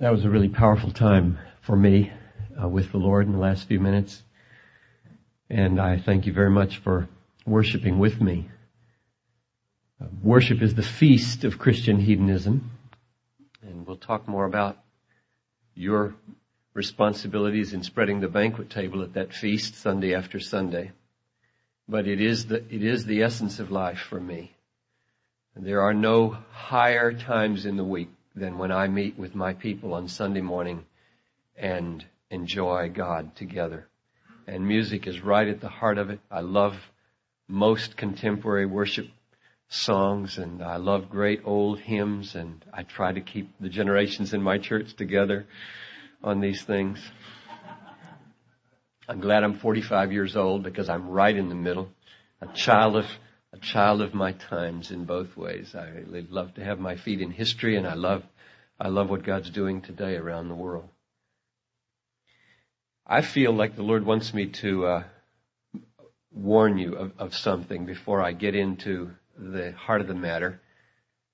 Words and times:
That 0.00 0.12
was 0.12 0.24
a 0.24 0.30
really 0.30 0.48
powerful 0.48 0.90
time 0.90 1.38
for 1.60 1.76
me 1.76 2.10
uh, 2.58 2.66
with 2.66 2.90
the 2.90 2.96
Lord 2.96 3.26
in 3.26 3.32
the 3.32 3.38
last 3.38 3.68
few 3.68 3.78
minutes. 3.78 4.22
And 5.50 5.78
I 5.78 5.98
thank 5.98 6.24
you 6.24 6.32
very 6.32 6.48
much 6.48 6.78
for 6.78 7.06
worshiping 7.44 7.98
with 7.98 8.18
me. 8.18 8.48
Uh, 10.00 10.06
worship 10.22 10.62
is 10.62 10.74
the 10.74 10.82
feast 10.82 11.44
of 11.44 11.58
Christian 11.58 12.00
hedonism. 12.00 12.70
And 13.60 13.86
we'll 13.86 13.98
talk 13.98 14.26
more 14.26 14.46
about 14.46 14.78
your 15.74 16.14
responsibilities 16.72 17.74
in 17.74 17.82
spreading 17.82 18.20
the 18.20 18.28
banquet 18.28 18.70
table 18.70 19.02
at 19.02 19.12
that 19.12 19.34
feast 19.34 19.74
Sunday 19.74 20.14
after 20.14 20.40
Sunday. 20.40 20.92
But 21.86 22.08
it 22.08 22.22
is 22.22 22.46
the, 22.46 22.64
it 22.74 22.82
is 22.82 23.04
the 23.04 23.22
essence 23.22 23.60
of 23.60 23.70
life 23.70 23.98
for 23.98 24.18
me. 24.18 24.54
There 25.54 25.82
are 25.82 25.92
no 25.92 26.38
higher 26.52 27.12
times 27.12 27.66
in 27.66 27.76
the 27.76 27.84
week 27.84 28.08
than 28.34 28.58
when 28.58 28.72
I 28.72 28.88
meet 28.88 29.18
with 29.18 29.34
my 29.34 29.54
people 29.54 29.94
on 29.94 30.08
Sunday 30.08 30.40
morning 30.40 30.84
and 31.56 32.04
enjoy 32.30 32.90
God 32.90 33.34
together. 33.36 33.88
And 34.46 34.66
music 34.66 35.06
is 35.06 35.20
right 35.20 35.48
at 35.48 35.60
the 35.60 35.68
heart 35.68 35.98
of 35.98 36.10
it. 36.10 36.20
I 36.30 36.40
love 36.40 36.74
most 37.48 37.96
contemporary 37.96 38.66
worship 38.66 39.08
songs 39.68 40.38
and 40.38 40.62
I 40.62 40.76
love 40.76 41.08
great 41.08 41.42
old 41.44 41.80
hymns 41.80 42.34
and 42.34 42.64
I 42.72 42.82
try 42.82 43.12
to 43.12 43.20
keep 43.20 43.52
the 43.60 43.68
generations 43.68 44.34
in 44.34 44.42
my 44.42 44.58
church 44.58 44.94
together 44.94 45.46
on 46.22 46.40
these 46.40 46.62
things. 46.62 46.98
I'm 49.08 49.20
glad 49.20 49.42
I'm 49.42 49.58
45 49.58 50.12
years 50.12 50.36
old 50.36 50.62
because 50.62 50.88
I'm 50.88 51.08
right 51.08 51.34
in 51.34 51.48
the 51.48 51.54
middle, 51.54 51.88
a 52.40 52.46
child 52.48 52.96
of 52.96 53.06
a 53.52 53.58
child 53.58 54.00
of 54.00 54.14
my 54.14 54.32
times 54.32 54.90
in 54.90 55.04
both 55.04 55.36
ways. 55.36 55.74
I 55.74 56.04
love 56.30 56.54
to 56.54 56.64
have 56.64 56.78
my 56.78 56.96
feet 56.96 57.20
in 57.20 57.30
history 57.30 57.76
and 57.76 57.86
I 57.86 57.94
love, 57.94 58.22
I 58.78 58.88
love 58.88 59.10
what 59.10 59.24
God's 59.24 59.50
doing 59.50 59.82
today 59.82 60.16
around 60.16 60.48
the 60.48 60.54
world. 60.54 60.88
I 63.06 63.22
feel 63.22 63.52
like 63.52 63.74
the 63.74 63.82
Lord 63.82 64.06
wants 64.06 64.32
me 64.32 64.46
to 64.46 64.86
uh, 64.86 65.02
warn 66.32 66.78
you 66.78 66.94
of, 66.94 67.12
of 67.18 67.34
something 67.34 67.86
before 67.86 68.22
I 68.22 68.32
get 68.32 68.54
into 68.54 69.10
the 69.36 69.72
heart 69.72 70.00
of 70.00 70.06
the 70.06 70.14
matter. 70.14 70.60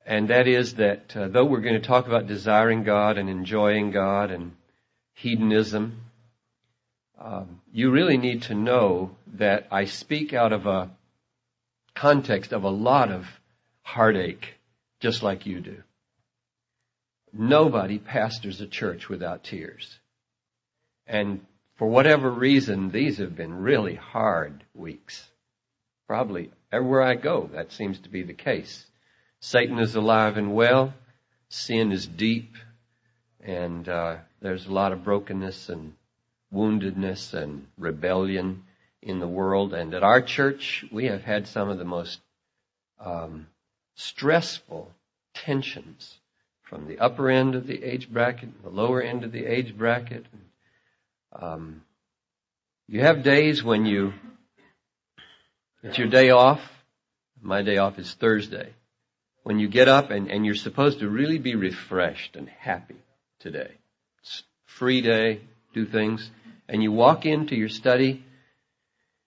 And 0.07 0.29
that 0.29 0.49
is 0.49 0.77
that 0.77 1.15
uh, 1.15 1.29
though 1.29 1.45
we're 1.45 1.61
going 1.61 1.81
to 1.81 1.87
talk 1.87 2.07
about 2.07 2.27
desiring 2.27 2.85
God 2.85 3.19
and 3.19 3.29
enjoying 3.29 3.91
God 3.91 4.31
and 4.31 4.53
hedonism, 5.15 6.01
um, 7.21 7.61
you 7.73 7.91
really 7.91 8.17
need 8.17 8.43
to 8.43 8.55
know 8.55 9.17
that 9.35 9.67
I 9.71 9.85
speak 9.85 10.33
out 10.33 10.53
of 10.53 10.67
a 10.67 10.91
context 11.97 12.53
of 12.53 12.63
a 12.63 12.71
lot 12.71 13.11
of 13.11 13.27
heartache, 13.83 14.55
just 15.01 15.23
like 15.23 15.47
you 15.47 15.61
do. 15.61 15.83
Nobody 17.33 17.99
pastors 17.99 18.61
a 18.61 18.67
church 18.67 19.09
without 19.09 19.43
tears. 19.43 19.99
And 21.07 21.41
for 21.77 21.89
whatever 21.89 22.31
reason, 22.31 22.91
these 22.91 23.19
have 23.19 23.35
been 23.35 23.55
really 23.63 23.95
hard 23.95 24.63
weeks. 24.75 25.27
Probably 26.07 26.51
everywhere 26.71 27.03
I 27.03 27.15
go, 27.15 27.51
that 27.53 27.73
seems 27.73 27.99
to 28.01 28.09
be 28.09 28.23
the 28.23 28.33
case. 28.33 28.87
Satan 29.41 29.79
is 29.79 29.95
alive 29.97 30.37
and 30.37 30.55
well. 30.55 30.95
Sin 31.49 31.93
is 31.93 32.07
deep. 32.07 32.55
And 33.41 33.89
uh, 33.89 34.17
there's 34.41 34.67
a 34.67 34.73
lot 34.73 34.93
of 34.93 35.05
brokenness 35.05 35.69
and 35.69 35.95
woundedness 36.53 37.35
and 37.35 37.67
rebellion 37.79 38.63
in 39.07 39.21
the 39.21 39.29
world. 39.29 39.73
And 39.73 39.95
at 39.95 40.03
our 40.03 40.21
church, 40.21 40.85
we 40.91 41.07
have 41.07 41.23
had 41.23 41.47
some 41.47 41.71
of 41.71 41.79
the 41.79 41.85
most 41.85 42.21
um, 43.01 43.47
stressful 43.95 44.91
tensions 45.33 46.19
from 46.69 46.89
the 46.89 46.99
upper 46.99 47.31
end 47.31 47.55
of 47.55 47.67
the 47.67 47.83
age 47.85 48.11
bracket, 48.11 48.63
the 48.63 48.69
lower 48.69 49.01
end 49.01 49.23
of 49.23 49.31
the 49.31 49.47
age 49.47 49.79
bracket. 49.79 50.27
Um, 51.33 51.83
you 52.89 53.01
have 53.01 53.23
days 53.23 53.63
when 53.63 53.87
you, 53.87 54.13
it's 55.83 55.99
your 55.99 56.09
day 56.09 56.31
off. 56.31 56.61
My 57.41 57.63
day 57.63 57.77
off 57.77 57.99
is 58.01 58.13
Thursday. 58.15 58.73
When 59.45 59.61
you 59.61 59.69
get 59.69 59.87
up 59.87 60.11
and, 60.11 60.29
and 60.29 60.45
you're 60.45 60.57
supposed 60.57 60.99
to 60.99 61.09
really 61.09 61.39
be 61.39 61.55
refreshed 61.55 62.35
and 62.35 62.49
happy 62.49 62.97
today. 63.39 63.71
It's 64.21 64.43
free 64.65 65.01
day, 65.01 65.43
do 65.73 65.87
things. 65.87 66.29
And 66.69 66.83
you 66.83 66.91
walk 66.91 67.25
into 67.25 67.55
your 67.55 67.69
study 67.69 68.25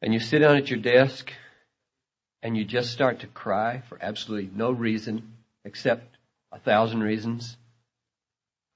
and 0.01 0.13
you 0.13 0.19
sit 0.19 0.39
down 0.39 0.57
at 0.57 0.69
your 0.69 0.79
desk 0.79 1.31
and 2.41 2.55
you 2.55 2.63
just 2.63 2.91
start 2.91 3.19
to 3.21 3.27
cry 3.27 3.81
for 3.89 3.97
absolutely 4.01 4.49
no 4.55 4.71
reason 4.71 5.33
except 5.65 6.17
a 6.51 6.59
thousand 6.59 7.01
reasons. 7.01 7.57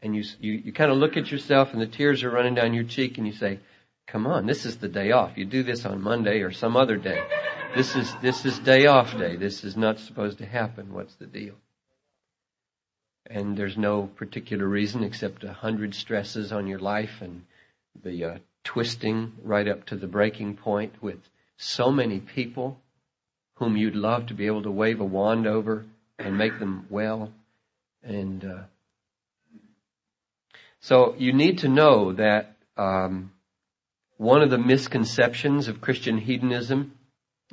And 0.01 0.15
you, 0.15 0.23
you, 0.41 0.53
you 0.65 0.73
kind 0.73 0.91
of 0.91 0.97
look 0.97 1.15
at 1.15 1.31
yourself 1.31 1.71
and 1.71 1.81
the 1.81 1.87
tears 1.87 2.23
are 2.23 2.29
running 2.29 2.55
down 2.55 2.73
your 2.73 2.83
cheek 2.83 3.17
and 3.17 3.25
you 3.25 3.33
say, 3.33 3.59
come 4.05 4.27
on, 4.27 4.45
this 4.45 4.65
is 4.65 4.77
the 4.77 4.89
day 4.89 5.11
off. 5.11 5.37
You 5.37 5.45
do 5.45 5.63
this 5.63 5.85
on 5.85 6.01
Monday 6.01 6.41
or 6.41 6.51
some 6.51 6.75
other 6.75 6.97
day. 6.97 7.23
This 7.75 7.95
is, 7.95 8.13
this 8.21 8.45
is 8.45 8.59
day 8.59 8.85
off 8.85 9.17
day. 9.17 9.37
This 9.37 9.63
is 9.63 9.77
not 9.77 9.99
supposed 9.99 10.39
to 10.39 10.45
happen. 10.45 10.93
What's 10.93 11.15
the 11.15 11.25
deal? 11.25 11.55
And 13.25 13.55
there's 13.55 13.77
no 13.77 14.07
particular 14.07 14.67
reason 14.67 15.03
except 15.03 15.45
a 15.45 15.53
hundred 15.53 15.95
stresses 15.95 16.51
on 16.51 16.67
your 16.67 16.79
life 16.79 17.21
and 17.21 17.45
the 18.03 18.25
uh, 18.25 18.37
twisting 18.63 19.33
right 19.43 19.67
up 19.67 19.85
to 19.85 19.95
the 19.95 20.07
breaking 20.07 20.55
point 20.55 20.93
with 21.01 21.19
so 21.57 21.91
many 21.91 22.19
people 22.19 22.77
whom 23.55 23.77
you'd 23.77 23.95
love 23.95 24.27
to 24.27 24.33
be 24.33 24.47
able 24.47 24.63
to 24.63 24.71
wave 24.71 24.99
a 24.99 25.05
wand 25.05 25.45
over 25.47 25.85
and 26.17 26.37
make 26.37 26.57
them 26.59 26.85
well. 26.89 27.31
And 28.03 28.43
uh, 28.43 28.63
so 30.79 31.15
you 31.17 31.33
need 31.33 31.59
to 31.59 31.67
know 31.67 32.13
that 32.13 32.55
um, 32.77 33.31
one 34.17 34.41
of 34.41 34.49
the 34.49 34.57
misconceptions 34.57 35.67
of 35.67 35.81
Christian 35.81 36.17
hedonism 36.17 36.93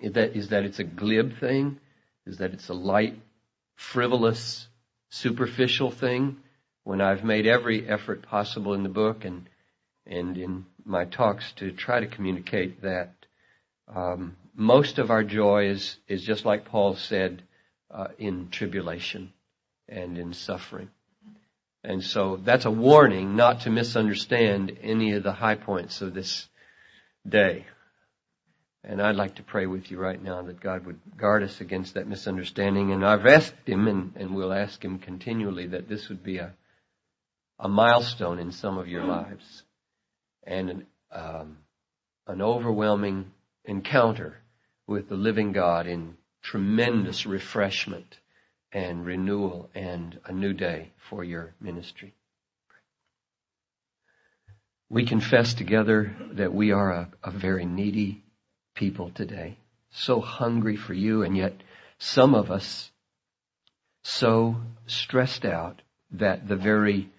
is 0.00 0.12
that, 0.15 0.37
is 0.37 0.49
that 0.49 0.65
it's 0.65 0.78
a 0.78 0.84
glib 0.84 1.38
thing, 1.38 1.78
is 2.26 2.38
that 2.38 2.53
it's 2.53 2.69
a 2.69 2.75
light, 2.75 3.16
frivolous, 3.76 4.66
superficial 5.10 5.91
thing. 5.91 6.38
When 6.84 7.00
I've 7.00 7.25
made 7.25 7.47
every 7.47 7.88
effort 7.88 8.22
possible 8.22 8.72
in 8.72 8.82
the 8.82 8.88
book 8.88 9.25
and 9.25 9.47
and 10.06 10.37
in 10.37 10.66
my 10.85 11.05
talks 11.05 11.53
to 11.53 11.73
try 11.73 12.01
to 12.01 12.07
communicate 12.07 12.83
that 12.83 13.15
um, 13.95 14.37
most 14.55 14.99
of 14.99 15.11
our 15.11 15.25
joy 15.25 15.69
is, 15.69 15.97
is 16.09 16.23
just 16.23 16.45
like 16.45 16.67
Paul 16.67 16.97
said, 16.97 17.43
uh, 17.91 18.09
in 18.19 18.49
tribulation 18.51 19.33
and 19.89 20.17
in 20.17 20.33
suffering. 20.33 20.91
And 21.83 22.05
so 22.05 22.37
that's 22.37 22.67
a 22.67 22.71
warning 22.71 23.37
not 23.37 23.63
to 23.63 23.71
misunderstand 23.71 24.79
any 24.83 25.13
of 25.15 25.23
the 25.23 25.33
high 25.33 25.55
points 25.55 26.03
of 26.03 26.15
this 26.15 26.47
day. 27.27 27.67
And 28.85 29.03
I'd 29.03 29.17
like 29.17 29.37
to 29.37 29.43
pray 29.43 29.67
with 29.67 29.91
you 29.91 29.99
right 29.99 30.23
now 30.23 30.43
that 30.43 30.61
God 30.61 30.87
would 30.87 31.01
guard 31.17 31.43
us 31.43 31.61
against 31.61 31.95
that 31.95 32.07
misunderstanding. 32.07 32.93
And 32.93 33.05
I've 33.05 33.27
asked 33.27 33.55
Him, 33.67 33.89
and, 33.89 34.12
and 34.17 34.35
we'll 34.35 34.53
ask 34.53 34.83
Him 34.83 34.99
continually, 34.99 35.67
that 35.69 35.89
this 35.89 36.09
would 36.09 36.23
be 36.23 36.39
a, 36.39 36.55
a 37.59 37.69
milestone 37.69 38.39
in 38.39 38.53
some 38.53 38.79
of 38.79 38.89
your 38.89 39.05
lives 39.05 39.65
and 40.45 40.71
an, 40.71 40.87
um, 41.12 41.59
an 42.27 42.43
overwhelming 42.43 43.31
encounter 43.65 44.39
with 44.87 45.09
the 45.09 45.17
living 45.17 45.53
God 45.53 45.87
in 45.87 46.17
tremendous 46.43 47.27
refreshment 47.27 48.19
and 48.73 49.05
renewal 49.05 49.69
and 49.75 50.19
a 50.25 50.33
new 50.33 50.53
day 50.53 50.91
for 51.09 51.25
your 51.25 51.55
ministry. 51.61 52.15
We 54.89 55.06
confess 55.06 55.55
together 55.55 56.17
that 56.33 56.53
we 56.53 56.73
are 56.73 56.91
a, 56.91 57.09
a 57.23 57.31
very 57.31 57.65
needy 57.65 58.25
people 58.75 59.11
today, 59.11 59.59
so 59.91 60.21
hungry 60.21 60.77
for 60.77 60.95
you, 60.95 61.23
and 61.23 61.37
yet 61.37 61.55
some 61.99 62.34
of 62.34 62.50
us 62.50 62.91
so 64.03 64.56
stressed 64.87 65.45
out 65.45 65.83
that 66.12 66.49
the 66.49 66.56
very 66.56 67.11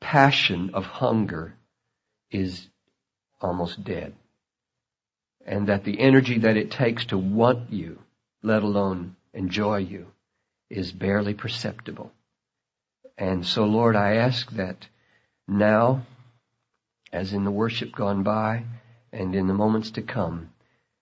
passion 0.00 0.70
of 0.74 0.84
hunger 0.84 1.55
is 2.36 2.68
almost 3.40 3.82
dead. 3.82 4.14
And 5.44 5.68
that 5.68 5.84
the 5.84 6.00
energy 6.00 6.38
that 6.40 6.56
it 6.56 6.70
takes 6.70 7.06
to 7.06 7.18
want 7.18 7.72
you, 7.72 7.98
let 8.42 8.62
alone 8.62 9.16
enjoy 9.32 9.78
you, 9.78 10.06
is 10.68 10.92
barely 10.92 11.34
perceptible. 11.34 12.12
And 13.16 13.46
so 13.46 13.64
Lord, 13.64 13.96
I 13.96 14.16
ask 14.16 14.50
that 14.52 14.88
now, 15.48 16.04
as 17.12 17.32
in 17.32 17.44
the 17.44 17.50
worship 17.50 17.92
gone 17.92 18.22
by, 18.22 18.64
and 19.12 19.34
in 19.34 19.46
the 19.46 19.54
moments 19.54 19.92
to 19.92 20.02
come, 20.02 20.50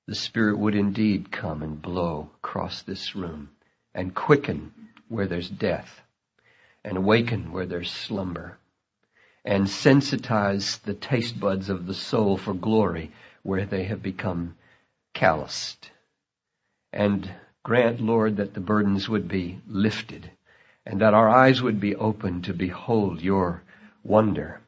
the 0.07 0.15
Spirit 0.15 0.59
would 0.59 0.75
indeed 0.75 1.33
come 1.33 1.63
and 1.63 1.81
blow 1.81 2.31
across 2.37 2.83
this 2.83 3.17
room 3.17 3.49
and 3.95 4.15
quicken 4.15 4.73
where 5.09 5.27
there's 5.27 5.49
death 5.49 6.03
and 6.85 6.99
awaken 6.99 7.51
where 7.53 7.67
there's 7.67 7.91
slumber 7.91 8.59
and 9.45 9.67
sensitize 9.67 10.81
the 10.83 10.95
taste 10.95 11.39
buds 11.39 11.69
of 11.69 11.87
the 11.87 11.95
soul 11.95 12.37
for 12.37 12.55
glory 12.55 13.13
where 13.43 13.67
they 13.67 13.85
have 13.85 14.03
become 14.03 14.55
calloused. 15.13 15.91
And 16.93 17.31
grant, 17.63 18.01
Lord, 18.01 18.37
that 18.39 18.55
the 18.55 18.61
burdens 18.61 19.09
would 19.09 19.29
be 19.29 19.61
lifted 19.67 20.31
and 20.87 21.01
that 21.01 21.15
our 21.15 21.29
eyes 21.29 21.63
would 21.63 21.81
be 21.81 21.95
opened 21.95 22.45
to 22.45 22.55
behold 22.55 23.21
your 23.21 23.63
wonder. 24.03 24.61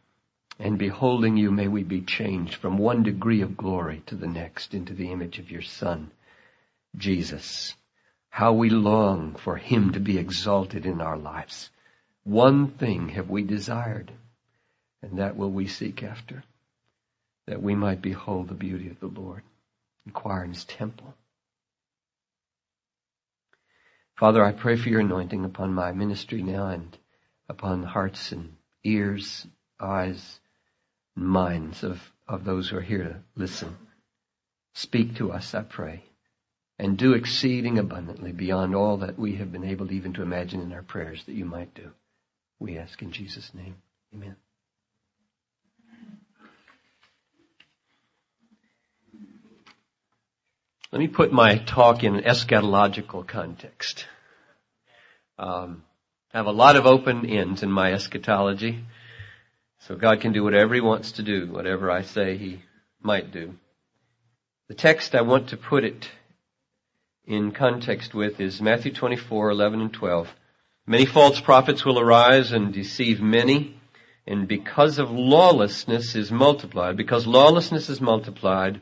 And 0.58 0.79
beholding 0.79 1.37
you, 1.37 1.50
may 1.50 1.69
we 1.69 1.82
be 1.82 2.00
changed 2.00 2.55
from 2.55 2.79
one 2.79 3.02
degree 3.02 3.43
of 3.43 3.56
glory 3.56 4.02
to 4.06 4.14
the 4.14 4.26
next 4.26 4.72
into 4.72 4.94
the 4.94 5.12
image 5.12 5.38
of 5.38 5.50
your 5.50 5.62
Son, 5.62 6.11
Jesus. 6.96 7.75
How 8.31 8.55
we 8.55 8.70
long 8.70 9.34
for 9.34 9.56
Him 9.56 9.93
to 9.93 10.00
be 10.00 10.17
exalted 10.17 10.87
in 10.87 11.02
our 11.02 11.19
lives. 11.19 11.70
One 12.25 12.69
thing 12.69 13.11
have 13.11 13.29
we 13.29 13.43
desired, 13.43 14.11
and 15.02 15.19
that 15.19 15.37
will 15.37 15.50
we 15.50 15.66
seek 15.66 16.02
after, 16.02 16.44
that 17.46 17.62
we 17.62 17.75
might 17.75 18.02
behold 18.02 18.48
the 18.48 18.54
beauty 18.54 18.88
of 18.88 19.00
the 19.00 19.06
Lord, 19.06 19.43
inquire 20.04 20.44
in 20.44 20.52
His 20.52 20.64
temple. 20.64 21.14
Father, 24.16 24.44
I 24.44 24.52
pray 24.52 24.76
for 24.76 24.88
your 24.88 25.00
anointing 25.00 25.44
upon 25.44 25.75
my 25.75 25.93
ministry 25.93 26.43
now 26.43 26.69
and 26.69 26.96
upon 27.48 27.82
hearts 27.82 28.32
and 28.32 28.56
ears, 28.82 29.46
eyes, 29.78 30.40
and 31.14 31.26
minds 31.26 31.84
of, 31.84 32.00
of 32.26 32.44
those 32.44 32.70
who 32.70 32.78
are 32.78 32.82
here 32.82 33.04
to 33.04 33.16
listen. 33.34 33.76
Speak 34.75 35.16
to 35.16 35.32
us, 35.32 35.54
I 35.54 35.62
pray, 35.62 36.02
and 36.78 36.96
do 36.96 37.12
exceeding 37.12 37.78
abundantly 37.78 38.32
beyond 38.32 38.75
all 38.75 38.98
that 38.98 39.19
we 39.19 39.37
have 39.37 39.52
been 39.52 39.64
able 39.64 39.93
even 39.93 40.14
to 40.14 40.22
imagine 40.22 40.60
in 40.60 40.72
our 40.72 40.82
prayers 40.82 41.25
that 41.25 41.34
you 41.34 41.44
might 41.44 41.75
do. 41.75 41.90
We 42.58 42.78
ask 42.78 43.00
in 43.02 43.12
Jesus' 43.12 43.52
name. 43.54 43.76
Amen. 44.14 44.37
Let 50.96 51.00
me 51.00 51.08
put 51.08 51.31
my 51.31 51.58
talk 51.58 52.04
in 52.04 52.16
an 52.16 52.25
eschatological 52.25 53.26
context. 53.26 54.06
Um, 55.38 55.84
I 56.32 56.38
have 56.38 56.46
a 56.46 56.52
lot 56.52 56.76
of 56.76 56.87
open 56.87 57.26
ends 57.26 57.62
in 57.62 57.70
my 57.70 57.93
eschatology. 57.93 58.82
So 59.81 59.94
God 59.94 60.22
can 60.22 60.32
do 60.32 60.43
whatever 60.43 60.72
He 60.72 60.81
wants 60.81 61.12
to 61.12 61.22
do, 61.22 61.48
whatever 61.52 61.90
I 61.90 62.00
say 62.00 62.38
He 62.38 62.62
might 63.02 63.31
do. 63.31 63.56
The 64.69 64.75
text 64.75 65.14
I 65.14 65.20
want 65.20 65.50
to 65.50 65.58
put 65.58 65.84
it 65.84 66.08
in 67.26 67.52
context 67.52 68.14
with 68.14 68.40
is 68.40 68.62
Matthew 68.62 68.94
24, 68.94 69.50
11 69.50 69.82
and 69.82 69.93
12. 69.93 70.34
Many 70.87 71.04
false 71.04 71.38
prophets 71.43 71.84
will 71.84 72.00
arise 72.00 72.52
and 72.52 72.72
deceive 72.72 73.20
many, 73.20 73.78
and 74.26 74.48
because 74.48 74.98
of 74.98 75.10
lawlessness 75.10 76.14
is 76.14 76.32
multiplied, 76.32 76.96
because 76.96 77.26
lawlessness 77.26 77.90
is 77.90 78.00
multiplied, 78.00 78.81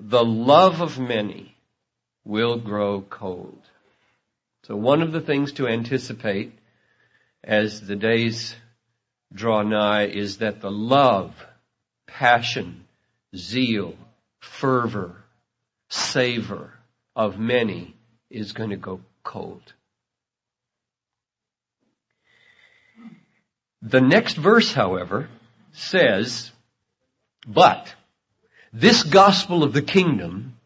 the 0.00 0.24
love 0.24 0.80
of 0.80 0.98
many 0.98 1.54
will 2.24 2.58
grow 2.58 3.02
cold. 3.02 3.60
So 4.66 4.74
one 4.74 5.02
of 5.02 5.12
the 5.12 5.20
things 5.20 5.52
to 5.52 5.68
anticipate 5.68 6.52
as 7.44 7.86
the 7.86 7.96
days 7.96 8.54
draw 9.32 9.62
nigh 9.62 10.06
is 10.06 10.38
that 10.38 10.60
the 10.60 10.70
love, 10.70 11.34
passion, 12.06 12.86
zeal, 13.36 13.94
fervor, 14.40 15.16
savor 15.88 16.72
of 17.14 17.38
many 17.38 17.94
is 18.30 18.52
going 18.52 18.70
to 18.70 18.76
go 18.76 19.00
cold. 19.22 19.62
The 23.82 24.00
next 24.00 24.36
verse, 24.36 24.72
however, 24.72 25.28
says, 25.72 26.50
but 27.46 27.94
this 28.72 29.02
gospel 29.02 29.62
of 29.62 29.72
the 29.72 29.82
kingdom 29.82 30.56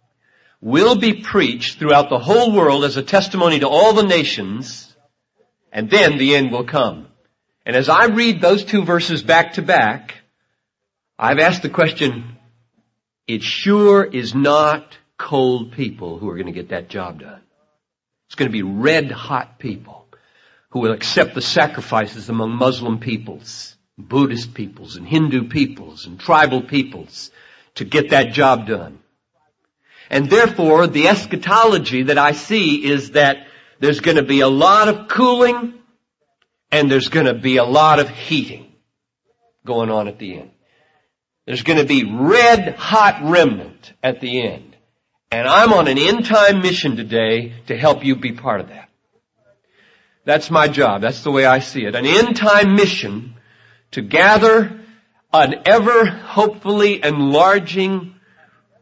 will 0.61 0.97
be 0.97 1.23
preached 1.23 1.79
throughout 1.79 2.09
the 2.09 2.19
whole 2.19 2.53
world 2.53 2.85
as 2.85 2.97
a 2.97 3.03
testimony 3.03 3.61
to 3.61 3.69
all 3.69 3.93
the 3.93 4.03
nations, 4.03 4.95
and 5.73 5.91
then 5.91 6.19
the 6.19 6.35
end 6.35 6.53
will 6.53 6.65
come. 6.65 7.07
And 7.67 7.77
as 7.77 7.89
I 7.89 8.07
read 8.07 8.41
those 8.41 8.65
two 8.65 8.85
verses 8.85 9.23
back 9.23 9.55
to 9.55 9.63
back, 9.63 10.15
I've 11.19 11.39
asked 11.39 11.63
the 11.63 11.71
question, 11.71 12.37
it 13.27 13.43
sure 13.43 14.05
is 14.05 14.35
not 14.35 14.99
cold 15.17 15.73
people 15.73 16.19
who 16.19 16.29
are 16.29 16.35
going 16.35 16.47
to 16.47 16.53
get 16.53 16.71
that 16.71 16.89
job 16.89 17.21
done. 17.21 17.41
It's 18.27 18.35
going 18.35 18.51
to 18.51 18.53
be 18.53 18.63
red 18.63 19.11
hot 19.11 19.59
people 19.59 20.07
who 20.71 20.81
will 20.81 20.93
accept 20.93 21.35
the 21.35 21.43
sacrifices 21.43 22.29
among 22.29 22.51
Muslim 22.51 22.99
peoples, 22.99 23.77
Buddhist 23.97 24.55
peoples, 24.55 24.97
and 24.97 25.07
Hindu 25.07 25.49
peoples, 25.49 26.07
and 26.07 26.19
tribal 26.19 26.63
peoples 26.63 27.31
to 27.77 27.85
get 27.85 28.11
that 28.11 28.33
job 28.33 28.67
done. 28.67 29.01
And 30.11 30.29
therefore, 30.31 30.87
the 30.87 31.09
eschatology 31.09 32.05
that 32.05 32.19
I 32.19 32.33
see 32.33 32.85
is 32.85 33.13
that 33.13 33.47
there's 33.81 34.01
going 34.01 34.17
to 34.17 34.23
be 34.23 34.41
a 34.41 34.49
lot 34.49 34.89
of 34.89 35.09
cooling 35.09 35.75
and 36.71 36.91
there's 36.91 37.09
going 37.09 37.27
to 37.27 37.35
be 37.35 37.57
a 37.57 37.65
lot 37.65 38.01
of 38.01 38.09
heating 38.09 38.73
going 39.65 39.91
on 39.91 40.09
at 40.09 40.19
the 40.19 40.39
end. 40.39 40.51
There's 41.47 41.63
going 41.63 41.79
to 41.79 41.85
be 41.85 42.05
red 42.05 42.75
hot 42.77 43.21
remnant 43.23 43.93
at 44.03 44.21
the 44.21 44.43
end. 44.43 44.77
And 45.31 45.49
I'm 45.49 45.73
on 45.73 45.89
an 45.89 45.99
end 45.99 46.27
time 46.27 46.63
mission 46.63 46.97
today 46.97 47.55
to 47.67 47.77
help 47.77 48.05
you 48.05 48.17
be 48.17 48.33
part 48.33 48.61
of 48.61 48.69
that. 48.69 48.89
That's 50.25 50.51
my 50.51 50.69
job. 50.69 51.03
That's 51.03 51.23
the 51.23 51.31
way 51.31 51.45
I 51.45 51.59
see 51.59 51.85
it. 51.85 51.95
An 51.95 52.07
end 52.07 52.37
time 52.37 52.77
mission 52.77 53.35
to 53.91 54.03
gather 54.03 54.81
an 55.35 55.63
ever 55.67 56.07
hopefully 56.07 57.03
enlarging 57.03 58.15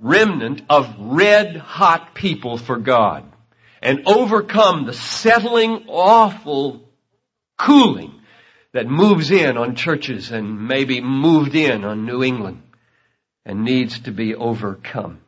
remnant 0.00 0.60
of 0.68 0.94
red 0.98 1.56
hot 1.56 2.14
people 2.14 2.58
for 2.58 2.76
God 2.76 3.24
and 3.80 4.02
overcome 4.06 4.84
the 4.84 4.92
settling 4.92 5.86
awful 5.88 6.88
cooling 7.56 8.12
that 8.72 8.86
moves 8.86 9.30
in 9.30 9.56
on 9.56 9.76
churches 9.76 10.30
and 10.30 10.68
maybe 10.68 11.00
moved 11.00 11.54
in 11.54 11.84
on 11.84 12.04
New 12.04 12.22
England 12.22 12.62
and 13.46 13.64
needs 13.64 14.00
to 14.00 14.10
be 14.10 14.34
overcome. 14.34 15.20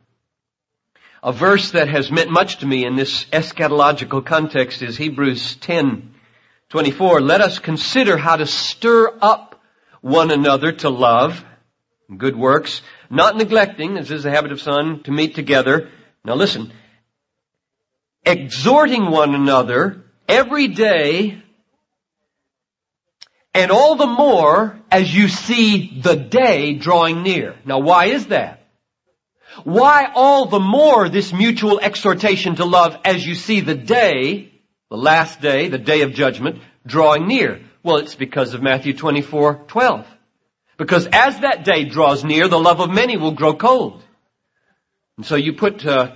A 1.23 1.33
verse 1.33 1.71
that 1.71 1.87
has 1.87 2.11
meant 2.11 2.29
much 2.29 2.57
to 2.57 2.67
me 2.67 2.85
in 2.85 2.95
this 2.95 3.25
eschatological 3.25 4.23
context 4.23 4.83
is 4.83 4.95
Hebrews 4.95 5.55
10, 5.55 6.13
24. 6.69 7.21
Let 7.21 7.41
us 7.41 7.57
consider 7.57 8.15
how 8.15 8.35
to 8.35 8.45
stir 8.45 9.11
up 9.21 9.54
one 10.05 10.29
another 10.29 10.71
to 10.71 10.87
love, 10.87 11.43
good 12.15 12.35
works, 12.35 12.83
not 13.09 13.35
neglecting, 13.35 13.97
as 13.97 14.11
is 14.11 14.21
the 14.21 14.29
habit 14.29 14.51
of 14.51 14.61
some, 14.61 15.01
to 15.01 15.11
meet 15.11 15.33
together. 15.33 15.89
Now 16.23 16.35
listen, 16.35 16.71
exhorting 18.23 19.09
one 19.09 19.33
another 19.33 20.03
every 20.29 20.67
day, 20.67 21.41
and 23.55 23.71
all 23.71 23.95
the 23.95 24.05
more 24.05 24.79
as 24.91 25.11
you 25.11 25.27
see 25.27 25.99
the 25.99 26.15
day 26.15 26.75
drawing 26.75 27.23
near. 27.23 27.55
Now 27.65 27.79
why 27.79 28.05
is 28.05 28.27
that? 28.27 28.67
Why 29.63 30.11
all 30.13 30.45
the 30.45 30.59
more 30.59 31.09
this 31.09 31.33
mutual 31.33 31.79
exhortation 31.79 32.57
to 32.57 32.65
love 32.65 32.95
as 33.03 33.25
you 33.25 33.33
see 33.33 33.61
the 33.61 33.73
day, 33.73 34.51
the 34.91 34.97
last 34.97 35.41
day, 35.41 35.69
the 35.69 35.79
day 35.79 36.01
of 36.01 36.13
judgment, 36.13 36.61
drawing 36.85 37.27
near? 37.27 37.61
Well, 37.85 37.97
it's 37.97 38.15
because 38.15 38.55
of 38.55 38.63
Matthew 38.63 38.95
24, 38.95 39.65
12. 39.67 40.07
Because 40.75 41.05
as 41.05 41.41
that 41.41 41.63
day 41.63 41.85
draws 41.85 42.23
near, 42.23 42.47
the 42.47 42.57
love 42.59 42.79
of 42.79 42.89
many 42.89 43.15
will 43.15 43.33
grow 43.33 43.53
cold. 43.53 44.03
And 45.17 45.25
so 45.25 45.35
you 45.35 45.53
put 45.53 45.85
uh, 45.85 46.15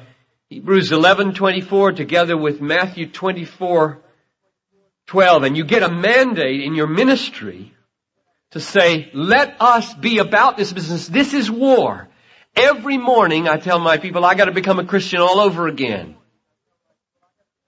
Hebrews 0.49 0.89
11:24 0.89 1.95
together 1.95 2.35
with 2.35 2.59
Matthew 2.59 3.05
24:12 3.11 4.01
and 5.45 5.55
you 5.55 5.63
get 5.63 5.83
a 5.83 5.91
mandate 5.91 6.61
in 6.61 6.73
your 6.73 6.87
ministry 6.87 7.71
to 8.49 8.59
say, 8.59 9.11
let 9.13 9.61
us 9.61 9.93
be 9.93 10.17
about 10.17 10.57
this 10.57 10.73
business. 10.73 11.07
This 11.07 11.35
is 11.35 11.51
war. 11.51 12.09
Every 12.55 12.97
morning 12.97 13.47
I 13.47 13.57
tell 13.57 13.77
my 13.77 13.99
people 13.99 14.25
I 14.25 14.33
gotta 14.33 14.53
become 14.53 14.79
a 14.79 14.85
Christian 14.85 15.19
all 15.19 15.39
over 15.39 15.67
again. 15.67 16.15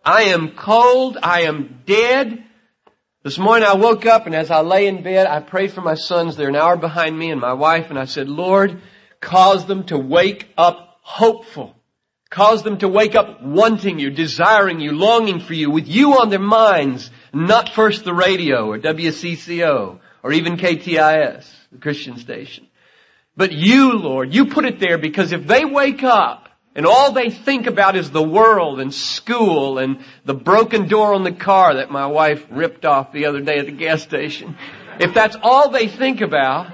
I 0.03 0.23
am 0.33 0.55
cold. 0.55 1.19
I 1.21 1.41
am 1.41 1.83
dead. 1.85 2.45
This 3.23 3.37
morning 3.37 3.67
I 3.69 3.75
woke 3.75 4.07
up 4.07 4.25
and 4.25 4.33
as 4.33 4.49
I 4.49 4.61
lay 4.61 4.87
in 4.87 5.03
bed, 5.03 5.27
I 5.27 5.41
prayed 5.41 5.73
for 5.73 5.81
my 5.81 5.93
sons. 5.93 6.35
They're 6.35 6.49
an 6.49 6.55
hour 6.55 6.75
behind 6.75 7.17
me 7.17 7.29
and 7.29 7.39
my 7.39 7.53
wife 7.53 7.91
and 7.91 7.99
I 7.99 8.05
said, 8.05 8.27
Lord, 8.27 8.81
cause 9.19 9.67
them 9.67 9.83
to 9.85 9.97
wake 9.99 10.51
up 10.57 10.97
hopeful. 11.01 11.75
Cause 12.31 12.63
them 12.63 12.79
to 12.79 12.87
wake 12.87 13.13
up 13.13 13.43
wanting 13.43 13.99
you, 13.99 14.09
desiring 14.09 14.79
you, 14.79 14.93
longing 14.93 15.39
for 15.39 15.53
you, 15.53 15.69
with 15.69 15.87
you 15.87 16.19
on 16.19 16.31
their 16.31 16.39
minds, 16.39 17.11
not 17.31 17.69
first 17.69 18.05
the 18.05 18.13
radio 18.13 18.71
or 18.71 18.79
WCCO 18.79 19.99
or 20.23 20.31
even 20.31 20.57
KTIS, 20.57 21.45
the 21.71 21.77
Christian 21.77 22.17
station. 22.17 22.65
But 23.37 23.51
you, 23.51 23.99
Lord, 23.99 24.33
you 24.33 24.47
put 24.47 24.65
it 24.65 24.79
there 24.79 24.97
because 24.97 25.31
if 25.31 25.45
they 25.45 25.63
wake 25.63 26.01
up 26.03 26.40
and 26.73 26.85
all 26.85 27.11
they 27.11 27.29
think 27.29 27.67
about 27.67 27.95
is 27.95 28.11
the 28.11 28.23
world 28.23 28.79
and 28.79 28.93
school 28.93 29.77
and 29.77 29.99
the 30.23 30.33
broken 30.33 30.87
door 30.87 31.13
on 31.13 31.23
the 31.23 31.31
car 31.31 31.75
that 31.75 31.91
my 31.91 32.07
wife 32.07 32.45
ripped 32.49 32.85
off 32.85 33.11
the 33.11 33.25
other 33.25 33.41
day 33.41 33.57
at 33.57 33.65
the 33.65 33.71
gas 33.73 34.01
station. 34.01 34.55
If 34.99 35.13
that's 35.13 35.35
all 35.41 35.69
they 35.69 35.87
think 35.87 36.21
about, 36.21 36.71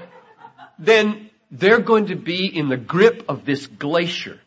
then 0.78 1.30
they're 1.50 1.80
going 1.80 2.06
to 2.06 2.16
be 2.16 2.46
in 2.46 2.68
the 2.68 2.76
grip 2.76 3.24
of 3.28 3.44
this 3.44 3.66
glacier. 3.66 4.38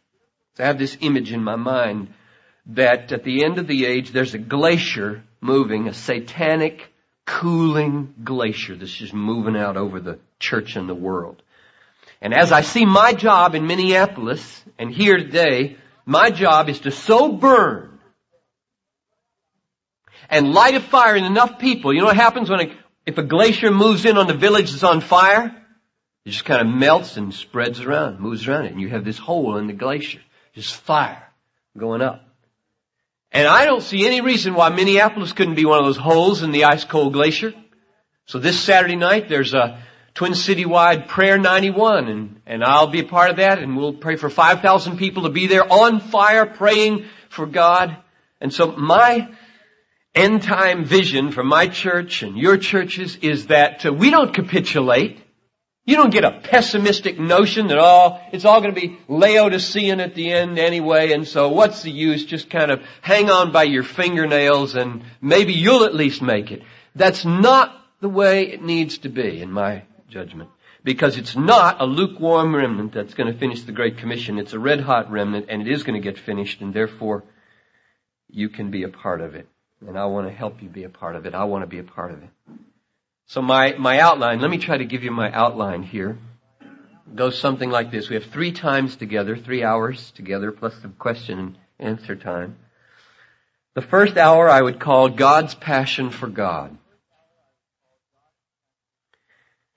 I 0.58 0.66
have 0.66 0.78
this 0.78 0.98
image 1.02 1.32
in 1.32 1.44
my 1.44 1.56
mind 1.56 2.14
that 2.68 3.12
at 3.12 3.24
the 3.24 3.44
end 3.44 3.58
of 3.58 3.68
the 3.68 3.86
age 3.86 4.12
there's 4.12 4.34
a 4.34 4.40
glacier 4.40 5.24
moving, 5.42 5.88
a 5.88 5.94
satanic, 5.94 6.94
cooling 7.26 8.14
glacier 8.24 8.76
that's 8.76 8.94
just 8.94 9.14
moving 9.14 9.58
out 9.58 9.76
over 9.76 10.00
the 10.00 10.20
church 10.40 10.76
and 10.76 10.88
the 10.88 10.96
world. 10.96 11.42
And 12.22 12.34
as 12.34 12.52
I 12.52 12.62
see 12.62 12.86
my 12.86 13.14
job 13.14 13.56
in 13.56 13.66
Minneapolis 13.66 14.61
and 14.78 14.92
here 14.92 15.18
today, 15.18 15.78
my 16.06 16.32
job 16.32 16.70
is 16.70 16.80
to 16.82 16.92
so 16.92 17.32
burn 17.32 18.00
and 20.30 20.54
light 20.54 20.76
a 20.76 20.80
fire 20.80 21.16
in 21.16 21.26
enough 21.26 21.60
people. 21.60 21.94
You 21.94 22.00
know 22.00 22.08
what 22.08 22.16
happens 22.16 22.50
when 22.50 22.62
a, 22.62 22.78
if 23.06 23.18
a 23.18 23.24
glacier 23.24 23.72
moves 23.72 24.06
in 24.06 24.18
on 24.18 24.28
the 24.28 24.34
village 24.34 24.72
that's 24.72 24.84
on 24.84 25.02
fire? 25.02 25.56
It 26.26 26.30
just 26.30 26.46
kind 26.46 26.62
of 26.62 26.74
melts 26.74 27.18
and 27.18 27.34
spreads 27.34 27.82
around, 27.82 28.20
moves 28.20 28.48
around 28.48 28.66
it, 28.66 28.72
and 28.72 28.82
you 28.82 28.90
have 28.90 29.04
this 29.04 29.18
hole 29.18 29.58
in 29.58 29.68
the 29.68 29.74
glacier. 29.74 30.22
Just 30.54 30.76
fire 30.76 31.24
going 31.78 32.02
up. 32.02 32.24
And 33.32 33.48
I 33.48 33.66
don't 33.66 33.82
see 33.82 34.06
any 34.06 34.22
reason 34.22 34.54
why 34.54 34.70
Minneapolis 34.70 35.32
couldn't 35.32 35.56
be 35.56 35.66
one 35.66 35.80
of 35.80 35.86
those 35.86 35.98
holes 35.98 36.44
in 36.44 36.52
the 36.52 36.66
ice 36.66 36.84
cold 36.84 37.14
glacier. 37.14 37.54
So 38.26 38.40
this 38.40 38.60
Saturday 38.60 38.98
night 38.98 39.30
there's 39.30 39.54
a 39.54 39.82
Twin 40.14 40.36
City 40.36 40.66
wide 40.66 41.08
prayer 41.08 41.38
91 41.38 42.08
and, 42.08 42.42
and 42.46 42.64
I'll 42.64 42.88
be 42.88 43.00
a 43.00 43.06
part 43.06 43.30
of 43.30 43.38
that 43.38 43.60
and 43.60 43.78
we'll 43.78 43.94
pray 43.94 44.18
for 44.18 44.30
5,000 44.30 44.98
people 44.98 45.24
to 45.24 45.30
be 45.30 45.48
there 45.48 45.72
on 45.72 46.00
fire 46.00 46.46
praying 46.46 47.06
for 47.30 47.46
God. 47.46 47.96
And 48.42 48.54
so 48.54 48.74
my 48.74 49.30
end 50.14 50.44
time 50.44 50.84
vision 50.84 51.32
for 51.32 51.44
my 51.44 51.68
church 51.68 52.24
and 52.24 52.38
your 52.38 52.58
churches 52.58 53.16
is 53.18 53.48
that 53.48 53.86
uh, 53.86 53.94
we 53.94 54.10
don't 54.10 54.34
capitulate. 54.34 55.20
You 55.86 55.96
don't 55.96 56.12
get 56.12 56.26
a 56.26 56.40
pessimistic 56.44 57.18
notion 57.18 57.68
that 57.68 57.78
all, 57.78 58.22
it's 58.32 58.46
all 58.46 58.62
going 58.62 58.76
to 58.76 58.80
be 58.80 59.00
Laodicean 59.08 60.00
at 60.00 60.14
the 60.14 60.32
end 60.32 60.60
anyway, 60.60 61.12
and 61.12 61.28
so 61.28 61.50
what's 61.50 61.82
the 61.82 61.92
use? 61.92 62.24
Just 62.24 62.52
kind 62.52 62.70
of 62.70 62.84
hang 63.02 63.32
on 63.32 63.52
by 63.52 63.64
your 63.64 63.84
fingernails 63.84 64.76
and 64.76 65.04
maybe 65.22 65.54
you'll 65.54 65.86
at 65.86 65.96
least 65.96 66.22
make 66.22 66.52
it. 66.52 66.62
That's 66.96 67.26
not 67.26 67.76
the 68.02 68.10
way 68.10 68.44
it 68.50 68.62
needs 68.62 69.00
to 69.00 69.10
be 69.10 69.42
in 69.42 69.52
my 69.52 69.84
judgment. 70.12 70.50
Because 70.84 71.18
it's 71.18 71.36
not 71.36 71.82
a 71.82 71.86
lukewarm 71.86 72.56
remnant 72.56 72.94
that's 72.94 73.14
going 73.14 73.32
to 73.32 73.40
finish 73.40 73.64
the 73.64 73.72
Great 73.72 73.98
Commission. 73.98 74.38
It's 74.38 74.54
a 74.54 74.60
red 74.60 74.82
hot 74.82 75.12
remnant 75.12 75.48
and 75.50 75.62
it 75.62 75.68
is 75.72 75.84
going 75.84 76.00
to 76.00 76.04
get 76.04 76.20
finished 76.20 76.62
and 76.62 76.74
therefore 76.74 77.24
you 78.30 78.50
can 78.50 78.72
be 78.72 78.84
a 78.84 78.90
part 78.90 79.22
of 79.22 79.36
it. 79.36 79.48
And 79.88 79.98
I 79.98 80.06
want 80.06 80.28
to 80.28 80.34
help 80.34 80.62
you 80.62 80.70
be 80.70 80.84
a 80.84 80.90
part 80.90 81.16
of 81.16 81.26
it. 81.26 81.34
I 81.34 81.46
want 81.46 81.64
to 81.64 81.68
be 81.68 81.80
a 81.80 81.84
part 81.84 82.12
of 82.12 82.22
it. 82.22 82.30
So 83.28 83.42
my, 83.42 83.74
my 83.78 84.00
outline, 84.00 84.42
let 84.42 84.52
me 84.52 84.58
try 84.58 84.78
to 84.78 84.86
give 84.86 85.04
you 85.04 85.12
my 85.12 85.32
outline 85.32 85.84
here. 85.84 86.18
It 86.62 87.16
goes 87.16 87.40
something 87.40 87.70
like 87.70 87.92
this. 87.92 88.10
We 88.10 88.16
have 88.16 88.26
three 88.26 88.52
times 88.52 88.96
together, 88.96 89.38
three 89.38 89.64
hours 89.64 90.12
together, 90.12 90.52
plus 90.52 90.78
the 90.80 90.90
question 90.90 91.40
and 91.40 91.58
answer 91.80 92.16
time. 92.16 92.58
The 93.74 93.82
first 93.82 94.18
hour 94.18 94.50
I 94.50 94.62
would 94.62 94.80
call 94.80 95.10
God's 95.10 95.56
passion 95.56 96.10
for 96.10 96.28
God. 96.28 96.78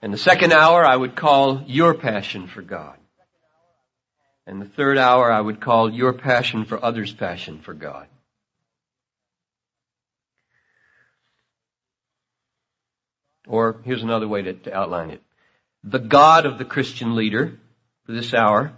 And 0.04 0.12
the 0.12 0.18
second 0.18 0.52
hour 0.52 0.84
I 0.84 0.94
would 0.94 1.16
call 1.16 1.62
your 1.66 1.94
passion 1.94 2.46
for 2.46 2.60
God. 2.60 2.98
And 4.46 4.60
the 4.60 4.68
third 4.68 4.98
hour 4.98 5.32
I 5.32 5.40
would 5.40 5.62
call 5.62 5.90
your 5.90 6.12
passion 6.12 6.66
for 6.66 6.84
others' 6.84 7.14
passion 7.14 7.62
for 7.62 7.72
God. 7.72 8.06
Or 13.48 13.80
here's 13.84 14.02
another 14.02 14.28
way 14.28 14.42
to, 14.42 14.52
to 14.52 14.74
outline 14.74 15.08
it. 15.08 15.22
The 15.82 16.00
God 16.00 16.44
of 16.44 16.58
the 16.58 16.66
Christian 16.66 17.16
leader 17.16 17.58
for 18.04 18.12
this 18.12 18.34
hour. 18.34 18.74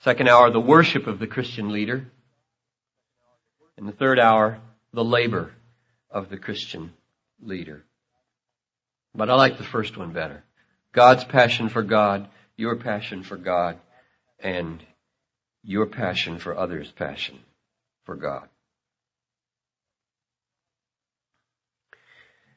Second 0.00 0.28
hour, 0.28 0.50
the 0.50 0.58
worship 0.58 1.06
of 1.06 1.20
the 1.20 1.28
Christian 1.28 1.70
leader. 1.70 2.10
And 3.76 3.86
the 3.86 3.92
third 3.92 4.18
hour, 4.18 4.60
the 4.92 5.04
labor 5.04 5.52
of 6.10 6.30
the 6.30 6.36
Christian 6.36 6.92
leader. 7.40 7.84
But 9.14 9.30
I 9.30 9.34
like 9.34 9.58
the 9.58 9.64
first 9.64 9.96
one 9.96 10.12
better. 10.12 10.42
God's 10.92 11.24
passion 11.24 11.68
for 11.68 11.82
God, 11.82 12.28
your 12.56 12.76
passion 12.76 13.22
for 13.22 13.36
God, 13.36 13.78
and 14.38 14.82
your 15.62 15.86
passion 15.86 16.38
for 16.38 16.56
others' 16.56 16.90
passion 16.90 17.38
for 18.04 18.16
God. 18.16 18.48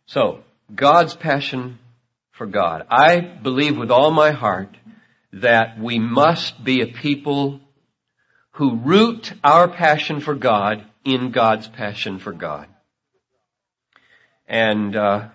So, 0.08 0.44
God's 0.74 1.16
passion 1.16 1.80
for 2.32 2.46
God. 2.46 2.86
I 2.90 3.20
believe 3.20 3.78
with 3.78 3.92
all 3.92 4.12
my 4.12 4.32
heart 4.32 4.76
that 5.34 5.80
we 5.80 6.00
must 6.00 6.64
be 6.64 6.82
a 6.82 6.88
people 6.88 7.60
who 8.52 8.78
root 8.78 9.34
our 9.44 9.68
passion 9.68 10.22
for 10.22 10.36
God 10.36 10.86
in 11.04 11.32
God's 11.32 11.68
passion 11.68 12.20
for 12.20 12.32
God. 12.32 12.68
And 14.48 14.96
uh, 14.96 15.30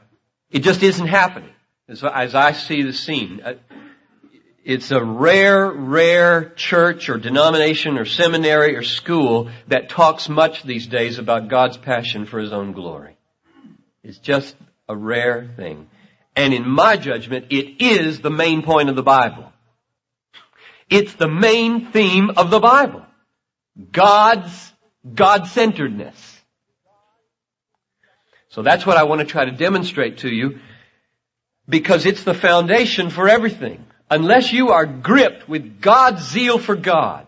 it 0.50 0.60
just 0.60 0.82
isn't 0.82 1.06
happening. 1.06 1.50
As, 1.88 2.04
as 2.04 2.34
I 2.34 2.52
see 2.52 2.82
the 2.82 2.92
scene, 2.92 3.40
uh, 3.44 3.54
it's 4.64 4.90
a 4.90 5.02
rare, 5.02 5.70
rare 5.70 6.50
church 6.50 7.08
or 7.08 7.18
denomination 7.18 7.98
or 7.98 8.04
seminary 8.04 8.76
or 8.76 8.82
school 8.82 9.50
that 9.68 9.88
talks 9.88 10.28
much 10.28 10.62
these 10.62 10.86
days 10.86 11.18
about 11.18 11.48
God's 11.48 11.78
passion 11.78 12.26
for 12.26 12.38
His 12.38 12.52
own 12.52 12.72
glory. 12.72 13.16
It's 14.04 14.18
just 14.18 14.54
a 14.88 14.96
rare 14.96 15.50
thing. 15.56 15.88
And 16.36 16.54
in 16.54 16.68
my 16.68 16.96
judgment, 16.96 17.46
it 17.50 17.82
is 17.82 18.20
the 18.20 18.30
main 18.30 18.62
point 18.62 18.88
of 18.88 18.96
the 18.96 19.02
Bible. 19.02 19.52
It's 20.88 21.14
the 21.14 21.28
main 21.28 21.86
theme 21.86 22.30
of 22.36 22.50
the 22.50 22.60
Bible. 22.60 23.04
God's 23.92 24.72
God-centeredness. 25.14 26.29
So 28.50 28.62
that's 28.62 28.84
what 28.84 28.96
I 28.96 29.04
want 29.04 29.20
to 29.20 29.26
try 29.26 29.44
to 29.44 29.52
demonstrate 29.52 30.18
to 30.18 30.28
you 30.28 30.58
because 31.68 32.04
it's 32.06 32.24
the 32.24 32.34
foundation 32.34 33.10
for 33.10 33.28
everything. 33.28 33.86
Unless 34.10 34.52
you 34.52 34.70
are 34.70 34.86
gripped 34.86 35.48
with 35.48 35.80
God's 35.80 36.28
zeal 36.28 36.58
for 36.58 36.74
God, 36.74 37.26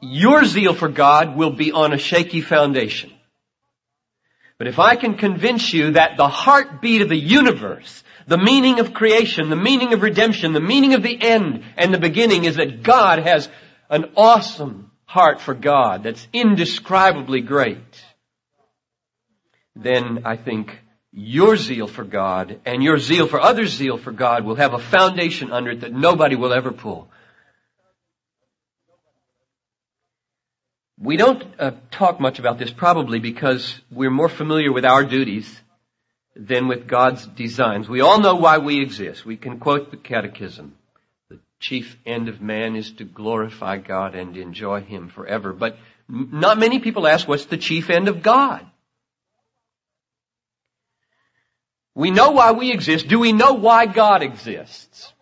your 0.00 0.44
zeal 0.44 0.74
for 0.74 0.88
God 0.88 1.36
will 1.36 1.50
be 1.50 1.72
on 1.72 1.92
a 1.92 1.98
shaky 1.98 2.40
foundation. 2.40 3.12
But 4.58 4.68
if 4.68 4.78
I 4.78 4.94
can 4.94 5.16
convince 5.16 5.72
you 5.72 5.92
that 5.92 6.16
the 6.16 6.28
heartbeat 6.28 7.02
of 7.02 7.08
the 7.08 7.16
universe, 7.16 8.04
the 8.28 8.38
meaning 8.38 8.78
of 8.78 8.94
creation, 8.94 9.50
the 9.50 9.56
meaning 9.56 9.92
of 9.92 10.02
redemption, 10.02 10.52
the 10.52 10.60
meaning 10.60 10.94
of 10.94 11.02
the 11.02 11.20
end 11.20 11.64
and 11.76 11.92
the 11.92 11.98
beginning 11.98 12.44
is 12.44 12.56
that 12.56 12.84
God 12.84 13.18
has 13.18 13.48
an 13.90 14.12
awesome 14.16 14.92
heart 15.04 15.40
for 15.40 15.54
God 15.54 16.04
that's 16.04 16.26
indescribably 16.32 17.40
great, 17.40 18.04
then 19.76 20.22
I 20.24 20.36
think 20.36 20.78
your 21.12 21.56
zeal 21.56 21.86
for 21.86 22.04
God 22.04 22.60
and 22.64 22.82
your 22.82 22.98
zeal 22.98 23.26
for 23.26 23.40
others' 23.40 23.70
zeal 23.70 23.98
for 23.98 24.12
God 24.12 24.44
will 24.44 24.56
have 24.56 24.74
a 24.74 24.78
foundation 24.78 25.52
under 25.52 25.70
it 25.70 25.80
that 25.80 25.92
nobody 25.92 26.36
will 26.36 26.52
ever 26.52 26.72
pull. 26.72 27.08
We 30.98 31.16
don't 31.16 31.44
uh, 31.58 31.72
talk 31.90 32.20
much 32.20 32.38
about 32.38 32.58
this 32.58 32.70
probably 32.70 33.18
because 33.18 33.80
we're 33.90 34.10
more 34.10 34.28
familiar 34.28 34.72
with 34.72 34.84
our 34.84 35.04
duties 35.04 35.60
than 36.36 36.68
with 36.68 36.86
God's 36.86 37.26
designs. 37.26 37.88
We 37.88 38.00
all 38.00 38.20
know 38.20 38.36
why 38.36 38.58
we 38.58 38.80
exist. 38.80 39.24
We 39.24 39.36
can 39.36 39.58
quote 39.58 39.90
the 39.90 39.96
catechism. 39.96 40.76
The 41.30 41.40
chief 41.60 41.96
end 42.06 42.28
of 42.28 42.40
man 42.40 42.74
is 42.76 42.92
to 42.92 43.04
glorify 43.04 43.78
God 43.78 44.14
and 44.14 44.36
enjoy 44.36 44.80
Him 44.80 45.08
forever. 45.08 45.52
But 45.52 45.78
not 46.08 46.58
many 46.58 46.78
people 46.78 47.06
ask 47.06 47.26
what's 47.26 47.46
the 47.46 47.56
chief 47.56 47.90
end 47.90 48.08
of 48.08 48.22
God? 48.22 48.64
We 51.94 52.10
know 52.10 52.30
why 52.30 52.52
we 52.52 52.72
exist. 52.72 53.08
Do 53.08 53.20
we 53.20 53.32
know 53.32 53.54
why 53.54 53.86
God 53.86 54.22
exists? 54.22 55.12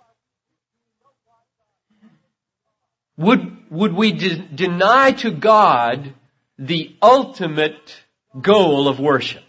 Would, 3.19 3.71
would 3.71 3.93
we 3.93 4.12
de- 4.12 4.37
deny 4.37 5.12
to 5.12 5.31
God 5.31 6.14
the 6.59 6.97
ultimate 7.02 8.02
goal 8.41 8.88
of 8.88 8.99
worship? 8.99 9.45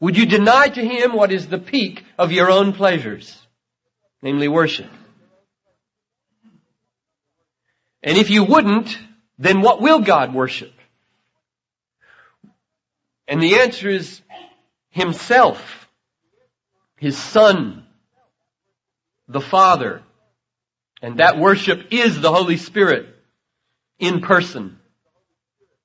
Would 0.00 0.16
you 0.16 0.26
deny 0.26 0.68
to 0.68 0.84
Him 0.84 1.12
what 1.12 1.32
is 1.32 1.46
the 1.46 1.58
peak 1.58 2.04
of 2.18 2.32
your 2.32 2.50
own 2.50 2.72
pleasures? 2.72 3.34
Namely 4.20 4.48
worship. 4.48 4.90
And 8.02 8.18
if 8.18 8.30
you 8.30 8.44
wouldn't, 8.44 8.98
then 9.38 9.60
what 9.62 9.80
will 9.80 10.00
God 10.00 10.34
worship? 10.34 10.72
And 13.28 13.42
the 13.42 13.60
answer 13.60 13.88
is 13.88 14.20
Himself, 14.96 15.86
His 16.96 17.18
Son, 17.18 17.84
the 19.28 19.42
Father, 19.42 20.02
and 21.02 21.18
that 21.18 21.38
worship 21.38 21.88
is 21.90 22.18
the 22.18 22.32
Holy 22.32 22.56
Spirit 22.56 23.14
in 23.98 24.22
person. 24.22 24.78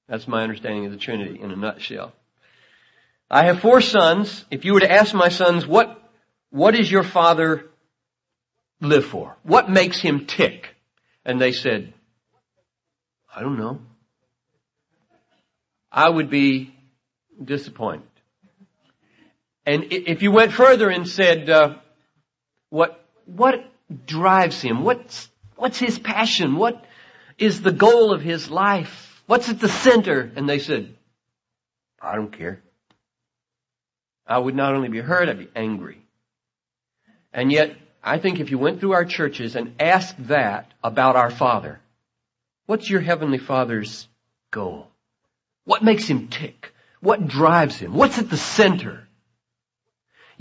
That's 0.08 0.30
my 0.30 0.44
understanding 0.44 0.86
of 0.86 0.94
the 0.94 0.98
Trinity 0.98 1.42
in 1.42 1.52
a 1.52 1.58
nutshell. 1.58 2.14
I 3.30 3.48
have 3.48 3.60
four 3.60 3.82
sons. 3.82 4.46
If 4.50 4.64
you 4.64 4.76
were 4.76 4.80
to 4.80 4.92
ask 4.92 5.14
my 5.14 5.28
sons, 5.28 5.68
what, 5.68 6.02
what 6.50 6.74
does 6.74 6.90
your 6.90 7.04
father 7.04 7.66
live 8.80 9.04
for? 9.04 9.36
What 9.44 9.70
makes 9.70 10.00
him 10.00 10.26
tick? 10.26 10.74
And 11.26 11.40
they 11.42 11.52
said, 11.52 11.94
I 13.36 13.42
don't 13.42 13.60
know. 13.60 13.82
I 15.92 16.08
would 16.10 16.30
be 16.30 16.74
disappointed. 17.44 18.08
And 19.66 19.88
if 19.92 20.22
you 20.22 20.32
went 20.32 20.54
further 20.54 20.90
and 20.90 21.08
said, 21.08 21.50
uh, 21.50 21.76
what, 22.70 23.04
what 23.26 23.64
drives 24.06 24.62
him? 24.62 24.84
What's, 24.84 25.30
what's 25.56 25.78
his 25.78 26.00
passion? 26.00 26.56
What 26.56 26.84
is 27.38 27.62
the 27.62 27.72
goal 27.72 28.14
of 28.14 28.22
his 28.22 28.50
life? 28.50 29.22
What's 29.28 29.50
at 29.50 29.60
the 29.60 29.70
center? 29.70 30.32
And 30.36 30.50
they 30.50 30.60
said, 30.60 30.96
I 32.02 32.16
don't 32.16 32.36
care. 32.36 32.62
I 34.26 34.38
would 34.38 34.56
not 34.56 34.74
only 34.74 34.90
be 34.90 35.00
hurt, 35.00 35.30
I'd 35.30 35.40
be 35.40 35.50
angry. 35.56 36.02
And 37.34 37.52
yet, 37.52 37.76
I 38.04 38.18
think 38.18 38.40
if 38.40 38.50
you 38.50 38.58
went 38.58 38.80
through 38.80 38.94
our 38.94 39.06
churches 39.06 39.56
and 39.56 39.76
asked 39.80 40.28
that 40.28 40.72
about 40.84 41.16
our 41.16 41.30
Father, 41.30 41.80
what's 42.66 42.90
your 42.90 43.02
Heavenly 43.02 43.38
Father's 43.38 44.08
goal? 44.50 44.88
What 45.66 45.84
makes 45.84 46.08
him 46.08 46.30
tick? 46.30 46.74
What 47.00 47.28
drives 47.28 47.78
him? 47.78 47.94
What's 47.94 48.18
at 48.20 48.30
the 48.30 48.38
center? 48.38 49.08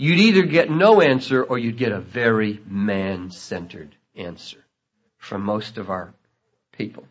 You'd 0.01 0.17
either 0.17 0.41
get 0.47 0.71
no 0.71 0.99
answer 0.99 1.43
or 1.43 1.59
you'd 1.59 1.77
get 1.77 1.91
a 1.91 1.99
very 1.99 2.59
man-centered 2.65 3.95
answer 4.15 4.57
from 5.19 5.43
most 5.43 5.77
of 5.77 5.91
our 5.91 6.15
people. 6.71 7.05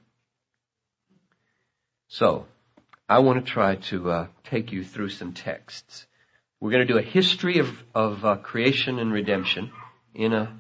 So, 2.09 2.47
I 3.09 3.21
want 3.21 3.47
to 3.47 3.49
try 3.49 3.77
to 3.77 4.11
uh, 4.11 4.27
take 4.43 4.73
you 4.73 4.83
through 4.83 5.11
some 5.11 5.35
texts. 5.35 6.05
We're 6.59 6.73
going 6.73 6.85
to 6.85 6.93
do 6.93 6.99
a 6.99 7.03
history 7.03 7.59
of, 7.59 7.69
of 7.95 8.25
uh, 8.25 8.35
creation 8.39 8.99
and 8.99 9.13
redemption 9.13 9.71
in 10.13 10.33
a, 10.33 10.53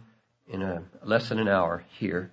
in 0.46 0.62
a 0.62 0.84
less 1.02 1.30
than 1.30 1.40
an 1.40 1.48
hour 1.48 1.84
here. 1.98 2.30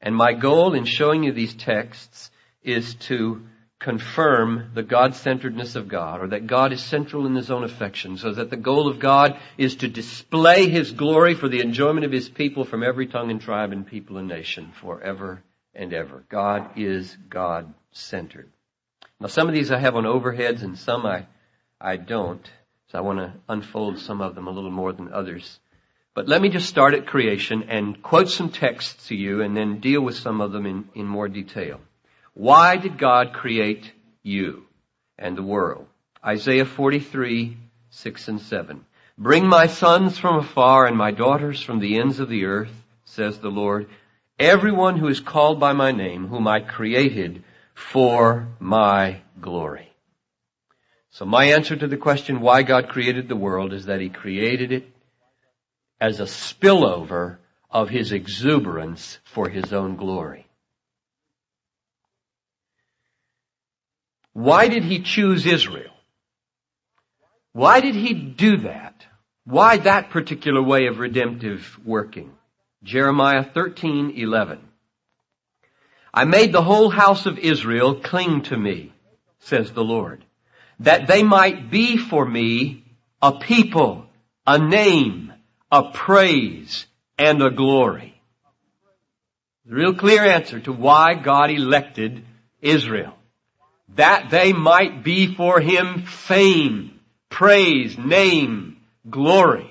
And 0.00 0.16
my 0.16 0.32
goal 0.32 0.72
in 0.72 0.86
showing 0.86 1.22
you 1.22 1.32
these 1.32 1.52
texts 1.52 2.30
is 2.62 2.94
to 2.94 3.42
confirm 3.84 4.70
the 4.72 4.82
God-centeredness 4.82 5.76
of 5.76 5.88
God, 5.88 6.22
or 6.22 6.28
that 6.28 6.46
God 6.46 6.72
is 6.72 6.82
central 6.82 7.26
in 7.26 7.34
His 7.34 7.50
own 7.50 7.64
affection, 7.64 8.16
so 8.16 8.32
that 8.32 8.48
the 8.48 8.56
goal 8.56 8.88
of 8.88 8.98
God 8.98 9.38
is 9.58 9.76
to 9.76 9.88
display 9.88 10.70
His 10.70 10.90
glory 10.90 11.34
for 11.34 11.50
the 11.50 11.60
enjoyment 11.60 12.06
of 12.06 12.10
His 12.10 12.30
people 12.30 12.64
from 12.64 12.82
every 12.82 13.06
tongue 13.06 13.30
and 13.30 13.42
tribe 13.42 13.72
and 13.72 13.86
people 13.86 14.16
and 14.16 14.26
nation 14.26 14.72
forever 14.80 15.42
and 15.74 15.92
ever. 15.92 16.24
God 16.30 16.70
is 16.76 17.14
God-centered. 17.28 18.50
Now 19.20 19.26
some 19.26 19.48
of 19.48 19.54
these 19.54 19.70
I 19.70 19.78
have 19.78 19.96
on 19.96 20.04
overheads 20.04 20.62
and 20.62 20.78
some 20.78 21.04
I, 21.04 21.26
I 21.78 21.98
don't, 21.98 22.50
so 22.90 22.96
I 22.96 23.02
want 23.02 23.18
to 23.18 23.34
unfold 23.50 23.98
some 23.98 24.22
of 24.22 24.34
them 24.34 24.46
a 24.46 24.50
little 24.50 24.70
more 24.70 24.94
than 24.94 25.12
others. 25.12 25.60
But 26.14 26.26
let 26.26 26.40
me 26.40 26.48
just 26.48 26.70
start 26.70 26.94
at 26.94 27.06
creation 27.06 27.64
and 27.64 28.02
quote 28.02 28.30
some 28.30 28.48
texts 28.48 29.08
to 29.08 29.14
you 29.14 29.42
and 29.42 29.54
then 29.54 29.80
deal 29.80 30.00
with 30.00 30.16
some 30.16 30.40
of 30.40 30.52
them 30.52 30.64
in, 30.64 30.88
in 30.94 31.06
more 31.06 31.28
detail. 31.28 31.80
Why 32.34 32.76
did 32.76 32.98
God 32.98 33.32
create 33.32 33.92
you 34.22 34.66
and 35.18 35.36
the 35.36 35.42
world? 35.42 35.86
Isaiah 36.24 36.64
43, 36.64 37.56
6 37.90 38.28
and 38.28 38.40
7. 38.40 38.84
Bring 39.16 39.46
my 39.46 39.68
sons 39.68 40.18
from 40.18 40.38
afar 40.38 40.86
and 40.86 40.96
my 40.96 41.12
daughters 41.12 41.62
from 41.62 41.78
the 41.78 41.98
ends 41.98 42.18
of 42.18 42.28
the 42.28 42.46
earth, 42.46 42.72
says 43.04 43.38
the 43.38 43.50
Lord. 43.50 43.88
Everyone 44.38 44.98
who 44.98 45.06
is 45.06 45.20
called 45.20 45.60
by 45.60 45.72
my 45.72 45.92
name, 45.92 46.26
whom 46.26 46.48
I 46.48 46.58
created 46.58 47.44
for 47.74 48.48
my 48.58 49.20
glory. 49.40 49.92
So 51.10 51.24
my 51.24 51.44
answer 51.52 51.76
to 51.76 51.86
the 51.86 51.96
question 51.96 52.40
why 52.40 52.64
God 52.64 52.88
created 52.88 53.28
the 53.28 53.36
world 53.36 53.72
is 53.72 53.86
that 53.86 54.00
He 54.00 54.08
created 54.08 54.72
it 54.72 54.90
as 56.00 56.18
a 56.18 56.24
spillover 56.24 57.36
of 57.70 57.88
His 57.88 58.10
exuberance 58.10 59.20
for 59.22 59.48
His 59.48 59.72
own 59.72 59.94
glory. 59.94 60.43
Why 64.34 64.66
did 64.66 64.82
he 64.82 65.00
choose 65.00 65.46
Israel? 65.46 65.92
Why 67.52 67.80
did 67.80 67.94
he 67.94 68.12
do 68.14 68.58
that? 68.58 69.06
Why 69.44 69.76
that 69.78 70.10
particular 70.10 70.60
way 70.60 70.86
of 70.88 70.98
redemptive 70.98 71.78
working? 71.84 72.34
Jeremiah 72.82 73.44
13:11. 73.44 74.58
I 76.12 76.24
made 76.24 76.52
the 76.52 76.62
whole 76.62 76.90
house 76.90 77.26
of 77.26 77.38
Israel 77.38 77.94
cling 77.94 78.42
to 78.42 78.56
me, 78.56 78.92
says 79.38 79.72
the 79.72 79.84
Lord, 79.84 80.24
that 80.80 81.06
they 81.06 81.22
might 81.22 81.70
be 81.70 81.96
for 81.96 82.26
me 82.26 82.84
a 83.22 83.32
people, 83.38 84.06
a 84.46 84.58
name, 84.58 85.32
a 85.70 85.92
praise, 85.92 86.86
and 87.16 87.40
a 87.40 87.50
glory. 87.50 88.20
The 89.66 89.76
real 89.76 89.94
clear 89.94 90.24
answer 90.24 90.58
to 90.60 90.72
why 90.72 91.14
God 91.14 91.50
elected 91.50 92.24
Israel 92.60 93.16
that 93.88 94.30
they 94.30 94.52
might 94.52 95.04
be 95.04 95.34
for 95.34 95.60
him 95.60 96.02
fame, 96.02 97.00
praise, 97.28 97.96
name, 97.98 98.78
glory. 99.08 99.70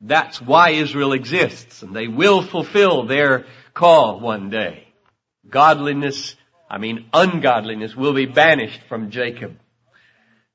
That's 0.00 0.40
why 0.40 0.70
Israel 0.70 1.12
exists, 1.12 1.82
and 1.82 1.96
they 1.96 2.08
will 2.08 2.42
fulfill 2.42 3.06
their 3.06 3.46
call 3.72 4.20
one 4.20 4.50
day. 4.50 4.88
Godliness, 5.48 6.36
I 6.68 6.78
mean 6.78 7.08
ungodliness, 7.12 7.96
will 7.96 8.12
be 8.12 8.26
banished 8.26 8.80
from 8.88 9.10
Jacob, 9.10 9.58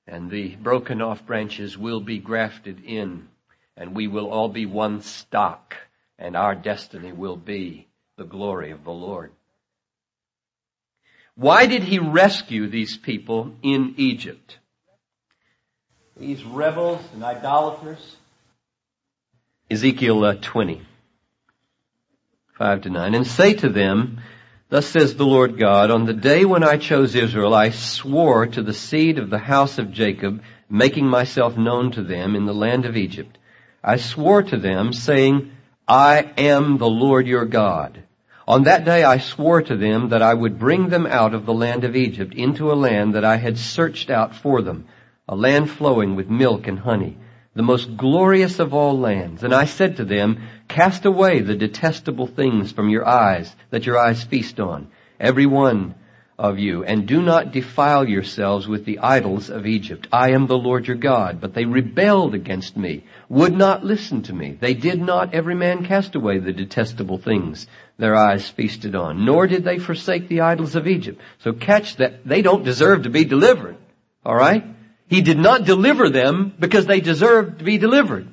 and 0.06 0.30
the 0.30 0.56
broken 0.56 1.02
off 1.02 1.26
branches 1.26 1.78
will 1.78 2.02
be 2.02 2.20
grafted 2.20 2.84
in, 2.84 3.28
and 3.76 3.96
we 3.96 4.08
will 4.08 4.30
all 4.30 4.50
be 4.50 4.66
one 4.66 5.02
stock, 5.02 5.76
and 6.20 6.36
our 6.36 6.54
destiny 6.54 7.12
will 7.12 7.38
be 7.38 7.88
the 8.18 8.26
glory 8.26 8.72
of 8.72 8.84
the 8.84 8.92
Lord. 8.92 9.32
Why 11.36 11.66
did 11.66 11.84
he 11.84 12.00
rescue 12.00 12.68
these 12.68 12.98
people 12.98 13.54
in 13.64 13.96
Egypt? 13.98 14.58
These 16.18 16.44
rebels 16.44 17.02
and 17.14 17.24
idolaters. 17.24 18.16
Ezekiel 19.70 20.24
uh, 20.26 20.36
20, 20.36 20.82
5 22.58 22.82
to 22.82 22.90
9. 22.90 23.16
And 23.16 23.26
say 23.26 23.54
to 23.54 23.70
them, 23.70 24.20
Thus 24.70 24.86
says 24.86 25.16
the 25.16 25.26
Lord 25.26 25.58
God, 25.58 25.92
on 25.92 26.06
the 26.06 26.14
day 26.14 26.46
when 26.46 26.64
I 26.64 26.78
chose 26.78 27.16
Israel, 27.16 27.54
I 27.54 27.72
swore 27.72 28.48
to 28.48 28.62
the 28.62 28.74
seed 28.74 29.18
of 29.18 29.30
the 29.30 29.38
house 29.38 29.78
of 29.78 29.92
Jacob, 29.92 30.44
making 30.70 31.08
myself 31.08 31.58
known 31.58 31.92
to 31.92 32.04
them 32.04 32.36
in 32.36 32.46
the 32.46 32.54
land 32.54 32.86
of 32.86 32.96
Egypt. 32.96 33.38
I 33.84 33.98
swore 33.98 34.44
to 34.44 34.58
them, 34.58 34.94
saying, 34.94 35.52
I 35.88 36.32
am 36.38 36.78
the 36.78 36.90
Lord 36.90 37.28
your 37.28 37.46
God. 37.46 38.04
On 38.52 38.64
that 38.64 38.84
day 38.84 39.06
I 39.06 39.20
swore 39.20 39.62
to 39.62 39.78
them 39.78 40.10
that 40.10 40.22
I 40.22 40.34
would 40.34 40.60
bring 40.60 40.90
them 40.90 41.06
out 41.06 41.34
of 41.34 41.46
the 41.46 41.54
land 41.54 41.86
of 41.86 41.96
Egypt 41.96 42.34
into 42.34 42.70
a 42.70 42.76
land 42.76 43.16
that 43.16 43.24
I 43.24 43.38
had 43.38 43.58
searched 43.58 44.10
out 44.10 44.36
for 44.36 44.62
them, 44.62 44.88
a 45.26 45.38
land 45.38 45.70
flowing 45.70 46.18
with 46.18 46.30
milk 46.30 46.68
and 46.68 46.78
honey, 46.78 47.16
the 47.56 47.64
most 47.64 47.96
glorious 47.96 48.60
of 48.60 48.74
all 48.74 49.00
lands. 49.00 49.44
And 49.44 49.54
I 49.54 49.64
said 49.64 49.96
to 49.96 50.04
them, 50.04 50.50
cast 50.68 51.06
away 51.06 51.40
the 51.40 51.56
detestable 51.56 52.28
things 52.28 52.74
from 52.74 52.90
your 52.90 53.08
eyes 53.08 53.56
that 53.70 53.86
your 53.86 53.98
eyes 53.98 54.22
feast 54.22 54.60
on, 54.60 54.90
every 55.18 55.46
one 55.46 55.96
of 56.38 56.60
you, 56.60 56.84
and 56.84 57.08
do 57.08 57.22
not 57.22 57.54
defile 57.54 58.10
yourselves 58.10 58.68
with 58.68 58.84
the 58.84 59.00
idols 59.00 59.50
of 59.50 59.66
Egypt. 59.66 60.08
I 60.12 60.32
am 60.32 60.48
the 60.48 60.58
Lord 60.58 60.88
your 60.88 60.98
God. 60.98 61.40
But 61.40 61.54
they 61.54 61.66
rebelled 61.66 62.34
against 62.34 62.76
me, 62.76 63.06
would 63.30 63.54
not 63.54 63.86
listen 63.86 64.24
to 64.24 64.34
me. 64.34 64.58
They 64.60 64.74
did 64.74 65.00
not 65.00 65.36
every 65.36 65.56
man 65.56 65.86
cast 65.86 66.16
away 66.16 66.40
the 66.40 66.52
detestable 66.52 67.20
things 67.20 67.68
their 68.02 68.16
eyes 68.16 68.50
feasted 68.50 68.96
on, 68.96 69.26
nor 69.26 69.46
did 69.46 69.64
they 69.64 69.78
forsake 69.78 70.28
the 70.28 70.42
idols 70.42 70.76
of 70.76 70.88
Egypt. 70.88 71.22
So 71.44 71.54
catch 71.54 71.98
that 71.98 72.26
they 72.26 72.42
don't 72.42 72.66
deserve 72.66 73.04
to 73.04 73.12
be 73.12 73.26
delivered. 73.26 73.78
Alright? 74.26 74.66
He 75.08 75.22
did 75.22 75.38
not 75.38 75.66
deliver 75.66 76.10
them 76.10 76.52
because 76.60 76.88
they 76.88 77.00
deserved 77.00 77.60
to 77.60 77.64
be 77.64 77.78
delivered. 77.78 78.28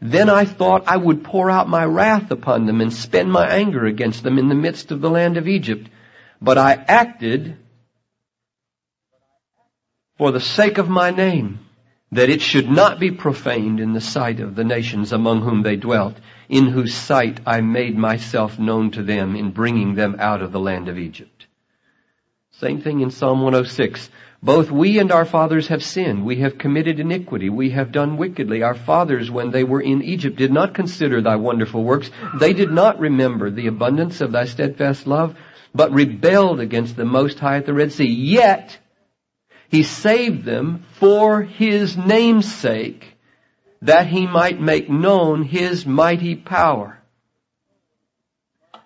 Then 0.00 0.30
I 0.30 0.46
thought 0.46 0.84
I 0.86 0.96
would 0.96 1.24
pour 1.24 1.50
out 1.50 1.68
my 1.68 1.84
wrath 1.84 2.30
upon 2.30 2.64
them 2.64 2.80
and 2.80 2.90
spend 2.90 3.30
my 3.30 3.46
anger 3.46 3.84
against 3.84 4.22
them 4.22 4.38
in 4.38 4.48
the 4.48 4.54
midst 4.54 4.90
of 4.92 5.02
the 5.02 5.10
land 5.10 5.36
of 5.36 5.46
Egypt. 5.46 5.90
But 6.40 6.56
I 6.56 6.72
acted 6.72 7.58
for 10.16 10.32
the 10.32 10.40
sake 10.40 10.78
of 10.78 10.88
my 10.88 11.10
name, 11.10 11.58
that 12.12 12.28
it 12.28 12.42
should 12.42 12.70
not 12.70 13.00
be 13.00 13.10
profaned 13.10 13.80
in 13.80 13.94
the 13.94 14.00
sight 14.00 14.38
of 14.38 14.54
the 14.54 14.64
nations 14.64 15.12
among 15.12 15.40
whom 15.40 15.62
they 15.62 15.76
dwelt, 15.76 16.14
in 16.48 16.66
whose 16.66 16.94
sight 16.94 17.40
I 17.46 17.62
made 17.62 17.96
myself 17.96 18.58
known 18.58 18.90
to 18.92 19.02
them 19.02 19.34
in 19.34 19.50
bringing 19.50 19.94
them 19.94 20.16
out 20.18 20.42
of 20.42 20.52
the 20.52 20.60
land 20.60 20.88
of 20.88 20.98
Egypt. 20.98 21.46
Same 22.50 22.82
thing 22.82 23.00
in 23.00 23.10
Psalm 23.10 23.40
106. 23.40 24.10
Both 24.42 24.70
we 24.70 24.98
and 24.98 25.10
our 25.10 25.24
fathers 25.24 25.68
have 25.68 25.82
sinned. 25.82 26.24
We 26.24 26.36
have 26.36 26.58
committed 26.58 27.00
iniquity. 27.00 27.48
We 27.48 27.70
have 27.70 27.92
done 27.92 28.16
wickedly. 28.16 28.62
Our 28.62 28.74
fathers, 28.74 29.30
when 29.30 29.50
they 29.50 29.64
were 29.64 29.80
in 29.80 30.02
Egypt, 30.02 30.36
did 30.36 30.52
not 30.52 30.74
consider 30.74 31.22
thy 31.22 31.36
wonderful 31.36 31.82
works. 31.82 32.10
They 32.38 32.52
did 32.52 32.70
not 32.70 32.98
remember 32.98 33.50
the 33.50 33.68
abundance 33.68 34.20
of 34.20 34.32
thy 34.32 34.44
steadfast 34.44 35.06
love 35.06 35.34
but 35.74 35.92
rebelled 35.92 36.60
against 36.60 36.96
the 36.96 37.04
Most 37.04 37.38
High 37.38 37.56
at 37.56 37.66
the 37.66 37.74
Red 37.74 37.92
Sea. 37.92 38.06
Yet, 38.06 38.78
He 39.72 39.84
saved 39.84 40.44
them 40.44 40.84
for 41.00 41.40
His 41.40 41.96
name's 41.96 42.52
sake, 42.52 43.16
that 43.80 44.06
He 44.06 44.26
might 44.26 44.60
make 44.60 44.90
known 44.90 45.44
His 45.44 45.86
mighty 45.86 46.36
power. 46.36 46.98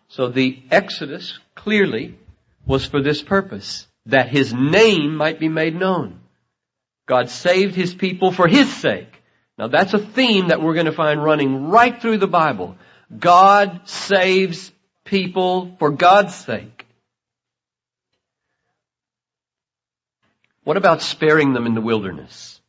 So 0.07 0.29
the 0.29 0.63
Exodus 0.71 1.41
clearly 1.57 2.17
was 2.65 2.87
for 2.87 3.03
this 3.03 3.21
purpose, 3.21 3.89
that 4.07 4.29
His 4.29 4.55
name 4.55 5.17
might 5.17 5.41
be 5.41 5.49
made 5.49 5.75
known. 5.75 6.21
God 7.05 7.31
saved 7.31 7.75
His 7.75 7.93
people 7.93 8.31
for 8.31 8.47
His 8.47 8.73
sake. 8.73 9.13
Now 9.59 9.67
that's 9.67 9.93
a 9.93 9.99
theme 9.99 10.49
that 10.49 10.63
we're 10.63 10.75
going 10.75 10.87
to 10.87 10.93
find 10.93 11.21
running 11.21 11.67
right 11.67 12.01
through 12.01 12.19
the 12.19 12.29
Bible. 12.29 12.77
God 13.19 13.89
saves 13.89 14.71
people 15.05 15.75
for 15.81 15.91
God's 15.91 16.37
sake. 16.37 16.76
What 20.67 20.77
about 20.77 21.01
sparing 21.01 21.53
them 21.53 21.65
in 21.67 21.75
the 21.75 21.81
wilderness? 21.81 22.61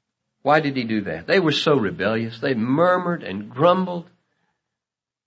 Why 0.44 0.60
did 0.60 0.78
he 0.78 0.84
do 0.84 1.02
that? 1.06 1.26
They 1.26 1.40
were 1.40 1.52
so 1.52 1.76
rebellious. 1.76 2.40
They 2.40 2.54
murmured 2.54 3.24
and 3.24 3.50
grumbled. 3.50 4.08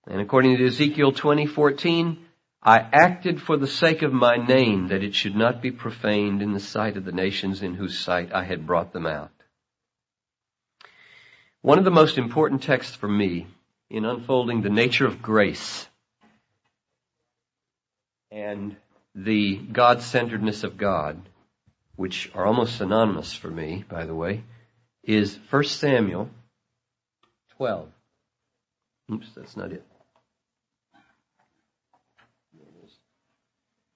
And 0.07 0.21
according 0.21 0.55
to 0.55 0.67
Ezekiel 0.67 1.11
20:14, 1.11 2.17
I 2.63 2.79
acted 2.79 3.41
for 3.41 3.57
the 3.57 3.67
sake 3.67 4.03
of 4.03 4.13
my 4.13 4.37
name 4.37 4.87
that 4.87 5.03
it 5.03 5.13
should 5.15 5.35
not 5.35 5.61
be 5.61 5.71
profaned 5.71 6.41
in 6.41 6.53
the 6.53 6.61
sight 6.61 6.95
of 6.95 7.03
the 7.03 7.11
nations 7.11 7.61
in 7.61 7.73
whose 7.73 7.99
sight 7.99 8.31
I 8.33 8.45
had 8.45 8.65
brought 8.65 8.93
them 8.93 9.05
out. 9.05 9.31
One 11.61 11.77
of 11.77 11.83
the 11.83 11.91
most 11.91 12.17
important 12.17 12.63
texts 12.63 12.95
for 12.95 13.09
me 13.09 13.47
in 13.89 14.05
unfolding 14.05 14.61
the 14.61 14.69
nature 14.69 15.05
of 15.05 15.21
grace 15.21 15.89
and 18.31 18.77
the 19.13 19.57
God-centeredness 19.57 20.63
of 20.63 20.77
God, 20.77 21.21
which 22.01 22.31
are 22.33 22.47
almost 22.47 22.77
synonymous 22.77 23.31
for 23.31 23.51
me, 23.51 23.85
by 23.87 24.07
the 24.07 24.15
way, 24.15 24.43
is 25.03 25.37
1 25.51 25.63
Samuel 25.65 26.31
12. 27.57 27.89
Oops, 29.13 29.27
that's 29.35 29.55
not 29.55 29.71
it. 29.71 29.85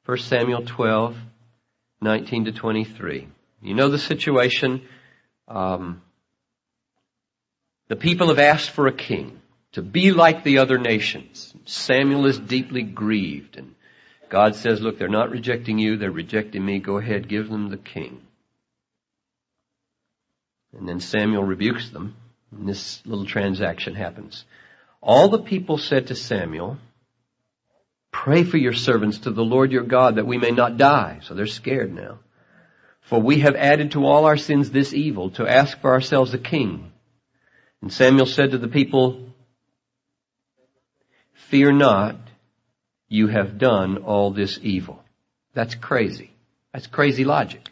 1 0.05 0.17
Samuel 0.19 0.63
12, 0.63 1.17
19 2.01 2.45
to 2.45 2.51
23. 2.51 3.27
You 3.63 3.73
know 3.73 3.89
the 3.89 3.97
situation. 3.97 4.83
Um, 5.47 6.03
the 7.87 7.95
people 7.95 8.27
have 8.27 8.37
asked 8.37 8.69
for 8.69 8.85
a 8.85 8.93
king 8.93 9.41
to 9.71 9.81
be 9.81 10.11
like 10.11 10.43
the 10.43 10.59
other 10.59 10.77
nations. 10.77 11.55
Samuel 11.65 12.27
is 12.27 12.37
deeply 12.37 12.83
grieved 12.83 13.57
and 13.57 13.74
God 14.35 14.57
says, 14.57 14.81
look, 14.81 14.99
they're 14.99 15.07
not 15.07 15.31
rejecting 15.31 15.79
you, 15.79 15.95
they're 15.95 16.11
rejecting 16.11 16.65
me. 16.65 16.79
Go 16.79 16.97
ahead, 16.97 17.29
give 17.29 17.47
them 17.47 17.69
the 17.69 17.77
king. 17.77 18.19
And 20.77 20.89
then 20.89 20.99
Samuel 20.99 21.45
rebukes 21.45 21.89
them 21.91 22.17
and 22.51 22.67
this 22.67 23.01
little 23.05 23.25
transaction 23.25 23.95
happens. 23.95 24.43
All 24.99 25.29
the 25.29 25.39
people 25.39 25.77
said 25.77 26.07
to 26.07 26.15
Samuel, 26.15 26.79
Pray 28.11 28.43
for 28.43 28.57
your 28.57 28.73
servants 28.73 29.19
to 29.19 29.31
the 29.31 29.41
Lord 29.41 29.71
your 29.71 29.83
God 29.83 30.17
that 30.17 30.27
we 30.27 30.37
may 30.37 30.51
not 30.51 30.75
die. 30.75 31.21
So 31.23 31.33
they're 31.33 31.47
scared 31.47 31.95
now. 31.95 32.19
For 33.03 33.21
we 33.21 33.39
have 33.39 33.55
added 33.55 33.91
to 33.91 34.03
all 34.03 34.25
our 34.25 34.35
sins 34.35 34.69
this 34.69 34.93
evil 34.93 35.29
to 35.29 35.47
ask 35.47 35.79
for 35.79 35.93
ourselves 35.93 36.33
a 36.33 36.37
king. 36.37 36.91
And 37.81 37.89
Samuel 37.89 38.25
said 38.25 38.51
to 38.51 38.57
the 38.57 38.67
people, 38.67 39.29
Fear 41.35 41.71
not, 41.71 42.24
you 43.15 43.27
have 43.27 43.57
done 43.57 43.97
all 43.99 44.31
this 44.31 44.59
evil. 44.61 45.03
That's 45.53 45.73
crazy. 45.73 46.31
That's 46.73 46.87
crazy 46.87 47.23
logic. 47.23 47.67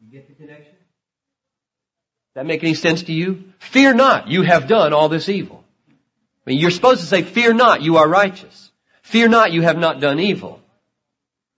You 0.00 0.10
get 0.10 0.28
the 0.28 0.34
connection? 0.34 0.72
Does 0.72 2.34
that 2.34 2.46
make 2.46 2.62
any 2.62 2.74
sense 2.74 3.04
to 3.04 3.12
you? 3.12 3.44
Fear 3.58 3.94
not, 3.94 4.28
you 4.28 4.42
have 4.42 4.66
done 4.66 4.92
all 4.92 5.08
this 5.08 5.28
evil. 5.28 5.62
I 5.90 6.50
mean, 6.50 6.58
you're 6.58 6.70
supposed 6.70 7.00
to 7.00 7.06
say, 7.06 7.22
fear 7.22 7.52
not, 7.52 7.82
you 7.82 7.98
are 7.98 8.08
righteous. 8.08 8.70
Fear 9.02 9.28
not, 9.28 9.52
you 9.52 9.62
have 9.62 9.76
not 9.76 10.00
done 10.00 10.18
evil. 10.18 10.60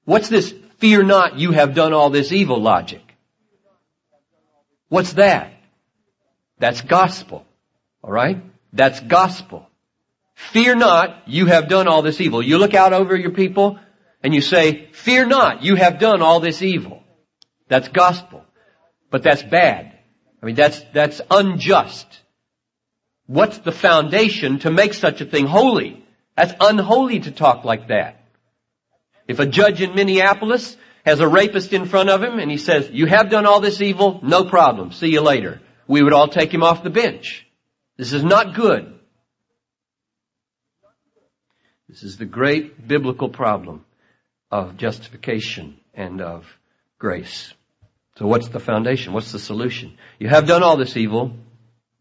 What's 0.04 0.28
this 0.28 0.52
fear 0.78 1.02
not, 1.04 1.38
you 1.38 1.52
have 1.52 1.74
done 1.74 1.92
all 1.92 2.10
this 2.10 2.32
evil 2.32 2.60
logic? 2.60 3.02
What's 4.88 5.12
that? 5.14 5.52
That's 6.58 6.80
gospel. 6.80 7.46
Alright? 8.02 8.42
That's 8.72 8.98
gospel. 9.00 9.68
Fear 10.34 10.76
not, 10.76 11.28
you 11.28 11.46
have 11.46 11.68
done 11.68 11.88
all 11.88 12.02
this 12.02 12.20
evil. 12.20 12.42
You 12.42 12.58
look 12.58 12.74
out 12.74 12.92
over 12.92 13.16
your 13.16 13.30
people 13.30 13.78
and 14.22 14.34
you 14.34 14.40
say, 14.40 14.88
fear 14.92 15.26
not, 15.26 15.62
you 15.62 15.74
have 15.76 15.98
done 15.98 16.22
all 16.22 16.40
this 16.40 16.62
evil. 16.62 17.02
That's 17.68 17.88
gospel. 17.88 18.44
But 19.10 19.22
that's 19.22 19.42
bad. 19.42 19.98
I 20.42 20.46
mean, 20.46 20.54
that's, 20.54 20.82
that's 20.92 21.20
unjust. 21.30 22.06
What's 23.26 23.58
the 23.58 23.72
foundation 23.72 24.58
to 24.60 24.70
make 24.70 24.94
such 24.94 25.20
a 25.20 25.24
thing 25.24 25.46
holy? 25.46 26.04
That's 26.36 26.54
unholy 26.60 27.20
to 27.20 27.30
talk 27.30 27.64
like 27.64 27.88
that. 27.88 28.24
If 29.28 29.38
a 29.38 29.46
judge 29.46 29.80
in 29.80 29.94
Minneapolis 29.94 30.76
has 31.04 31.20
a 31.20 31.28
rapist 31.28 31.72
in 31.72 31.86
front 31.86 32.10
of 32.10 32.22
him 32.22 32.38
and 32.38 32.50
he 32.50 32.56
says, 32.56 32.90
you 32.90 33.06
have 33.06 33.30
done 33.30 33.46
all 33.46 33.60
this 33.60 33.80
evil, 33.80 34.20
no 34.22 34.44
problem, 34.44 34.92
see 34.92 35.08
you 35.08 35.20
later. 35.20 35.60
We 35.86 36.02
would 36.02 36.12
all 36.12 36.28
take 36.28 36.52
him 36.52 36.62
off 36.62 36.82
the 36.82 36.90
bench. 36.90 37.46
This 37.96 38.12
is 38.12 38.24
not 38.24 38.54
good. 38.54 38.98
This 41.92 42.04
is 42.04 42.16
the 42.16 42.24
great 42.24 42.88
biblical 42.88 43.28
problem 43.28 43.84
of 44.50 44.78
justification 44.78 45.76
and 45.92 46.22
of 46.22 46.46
grace. 46.98 47.52
So 48.16 48.26
what's 48.26 48.48
the 48.48 48.60
foundation? 48.60 49.12
What's 49.12 49.30
the 49.30 49.38
solution? 49.38 49.98
You 50.18 50.30
have 50.30 50.46
done 50.46 50.62
all 50.62 50.78
this 50.78 50.96
evil. 50.96 51.32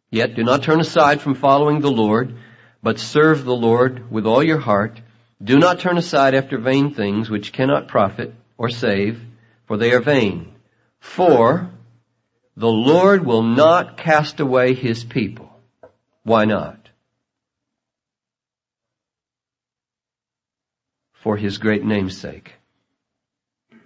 Yet 0.10 0.34
do 0.34 0.46
not 0.46 0.64
turn 0.64 0.80
aside 0.80 1.20
from 1.20 1.36
following 1.36 1.82
the 1.82 1.92
Lord, 1.92 2.38
but 2.82 3.00
serve 3.00 3.44
the 3.44 3.54
Lord 3.54 4.10
with 4.10 4.26
all 4.26 4.42
your 4.42 4.60
heart. 4.60 5.02
Do 5.44 5.60
not 5.60 5.82
turn 5.82 5.98
aside 5.98 6.36
after 6.36 6.58
vain 6.58 6.94
things 6.94 7.30
which 7.30 7.52
cannot 7.52 7.90
profit 7.90 8.34
or 8.58 8.70
save, 8.70 9.22
for 9.66 9.76
they 9.76 9.92
are 9.92 10.00
vain. 10.00 10.54
For 11.02 11.70
the 12.56 12.72
Lord 12.72 13.26
will 13.26 13.44
not 13.44 13.98
cast 13.98 14.40
away 14.40 14.74
his 14.74 15.04
people. 15.04 15.52
Why 16.24 16.46
not? 16.46 16.81
For 21.24 21.38
his 21.38 21.58
great 21.58 21.84
name's 21.84 22.18
sake. 22.18 22.54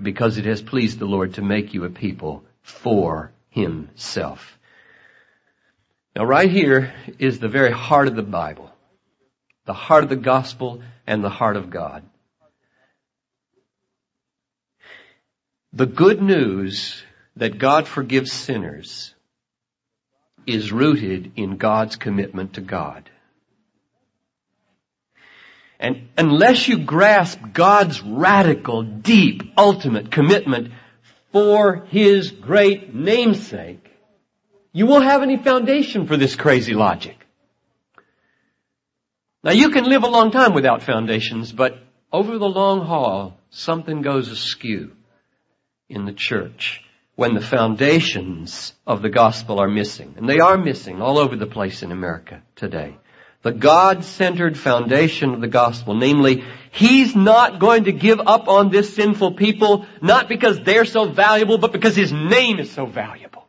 Because 0.01 0.37
it 0.37 0.45
has 0.45 0.61
pleased 0.61 0.99
the 0.99 1.05
Lord 1.05 1.35
to 1.35 1.41
make 1.41 1.73
you 1.73 1.83
a 1.83 1.89
people 1.89 2.43
for 2.61 3.31
himself. 3.49 4.57
Now 6.15 6.25
right 6.25 6.49
here 6.49 6.93
is 7.19 7.39
the 7.39 7.49
very 7.49 7.71
heart 7.71 8.07
of 8.07 8.15
the 8.15 8.23
Bible. 8.23 8.71
The 9.65 9.73
heart 9.73 10.03
of 10.03 10.09
the 10.09 10.15
gospel 10.15 10.81
and 11.05 11.23
the 11.23 11.29
heart 11.29 11.57
of 11.57 11.69
God. 11.69 12.03
The 15.73 15.85
good 15.85 16.21
news 16.21 17.03
that 17.35 17.57
God 17.57 17.85
forgives 17.85 18.31
sinners 18.31 19.13
is 20.45 20.71
rooted 20.71 21.33
in 21.35 21.57
God's 21.57 21.97
commitment 21.97 22.53
to 22.53 22.61
God. 22.61 23.09
And 25.79 26.09
unless 26.17 26.67
you 26.67 26.79
grasp 26.79 27.39
God's 27.53 28.01
radical, 28.01 28.83
deep, 28.83 29.43
ultimate 29.57 30.11
commitment 30.11 30.71
for 31.31 31.85
His 31.89 32.31
great 32.31 32.93
name's 32.93 33.45
sake, 33.45 33.89
you 34.71 34.85
won't 34.85 35.03
have 35.05 35.21
any 35.21 35.37
foundation 35.37 36.07
for 36.07 36.17
this 36.17 36.35
crazy 36.35 36.73
logic. 36.73 37.17
Now 39.43 39.51
you 39.51 39.69
can 39.69 39.85
live 39.85 40.03
a 40.03 40.07
long 40.07 40.31
time 40.31 40.53
without 40.53 40.81
foundations, 40.81 41.51
but 41.51 41.77
over 42.11 42.37
the 42.37 42.49
long 42.49 42.85
haul, 42.85 43.37
something 43.49 44.01
goes 44.01 44.29
askew 44.29 44.93
in 45.87 46.05
the 46.05 46.13
church 46.13 46.81
when 47.15 47.33
the 47.33 47.41
foundations 47.41 48.73
of 48.87 49.01
the 49.01 49.09
gospel 49.09 49.59
are 49.59 49.67
missing. 49.67 50.15
And 50.17 50.27
they 50.27 50.39
are 50.39 50.57
missing 50.57 51.01
all 51.01 51.17
over 51.17 51.35
the 51.35 51.45
place 51.45 51.83
in 51.83 51.91
America 51.91 52.41
today. 52.55 52.97
The 53.45 53.51
God-centered 53.51 54.57
foundation 54.57 55.35
of 55.35 55.39
the 55.39 55.47
gospel, 55.47 55.93
namely, 55.93 56.43
He's 56.71 57.15
not 57.15 57.59
going 57.59 57.83
to 57.83 57.91
give 57.91 58.19
up 58.19 58.47
on 58.47 58.71
this 58.71 58.95
sinful 58.95 59.33
people, 59.33 59.85
not 60.01 60.27
because 60.27 60.59
they're 60.61 60.83
so 60.83 61.07
valuable, 61.07 61.59
but 61.59 61.71
because 61.71 61.95
His 61.95 62.11
name 62.11 62.57
is 62.57 62.71
so 62.71 62.87
valuable. 62.87 63.47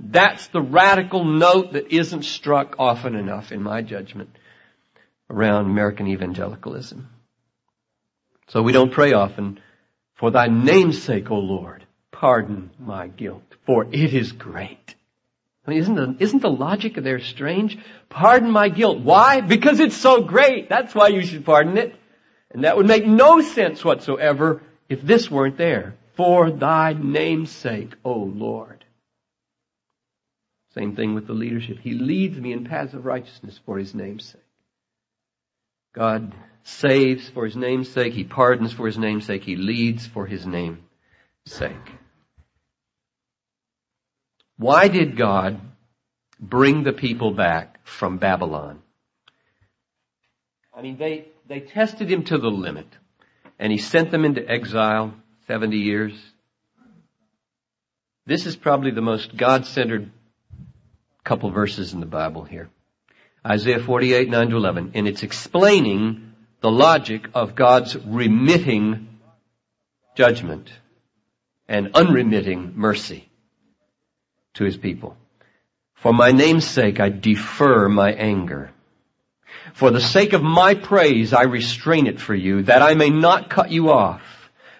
That's 0.00 0.46
the 0.46 0.62
radical 0.62 1.26
note 1.26 1.74
that 1.74 1.94
isn't 1.94 2.22
struck 2.22 2.76
often 2.78 3.16
enough, 3.16 3.52
in 3.52 3.62
my 3.62 3.82
judgment, 3.82 4.30
around 5.28 5.66
American 5.66 6.06
evangelicalism. 6.06 7.06
So 8.48 8.62
we 8.62 8.72
don't 8.72 8.94
pray 8.94 9.12
often, 9.12 9.60
for 10.14 10.30
thy 10.30 10.46
name's 10.46 11.02
sake, 11.02 11.30
O 11.30 11.38
Lord, 11.38 11.84
pardon 12.12 12.70
my 12.78 13.08
guilt, 13.08 13.44
for 13.66 13.84
it 13.92 14.14
is 14.14 14.32
great. 14.32 14.94
Mean, 15.70 15.78
isn't 15.78 15.94
the, 15.94 16.16
isn't 16.18 16.42
the 16.42 16.50
logic 16.50 16.96
there 16.96 17.20
strange? 17.20 17.78
Pardon 18.08 18.50
my 18.50 18.68
guilt. 18.68 18.98
Why? 18.98 19.40
Because 19.40 19.78
it's 19.78 19.96
so 19.96 20.20
great. 20.20 20.68
That's 20.68 20.96
why 20.96 21.08
you 21.08 21.22
should 21.22 21.44
pardon 21.44 21.78
it. 21.78 21.94
And 22.50 22.64
that 22.64 22.76
would 22.76 22.86
make 22.86 23.06
no 23.06 23.40
sense 23.40 23.84
whatsoever 23.84 24.62
if 24.88 25.00
this 25.00 25.30
weren't 25.30 25.56
there. 25.56 25.94
For 26.16 26.50
thy 26.50 26.92
name's 26.92 27.52
sake, 27.52 27.94
O 28.04 28.14
Lord. 28.14 28.84
Same 30.74 30.96
thing 30.96 31.14
with 31.14 31.28
the 31.28 31.34
leadership. 31.34 31.78
He 31.78 31.92
leads 31.92 32.36
me 32.36 32.52
in 32.52 32.64
paths 32.64 32.92
of 32.92 33.04
righteousness 33.04 33.60
for 33.64 33.78
His 33.78 33.94
name's 33.94 34.24
sake. 34.24 34.42
God 35.94 36.34
saves 36.64 37.28
for 37.28 37.44
His 37.44 37.54
name's 37.54 37.88
sake. 37.88 38.12
He 38.12 38.24
pardons 38.24 38.72
for 38.72 38.86
His 38.86 38.98
name's 38.98 39.24
sake. 39.24 39.44
He 39.44 39.54
leads 39.54 40.04
for 40.04 40.26
His 40.26 40.44
name's 40.46 40.80
sake. 41.46 41.99
Why 44.60 44.88
did 44.88 45.16
God 45.16 45.58
bring 46.38 46.82
the 46.82 46.92
people 46.92 47.30
back 47.30 47.80
from 47.86 48.18
Babylon? 48.18 48.82
I 50.76 50.82
mean, 50.82 50.98
they, 50.98 51.28
they 51.48 51.60
tested 51.60 52.10
him 52.10 52.24
to 52.24 52.36
the 52.36 52.50
limit 52.50 52.86
and 53.58 53.72
he 53.72 53.78
sent 53.78 54.10
them 54.10 54.26
into 54.26 54.46
exile 54.46 55.14
70 55.46 55.78
years. 55.78 56.12
This 58.26 58.44
is 58.44 58.54
probably 58.54 58.90
the 58.90 59.00
most 59.00 59.34
God-centered 59.34 60.10
couple 61.24 61.50
verses 61.50 61.94
in 61.94 62.00
the 62.00 62.04
Bible 62.04 62.44
here. 62.44 62.68
Isaiah 63.46 63.82
48, 63.82 64.28
9 64.28 64.50
to 64.50 64.56
11. 64.56 64.90
And 64.94 65.08
it's 65.08 65.22
explaining 65.22 66.34
the 66.60 66.70
logic 66.70 67.28
of 67.32 67.54
God's 67.54 67.96
remitting 67.96 69.08
judgment 70.14 70.70
and 71.66 71.92
unremitting 71.94 72.74
mercy 72.76 73.29
to 74.54 74.64
his 74.64 74.76
people. 74.76 75.16
For 75.94 76.12
my 76.12 76.32
name's 76.32 76.66
sake, 76.66 77.00
I 77.00 77.10
defer 77.10 77.88
my 77.88 78.12
anger. 78.12 78.70
For 79.74 79.90
the 79.90 80.00
sake 80.00 80.32
of 80.32 80.42
my 80.42 80.74
praise, 80.74 81.32
I 81.32 81.42
restrain 81.42 82.06
it 82.06 82.20
for 82.20 82.34
you, 82.34 82.62
that 82.62 82.82
I 82.82 82.94
may 82.94 83.10
not 83.10 83.50
cut 83.50 83.70
you 83.70 83.90
off. 83.90 84.22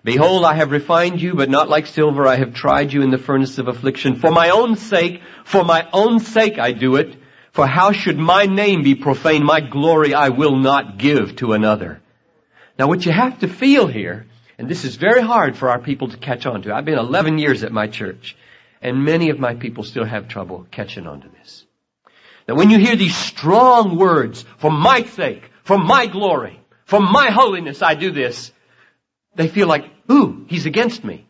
Behold, 0.02 0.44
I 0.44 0.54
have 0.54 0.70
refined 0.70 1.20
you, 1.20 1.34
but 1.34 1.50
not 1.50 1.68
like 1.68 1.86
silver. 1.86 2.26
I 2.26 2.36
have 2.36 2.54
tried 2.54 2.92
you 2.92 3.02
in 3.02 3.10
the 3.10 3.18
furnace 3.18 3.58
of 3.58 3.68
affliction. 3.68 4.16
For 4.16 4.30
my 4.30 4.50
own 4.50 4.76
sake, 4.76 5.20
for 5.44 5.62
my 5.62 5.86
own 5.92 6.20
sake 6.20 6.58
I 6.58 6.72
do 6.72 6.96
it. 6.96 7.16
For 7.52 7.66
how 7.66 7.92
should 7.92 8.18
my 8.18 8.46
name 8.46 8.82
be 8.82 8.94
profaned? 8.94 9.44
My 9.44 9.60
glory 9.60 10.14
I 10.14 10.30
will 10.30 10.56
not 10.56 10.98
give 10.98 11.36
to 11.36 11.52
another. 11.52 12.00
Now 12.78 12.86
what 12.86 13.04
you 13.04 13.12
have 13.12 13.40
to 13.40 13.48
feel 13.48 13.86
here, 13.88 14.26
and 14.58 14.68
this 14.68 14.84
is 14.84 14.96
very 14.96 15.20
hard 15.20 15.56
for 15.56 15.68
our 15.68 15.80
people 15.80 16.08
to 16.08 16.16
catch 16.16 16.46
on 16.46 16.62
to. 16.62 16.74
I've 16.74 16.86
been 16.86 16.98
11 16.98 17.38
years 17.38 17.62
at 17.62 17.72
my 17.72 17.88
church, 17.88 18.36
and 18.80 19.04
many 19.04 19.30
of 19.30 19.38
my 19.38 19.54
people 19.54 19.84
still 19.84 20.04
have 20.04 20.28
trouble 20.28 20.66
catching 20.70 21.06
on 21.06 21.20
to 21.22 21.28
this. 21.28 21.66
Now 22.48 22.54
when 22.54 22.70
you 22.70 22.78
hear 22.78 22.96
these 22.96 23.16
strong 23.16 23.96
words, 23.96 24.44
for 24.58 24.70
my 24.70 25.02
sake, 25.02 25.50
for 25.62 25.78
my 25.78 26.06
glory, 26.06 26.60
for 26.84 27.00
my 27.00 27.30
holiness 27.30 27.82
I 27.82 27.94
do 27.94 28.10
this, 28.10 28.52
they 29.34 29.48
feel 29.48 29.68
like, 29.68 29.84
ooh, 30.10 30.44
he's 30.48 30.66
against 30.66 31.04
me. 31.04 31.26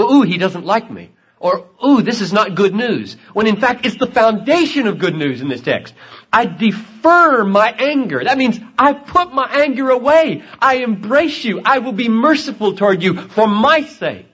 Ooh, 0.00 0.22
he 0.22 0.38
doesn't 0.38 0.64
like 0.64 0.90
me. 0.90 1.10
Or, 1.38 1.66
ooh, 1.84 2.02
this 2.02 2.20
is 2.20 2.32
not 2.32 2.54
good 2.54 2.72
news. 2.72 3.16
When 3.32 3.48
in 3.48 3.56
fact, 3.56 3.84
it's 3.84 3.96
the 3.96 4.06
foundation 4.06 4.86
of 4.86 5.00
good 5.00 5.16
news 5.16 5.40
in 5.40 5.48
this 5.48 5.60
text. 5.60 5.92
I 6.32 6.46
defer 6.46 7.44
my 7.44 7.68
anger. 7.68 8.22
That 8.22 8.38
means 8.38 8.60
I 8.78 8.92
put 8.92 9.34
my 9.34 9.50
anger 9.50 9.90
away. 9.90 10.44
I 10.60 10.76
embrace 10.76 11.42
you. 11.44 11.60
I 11.64 11.80
will 11.80 11.92
be 11.92 12.08
merciful 12.08 12.76
toward 12.76 13.02
you 13.02 13.20
for 13.20 13.48
my 13.48 13.82
sake. 13.82 14.31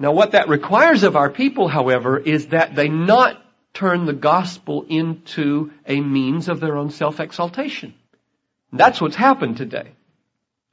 Now 0.00 0.10
what 0.10 0.32
that 0.32 0.48
requires 0.48 1.04
of 1.04 1.14
our 1.14 1.30
people, 1.30 1.68
however, 1.68 2.18
is 2.18 2.48
that 2.48 2.74
they 2.74 2.88
not 2.88 3.40
turn 3.72 4.06
the 4.06 4.12
gospel 4.12 4.84
into 4.88 5.70
a 5.86 6.00
means 6.00 6.48
of 6.48 6.58
their 6.58 6.76
own 6.76 6.90
self-exaltation. 6.90 7.94
That's 8.72 9.00
what's 9.00 9.14
happened 9.14 9.58
today 9.58 9.92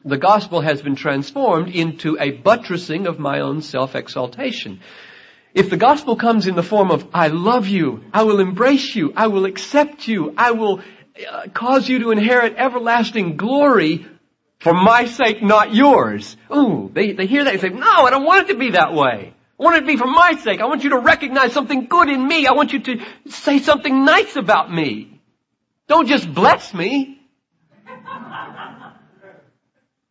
the 0.08 0.18
gospel 0.18 0.62
has 0.62 0.82
been 0.82 0.96
transformed 0.96 1.70
into 1.76 2.18
a 2.20 2.32
buttressing 2.32 3.08
of 3.08 3.20
my 3.20 3.42
own 3.42 3.62
self-exaltation. 3.62 4.80
If 5.54 5.70
the 5.70 5.78
gospel 5.78 6.16
comes 6.16 6.48
in 6.48 6.56
the 6.56 6.63
form 6.63 6.92
of, 6.92 7.08
I 7.13 7.28
love 7.28 7.68
you, 7.68 8.04
I 8.13 8.24
will 8.24 8.40
embrace 8.40 8.96
you, 8.96 9.12
I 9.16 9.28
will 9.28 9.46
accept 9.46 10.08
you, 10.08 10.34
I 10.38 10.52
will 10.52 10.82
uh, 11.30 11.48
cause 11.54 11.90
you 11.90 12.00
to 12.00 12.12
inherit 12.12 12.56
everlasting 12.58 13.38
glory 13.38 14.06
for 14.60 14.74
my 14.74 15.06
sake, 15.06 15.41
not 15.41 15.74
yours. 15.74 16.36
Ooh, 16.54 16.89
they, 16.93 17.12
they 17.13 17.28
hear 17.28 17.43
that 17.43 17.54
and 17.54 17.62
say, 17.62 17.70
no, 17.70 17.86
I 18.06 18.10
don't 18.10 18.26
want 18.26 18.50
it 18.50 18.54
to 18.54 18.60
be 18.60 18.72
that 18.72 18.93
way. 18.93 19.34
I 19.60 19.63
want 19.63 19.78
it 19.78 19.82
to 19.82 19.86
be 19.88 19.98
for 19.98 20.08
my 20.08 20.36
sake. 20.36 20.62
I 20.62 20.65
want 20.65 20.84
you 20.84 20.91
to 20.91 21.00
recognize 21.00 21.54
something 21.54 21.88
good 21.88 22.10
in 22.10 22.28
me. 22.28 22.48
I 22.48 22.54
want 22.54 22.74
you 22.74 22.80
to 22.80 23.06
say 23.30 23.60
something 23.60 24.06
nice 24.06 24.36
about 24.36 24.72
me. 24.72 25.20
Don't 25.88 26.08
just 26.08 26.32
bless 26.32 26.74
me. 26.74 27.22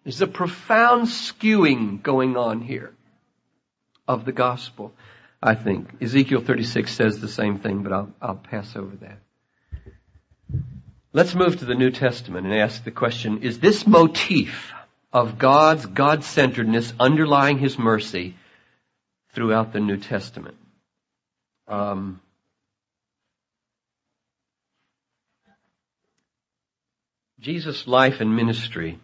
There's 0.04 0.20
a 0.20 0.26
profound 0.26 1.08
skewing 1.08 2.02
going 2.02 2.36
on 2.36 2.60
here 2.60 2.94
of 4.06 4.24
the 4.24 4.32
gospel, 4.32 4.92
I 5.42 5.54
think. 5.54 5.88
Ezekiel 6.00 6.40
36 6.40 6.92
says 6.92 7.20
the 7.20 7.28
same 7.28 7.58
thing, 7.58 7.82
but 7.82 7.92
I'll, 7.92 8.12
I'll 8.22 8.36
pass 8.36 8.76
over 8.76 8.96
that. 8.96 9.18
Let's 11.16 11.34
move 11.34 11.60
to 11.60 11.64
the 11.64 11.74
New 11.74 11.90
Testament 11.90 12.44
and 12.46 12.54
ask 12.54 12.84
the 12.84 12.90
question, 12.90 13.40
is 13.40 13.58
this 13.58 13.86
motif 13.86 14.70
of 15.14 15.38
God's 15.38 15.86
God-centeredness 15.86 16.92
underlying 17.00 17.56
His 17.56 17.78
mercy 17.78 18.34
throughout 19.32 19.72
the 19.72 19.80
New 19.80 19.96
Testament? 19.96 20.58
Um, 21.66 22.20
Jesus' 27.40 27.86
life 27.86 28.20
and 28.20 28.36
ministry 28.36 29.00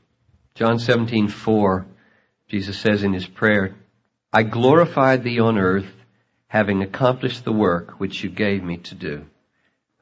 John 0.55 0.79
17, 0.79 1.29
4, 1.29 1.87
Jesus 2.51 2.79
says 2.79 3.05
in 3.05 3.15
his 3.15 3.27
prayer, 3.27 3.75
I 4.31 4.43
glorified 4.43 5.25
thee 5.25 5.41
on 5.41 5.57
earth, 5.57 5.91
having 6.49 6.83
accomplished 6.83 7.47
the 7.47 7.53
work 7.53 7.99
which 7.99 8.23
you 8.23 8.29
gave 8.29 8.63
me 8.63 8.77
to 8.77 8.95
do. 8.95 9.25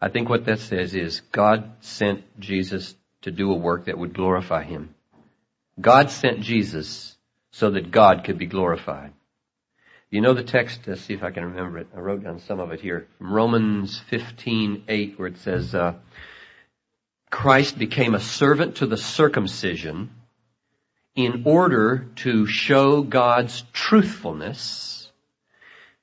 I 0.01 0.09
think 0.09 0.29
what 0.29 0.47
that 0.47 0.61
says 0.61 0.95
is 0.95 1.21
God 1.33 1.71
sent 1.81 2.41
Jesus 2.41 2.95
to 3.23 3.31
do 3.31 3.53
a 3.53 3.57
work 3.57 3.85
that 3.87 3.99
would 3.99 4.15
glorify 4.15 4.65
him. 4.65 4.95
God 5.81 6.11
sent 6.11 6.41
Jesus 6.41 7.17
so 7.51 7.71
that 7.73 7.91
God 7.91 8.25
could 8.25 8.39
be 8.39 8.47
glorified. 8.47 9.13
You 10.11 10.21
know 10.21 10.35
the 10.35 10.43
text, 10.43 10.81
let's 10.87 11.03
see 11.03 11.15
if 11.15 11.23
I 11.23 11.31
can 11.31 11.45
remember 11.45 11.79
it. 11.79 11.89
I 11.95 12.01
wrote 12.01 12.25
down 12.25 12.41
some 12.41 12.59
of 12.59 12.73
it 12.73 12.81
here. 12.81 13.07
From 13.19 13.33
Romans 13.33 14.01
15, 14.09 14.85
8, 14.89 15.19
where 15.19 15.29
it 15.29 15.39
says, 15.39 15.75
uh, 15.75 15.95
Christ 17.31 17.79
became 17.79 18.15
a 18.15 18.21
servant 18.21 18.77
to 18.77 18.87
the 18.87 18.97
circumcision 18.97 20.11
in 21.15 21.43
order 21.47 22.09
to 22.17 22.47
show 22.47 23.03
God's 23.03 23.63
truthfulness. 23.73 25.11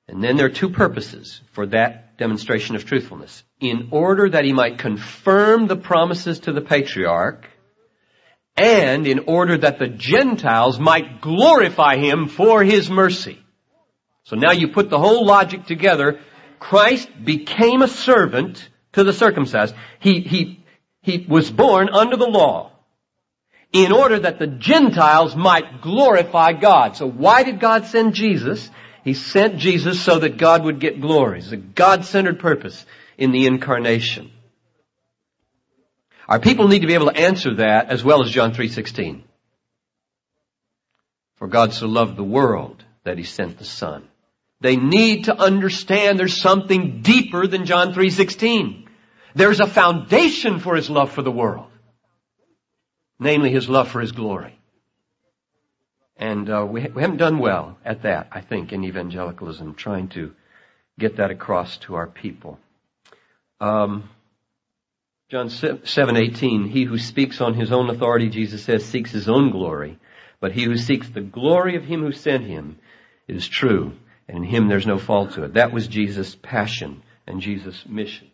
And 0.07 0.23
then 0.23 0.37
there 0.37 0.45
are 0.45 0.49
two 0.49 0.69
purposes 0.69 1.41
for 1.51 1.65
that 1.67 2.17
demonstration 2.17 2.77
of 2.77 2.85
truthfulness. 2.85 3.43
In 3.59 3.89
order 3.91 4.29
that 4.29 4.45
he 4.45 4.53
might 4.53 4.77
confirm 4.77 5.67
the 5.67 5.75
promises 5.75 6.41
to 6.41 6.53
the 6.53 6.61
patriarch, 6.61 7.47
and 8.55 9.07
in 9.07 9.19
order 9.27 9.57
that 9.57 9.79
the 9.79 9.87
Gentiles 9.87 10.79
might 10.79 11.21
glorify 11.21 11.97
him 11.97 12.27
for 12.27 12.63
his 12.63 12.89
mercy. 12.89 13.39
So 14.23 14.35
now 14.35 14.51
you 14.51 14.69
put 14.69 14.89
the 14.89 14.99
whole 14.99 15.25
logic 15.25 15.65
together. 15.65 16.19
Christ 16.59 17.09
became 17.23 17.81
a 17.81 17.87
servant 17.87 18.67
to 18.93 19.03
the 19.03 19.13
circumcised. 19.13 19.75
He, 19.99 20.21
he, 20.21 20.65
he 21.01 21.25
was 21.29 21.49
born 21.51 21.89
under 21.89 22.17
the 22.17 22.29
law 22.29 22.71
in 23.71 23.91
order 23.91 24.19
that 24.19 24.39
the 24.39 24.47
Gentiles 24.47 25.35
might 25.35 25.81
glorify 25.81 26.53
God. 26.53 26.95
So 26.95 27.07
why 27.07 27.43
did 27.43 27.59
God 27.59 27.85
send 27.85 28.15
Jesus? 28.15 28.69
He 29.03 29.13
sent 29.13 29.57
Jesus 29.57 30.01
so 30.01 30.19
that 30.19 30.37
God 30.37 30.63
would 30.63 30.79
get 30.79 30.99
glory. 30.99 31.39
It's 31.39 31.51
a 31.51 31.57
God-centered 31.57 32.39
purpose 32.39 32.85
in 33.17 33.31
the 33.31 33.45
incarnation. 33.45 34.31
Our 36.27 36.39
people 36.39 36.67
need 36.67 36.81
to 36.81 36.87
be 36.87 36.93
able 36.93 37.11
to 37.11 37.19
answer 37.19 37.55
that 37.55 37.89
as 37.89 38.03
well 38.03 38.23
as 38.23 38.31
John 38.31 38.53
3.16. 38.53 39.21
For 41.35 41.47
God 41.47 41.73
so 41.73 41.87
loved 41.87 42.17
the 42.17 42.23
world 42.23 42.83
that 43.03 43.17
He 43.17 43.23
sent 43.23 43.57
the 43.57 43.65
Son. 43.65 44.07
They 44.59 44.75
need 44.75 45.25
to 45.25 45.37
understand 45.37 46.19
there's 46.19 46.41
something 46.41 47.01
deeper 47.01 47.47
than 47.47 47.65
John 47.65 47.93
3.16. 47.93 48.87
There's 49.35 49.59
a 49.59 49.67
foundation 49.67 50.59
for 50.59 50.75
His 50.75 50.89
love 50.89 51.11
for 51.11 51.21
the 51.21 51.31
world 51.31 51.67
namely 53.19 53.51
his 53.51 53.69
love 53.69 53.89
for 53.89 54.01
his 54.01 54.11
glory. 54.11 54.57
And 56.17 56.49
uh, 56.49 56.65
we, 56.69 56.87
we 56.87 57.01
haven't 57.01 57.17
done 57.17 57.39
well 57.39 57.77
at 57.85 58.03
that, 58.03 58.27
I 58.31 58.41
think, 58.41 58.73
in 58.73 58.83
evangelicalism, 58.83 59.75
trying 59.75 60.09
to 60.09 60.33
get 60.97 61.17
that 61.17 61.31
across 61.31 61.77
to 61.77 61.95
our 61.95 62.07
people. 62.07 62.59
Um, 63.59 64.09
John 65.29 65.49
7:18, 65.49 66.69
he 66.69 66.83
who 66.83 66.97
speaks 66.97 67.41
on 67.41 67.53
his 67.53 67.71
own 67.71 67.89
authority, 67.89 68.29
Jesus 68.29 68.63
says, 68.63 68.85
seeks 68.85 69.11
his 69.11 69.27
own 69.27 69.51
glory, 69.51 69.99
but 70.39 70.51
he 70.51 70.63
who 70.63 70.77
seeks 70.77 71.09
the 71.09 71.21
glory 71.21 71.75
of 71.75 71.83
him 71.83 72.01
who 72.01 72.11
sent 72.11 72.45
him 72.45 72.77
is 73.27 73.47
true, 73.47 73.93
and 74.27 74.37
in 74.37 74.43
him 74.43 74.67
there's 74.67 74.87
no 74.87 74.99
falsehood. 74.99 75.55
That 75.55 75.73
was 75.73 75.87
Jesus' 75.87 76.35
passion 76.35 77.03
and 77.25 77.41
Jesus' 77.41 77.85
mission. 77.85 78.29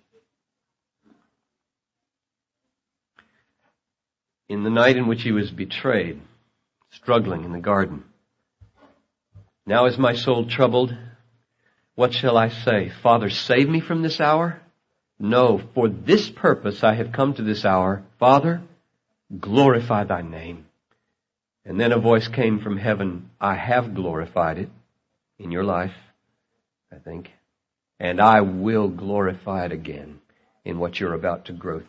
in 4.54 4.64
the 4.64 4.70
night 4.70 4.98
in 4.98 5.08
which 5.08 5.24
he 5.24 5.32
was 5.32 5.50
betrayed, 5.52 6.22
struggling 6.92 7.44
in 7.44 7.52
the 7.52 7.60
garden. 7.60 8.04
Now 9.66 9.86
is 9.86 9.98
my 9.98 10.14
soul 10.14 10.46
troubled. 10.46 10.96
What 11.96 12.14
shall 12.14 12.38
I 12.38 12.50
say? 12.50 12.92
Father, 13.02 13.30
save 13.30 13.68
me 13.68 13.80
from 13.80 14.02
this 14.04 14.20
hour? 14.20 14.62
No, 15.24 15.62
for 15.74 15.88
this 15.88 16.30
purpose 16.30 16.84
I 16.84 16.96
have 16.96 17.14
come 17.14 17.34
to 17.36 17.44
this 17.44 17.64
hour. 17.64 18.04
Father, 18.20 18.62
glorify 19.40 20.04
thy 20.04 20.22
name. 20.22 20.66
And 21.64 21.80
then 21.80 21.94
a 21.94 21.98
voice 21.98 22.28
came 22.28 22.60
from 22.60 22.76
heaven. 22.76 23.30
I 23.40 23.56
have 23.56 23.96
glorified 23.96 24.58
it 24.58 24.70
in 25.40 25.50
your 25.50 25.64
life, 25.64 25.96
I 26.92 26.98
think. 26.98 27.32
and 28.00 28.20
I 28.20 28.42
will 28.42 28.90
glorify 28.90 29.64
it 29.66 29.72
again 29.72 30.20
in 30.66 30.78
what 30.78 31.00
you're 31.00 31.14
about 31.14 31.46
to 31.46 31.54
grow, 31.54 31.84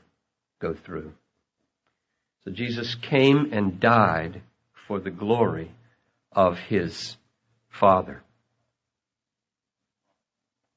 go 0.61 0.75
through. 0.75 1.13
So 2.45 2.53
Jesus 2.53 2.95
came 2.95 3.53
and 3.53 3.81
died 3.81 4.43
for 4.87 5.01
the 5.01 5.11
glory 5.11 5.73
of 6.31 6.57
his 6.57 7.17
Father. 7.69 8.23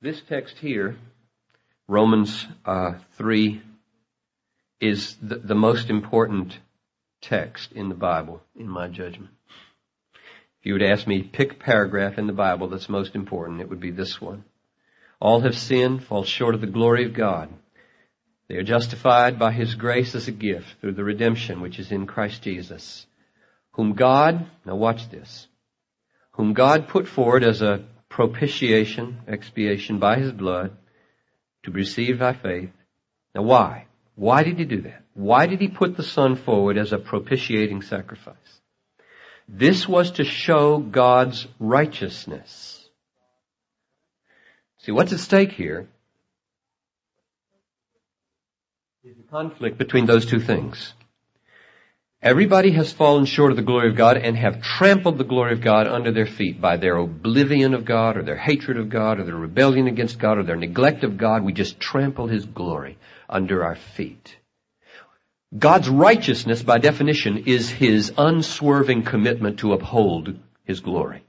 This 0.01 0.21
text 0.27 0.57
here, 0.57 0.97
Romans 1.87 2.45
uh, 2.65 2.95
3, 3.17 3.61
is 4.79 5.15
the, 5.21 5.37
the 5.37 5.55
most 5.55 5.89
important 5.89 6.57
text 7.21 7.71
in 7.71 7.89
the 7.89 7.95
Bible, 7.95 8.41
in 8.55 8.67
my 8.67 8.87
judgment. 8.87 9.31
If 10.59 10.65
you 10.65 10.73
would 10.73 10.83
ask 10.83 11.07
me, 11.07 11.23
pick 11.23 11.53
a 11.53 11.55
paragraph 11.55 12.17
in 12.17 12.27
the 12.27 12.33
Bible 12.33 12.67
that's 12.67 12.89
most 12.89 13.15
important, 13.15 13.61
it 13.61 13.69
would 13.69 13.79
be 13.79 13.91
this 13.91 14.21
one. 14.21 14.43
All 15.19 15.41
have 15.41 15.57
sinned, 15.57 16.03
fall 16.03 16.23
short 16.23 16.55
of 16.55 16.61
the 16.61 16.67
glory 16.67 17.05
of 17.05 17.13
God. 17.13 17.49
They 18.47 18.55
are 18.55 18.63
justified 18.63 19.39
by 19.39 19.51
His 19.51 19.75
grace 19.75 20.13
as 20.13 20.27
a 20.27 20.31
gift 20.31 20.79
through 20.79 20.93
the 20.93 21.03
redemption 21.03 21.61
which 21.61 21.79
is 21.79 21.91
in 21.91 22.05
Christ 22.05 22.43
Jesus, 22.43 23.05
whom 23.71 23.93
God, 23.93 24.45
now 24.65 24.75
watch 24.75 25.09
this, 25.09 25.47
whom 26.31 26.53
God 26.53 26.87
put 26.87 27.07
forward 27.07 27.43
as 27.43 27.61
a 27.61 27.85
propitiation, 28.09 29.19
expiation 29.27 29.99
by 29.99 30.19
His 30.19 30.31
blood 30.31 30.75
to 31.67 31.71
be 31.71 31.81
received 31.81 32.19
by 32.19 32.31
faith. 32.31 32.71
Now 33.35 33.41
why? 33.41 33.87
Why 34.15 34.43
did 34.43 34.57
He 34.57 34.63
do 34.63 34.81
that? 34.83 35.03
Why 35.13 35.47
did 35.47 35.59
He 35.59 35.67
put 35.67 35.97
the 35.97 36.03
Son 36.03 36.37
forward 36.37 36.77
as 36.77 36.93
a 36.93 36.97
propitiating 36.97 37.81
sacrifice? 37.81 38.61
This 39.49 39.85
was 39.85 40.11
to 40.11 40.23
show 40.23 40.77
God's 40.77 41.45
righteousness. 41.59 42.89
See, 44.79 44.93
what's 44.93 45.11
at 45.11 45.19
stake 45.19 45.51
here 45.51 45.89
is 49.03 49.17
the 49.17 49.23
conflict 49.23 49.77
between 49.77 50.05
those 50.05 50.25
two 50.25 50.39
things. 50.39 50.93
Everybody 52.21 52.71
has 52.71 52.91
fallen 52.91 53.25
short 53.25 53.51
of 53.51 53.57
the 53.57 53.63
glory 53.63 53.89
of 53.89 53.95
God 53.95 54.17
and 54.17 54.35
have 54.35 54.63
trampled 54.63 55.19
the 55.19 55.23
glory 55.23 55.53
of 55.53 55.61
God 55.61 55.85
under 55.85 56.11
their 56.11 56.25
feet 56.25 56.59
by 56.59 56.77
their 56.77 56.97
oblivion 56.97 57.75
of 57.75 57.85
God 57.85 58.17
or 58.17 58.23
their 58.23 58.35
hatred 58.37 58.77
of 58.77 58.89
God 58.89 59.19
or 59.19 59.23
their 59.23 59.35
rebellion 59.35 59.85
against 59.87 60.17
God 60.17 60.39
or 60.39 60.43
their 60.43 60.55
neglect 60.55 61.03
of 61.03 61.17
God. 61.17 61.43
We 61.43 61.53
just 61.53 61.79
trample 61.79 62.25
His 62.25 62.45
glory 62.45 62.97
under 63.29 63.63
our 63.63 63.75
feet. 63.75 64.35
God's 65.57 65.87
righteousness, 65.87 66.63
by 66.63 66.79
definition, 66.79 67.43
is 67.45 67.69
His 67.69 68.11
unswerving 68.17 69.03
commitment 69.03 69.59
to 69.59 69.73
uphold 69.73 70.39
His 70.65 70.79
glory. 70.79 71.23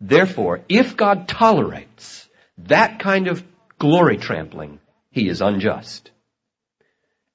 Therefore, 0.00 0.62
if 0.68 0.96
God 0.96 1.28
tolerates 1.28 2.28
that 2.58 2.98
kind 2.98 3.28
of 3.28 3.44
glory 3.78 4.16
trampling, 4.16 4.80
He 5.12 5.28
is 5.28 5.40
unjust. 5.40 6.10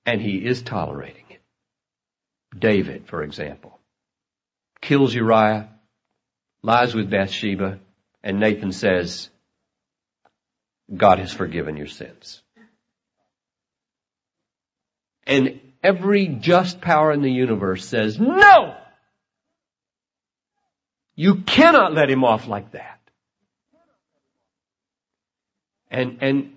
And 0.06 0.22
He 0.22 0.46
is 0.46 0.62
tolerating. 0.62 1.25
David, 2.58 3.08
for 3.08 3.24
example, 3.24 3.80
kills 4.82 5.14
Uriah, 5.14 5.70
lies 6.62 6.94
with 6.96 7.10
Bathsheba, 7.10 7.80
and 8.24 8.40
Nathan 8.40 8.72
says, 8.72 9.30
God 10.96 11.20
has 11.20 11.34
forgiven 11.34 11.78
your 11.78 11.88
sins. 11.88 12.42
And 15.28 15.60
every 15.84 16.28
just 16.28 16.82
power 16.82 17.12
in 17.12 17.22
the 17.22 17.32
universe 17.32 17.86
says, 17.86 18.20
no! 18.20 18.76
You 21.16 21.36
cannot 21.44 21.94
let 21.94 22.10
him 22.10 22.24
off 22.24 22.48
like 22.48 22.72
that. 22.72 23.00
And, 25.90 26.18
and, 26.22 26.54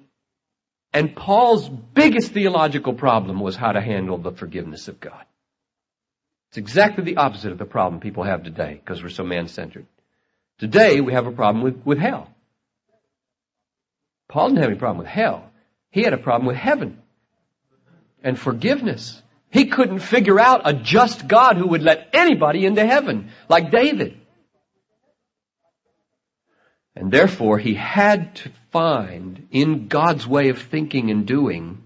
and 0.92 1.14
Paul's 1.14 1.68
biggest 1.68 2.32
theological 2.32 2.92
problem 2.92 3.40
was 3.40 3.54
how 3.56 3.72
to 3.72 3.80
handle 3.80 4.18
the 4.18 4.32
forgiveness 4.32 4.88
of 4.88 4.98
God. 4.98 5.24
It's 6.48 6.58
exactly 6.58 7.04
the 7.04 7.18
opposite 7.18 7.52
of 7.52 7.58
the 7.58 7.66
problem 7.66 8.00
people 8.00 8.24
have 8.24 8.42
today 8.42 8.80
because 8.82 9.02
we're 9.02 9.10
so 9.10 9.24
man-centered. 9.24 9.86
Today 10.58 11.00
we 11.00 11.12
have 11.12 11.26
a 11.26 11.32
problem 11.32 11.62
with, 11.62 11.84
with 11.84 11.98
hell. 11.98 12.28
Paul 14.28 14.48
didn't 14.48 14.62
have 14.62 14.70
any 14.70 14.78
problem 14.78 14.98
with 14.98 15.06
hell. 15.06 15.50
He 15.90 16.02
had 16.02 16.12
a 16.12 16.18
problem 16.18 16.46
with 16.46 16.56
heaven 16.56 16.98
and 18.22 18.38
forgiveness. 18.38 19.20
He 19.50 19.66
couldn't 19.66 20.00
figure 20.00 20.38
out 20.38 20.62
a 20.64 20.74
just 20.74 21.26
God 21.26 21.56
who 21.56 21.68
would 21.68 21.82
let 21.82 22.10
anybody 22.12 22.66
into 22.66 22.84
heaven, 22.84 23.30
like 23.48 23.70
David. 23.70 24.20
And 26.94 27.12
therefore, 27.12 27.58
he 27.58 27.74
had 27.74 28.34
to 28.36 28.50
find 28.72 29.48
in 29.50 29.88
God's 29.88 30.26
way 30.26 30.48
of 30.48 30.60
thinking 30.60 31.10
and 31.10 31.26
doing 31.26 31.82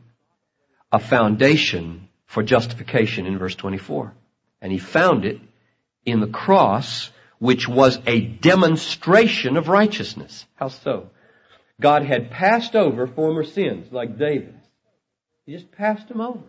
a 0.90 0.98
foundation 0.98 2.08
for 2.26 2.42
justification 2.42 3.26
in 3.26 3.38
verse 3.38 3.54
24. 3.54 4.14
And 4.62 4.72
he 4.72 4.78
found 4.78 5.26
it 5.26 5.40
in 6.06 6.20
the 6.20 6.28
cross, 6.28 7.10
which 7.38 7.68
was 7.68 7.98
a 8.06 8.20
demonstration 8.20 9.58
of 9.58 9.68
righteousness. 9.68 10.46
How 10.54 10.68
so? 10.68 11.10
God 11.80 12.04
had 12.04 12.30
passed 12.30 12.76
over 12.76 13.06
former 13.06 13.44
sins, 13.44 13.92
like 13.92 14.18
David's. 14.18 14.64
He 15.44 15.52
just 15.52 15.72
passed 15.72 16.08
them 16.08 16.20
over. 16.20 16.44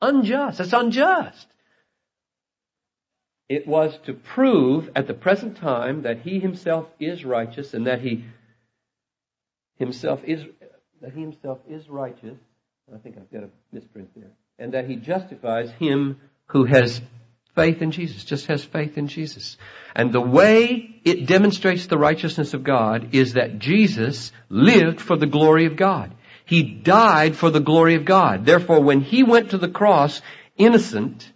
Unjust. 0.00 0.58
That's 0.58 0.72
unjust. 0.72 1.46
It 3.48 3.66
was 3.66 3.98
to 4.06 4.14
prove 4.14 4.90
at 4.96 5.06
the 5.06 5.14
present 5.14 5.58
time 5.58 6.02
that 6.02 6.20
he 6.20 6.38
himself 6.38 6.86
is 6.98 7.24
righteous 7.24 7.74
and 7.74 7.86
that 7.86 8.00
he 8.00 8.24
himself 9.76 10.20
is 10.24 10.44
that 11.00 11.12
he 11.12 11.20
himself 11.20 11.58
is 11.68 11.88
righteous. 11.88 12.36
I 12.92 12.98
think 12.98 13.16
I've 13.16 13.30
got 13.30 13.44
a 13.44 13.50
misprint 13.72 14.10
there. 14.16 14.32
And 14.58 14.72
that 14.74 14.88
he 14.88 14.96
justifies 14.96 15.70
him 15.72 16.20
who 16.46 16.64
has 16.64 17.00
faith 17.58 17.82
in 17.82 17.90
Jesus, 17.90 18.24
just 18.24 18.46
has 18.46 18.62
faith 18.62 18.96
in 18.96 19.08
Jesus. 19.08 19.56
And 19.96 20.12
the 20.12 20.20
way 20.20 21.00
it 21.04 21.26
demonstrates 21.26 21.86
the 21.88 21.98
righteousness 21.98 22.54
of 22.54 22.62
God 22.62 23.16
is 23.16 23.32
that 23.32 23.58
Jesus 23.58 24.30
lived 24.48 25.00
for 25.00 25.16
the 25.16 25.26
glory 25.26 25.66
of 25.66 25.74
God. 25.74 26.14
He 26.44 26.62
died 26.62 27.34
for 27.34 27.50
the 27.50 27.58
glory 27.58 27.96
of 27.96 28.04
God. 28.04 28.46
Therefore, 28.46 28.80
when 28.80 29.00
he 29.00 29.24
went 29.24 29.50
to 29.50 29.58
the 29.58 29.68
cross, 29.68 30.22
innocent, 30.56 31.32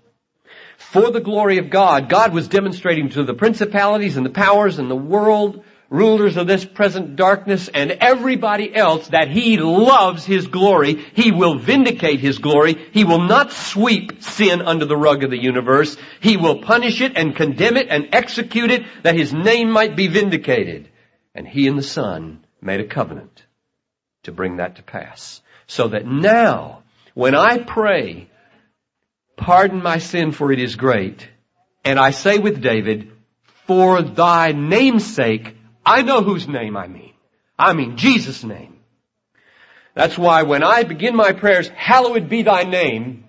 for 0.76 1.10
the 1.10 1.20
glory 1.20 1.58
of 1.58 1.70
God, 1.70 2.08
God 2.08 2.32
was 2.32 2.46
demonstrating 2.46 3.08
to 3.10 3.24
the 3.24 3.34
principalities 3.34 4.16
and 4.16 4.24
the 4.24 4.30
powers 4.30 4.78
and 4.78 4.88
the 4.88 4.94
world 4.94 5.64
rulers 5.92 6.38
of 6.38 6.46
this 6.46 6.64
present 6.64 7.16
darkness 7.16 7.68
and 7.68 7.90
everybody 7.90 8.74
else 8.74 9.08
that 9.08 9.28
He 9.28 9.58
loves 9.58 10.24
His 10.24 10.46
glory. 10.46 10.94
He 10.94 11.30
will 11.30 11.58
vindicate 11.58 12.18
His 12.18 12.38
glory. 12.38 12.88
He 12.92 13.04
will 13.04 13.20
not 13.20 13.52
sweep 13.52 14.22
sin 14.22 14.62
under 14.62 14.86
the 14.86 14.96
rug 14.96 15.22
of 15.22 15.30
the 15.30 15.42
universe. 15.42 15.96
He 16.20 16.38
will 16.38 16.62
punish 16.62 17.02
it 17.02 17.16
and 17.16 17.36
condemn 17.36 17.76
it 17.76 17.88
and 17.90 18.08
execute 18.12 18.70
it 18.70 18.84
that 19.02 19.14
His 19.14 19.34
name 19.34 19.70
might 19.70 19.94
be 19.94 20.08
vindicated. 20.08 20.88
And 21.34 21.46
He 21.46 21.68
and 21.68 21.78
the 21.78 21.82
Son 21.82 22.44
made 22.62 22.80
a 22.80 22.86
covenant 22.86 23.44
to 24.22 24.32
bring 24.32 24.56
that 24.56 24.76
to 24.76 24.82
pass. 24.82 25.42
So 25.66 25.88
that 25.88 26.06
now, 26.06 26.84
when 27.12 27.34
I 27.34 27.58
pray, 27.58 28.30
pardon 29.36 29.82
my 29.82 29.98
sin 29.98 30.32
for 30.32 30.52
it 30.52 30.58
is 30.58 30.76
great, 30.76 31.28
and 31.84 31.98
I 31.98 32.12
say 32.12 32.38
with 32.38 32.62
David, 32.62 33.12
for 33.66 34.02
thy 34.02 34.52
name's 34.52 35.14
sake, 35.14 35.56
I 35.84 36.02
know 36.02 36.22
whose 36.22 36.46
name 36.48 36.76
I 36.76 36.86
mean. 36.86 37.12
I 37.58 37.72
mean 37.72 37.96
Jesus' 37.96 38.44
name. 38.44 38.78
That's 39.94 40.16
why 40.16 40.42
when 40.42 40.62
I 40.62 40.84
begin 40.84 41.14
my 41.14 41.32
prayers, 41.32 41.68
hallowed 41.68 42.28
be 42.28 42.42
thy 42.42 42.64
name, 42.64 43.24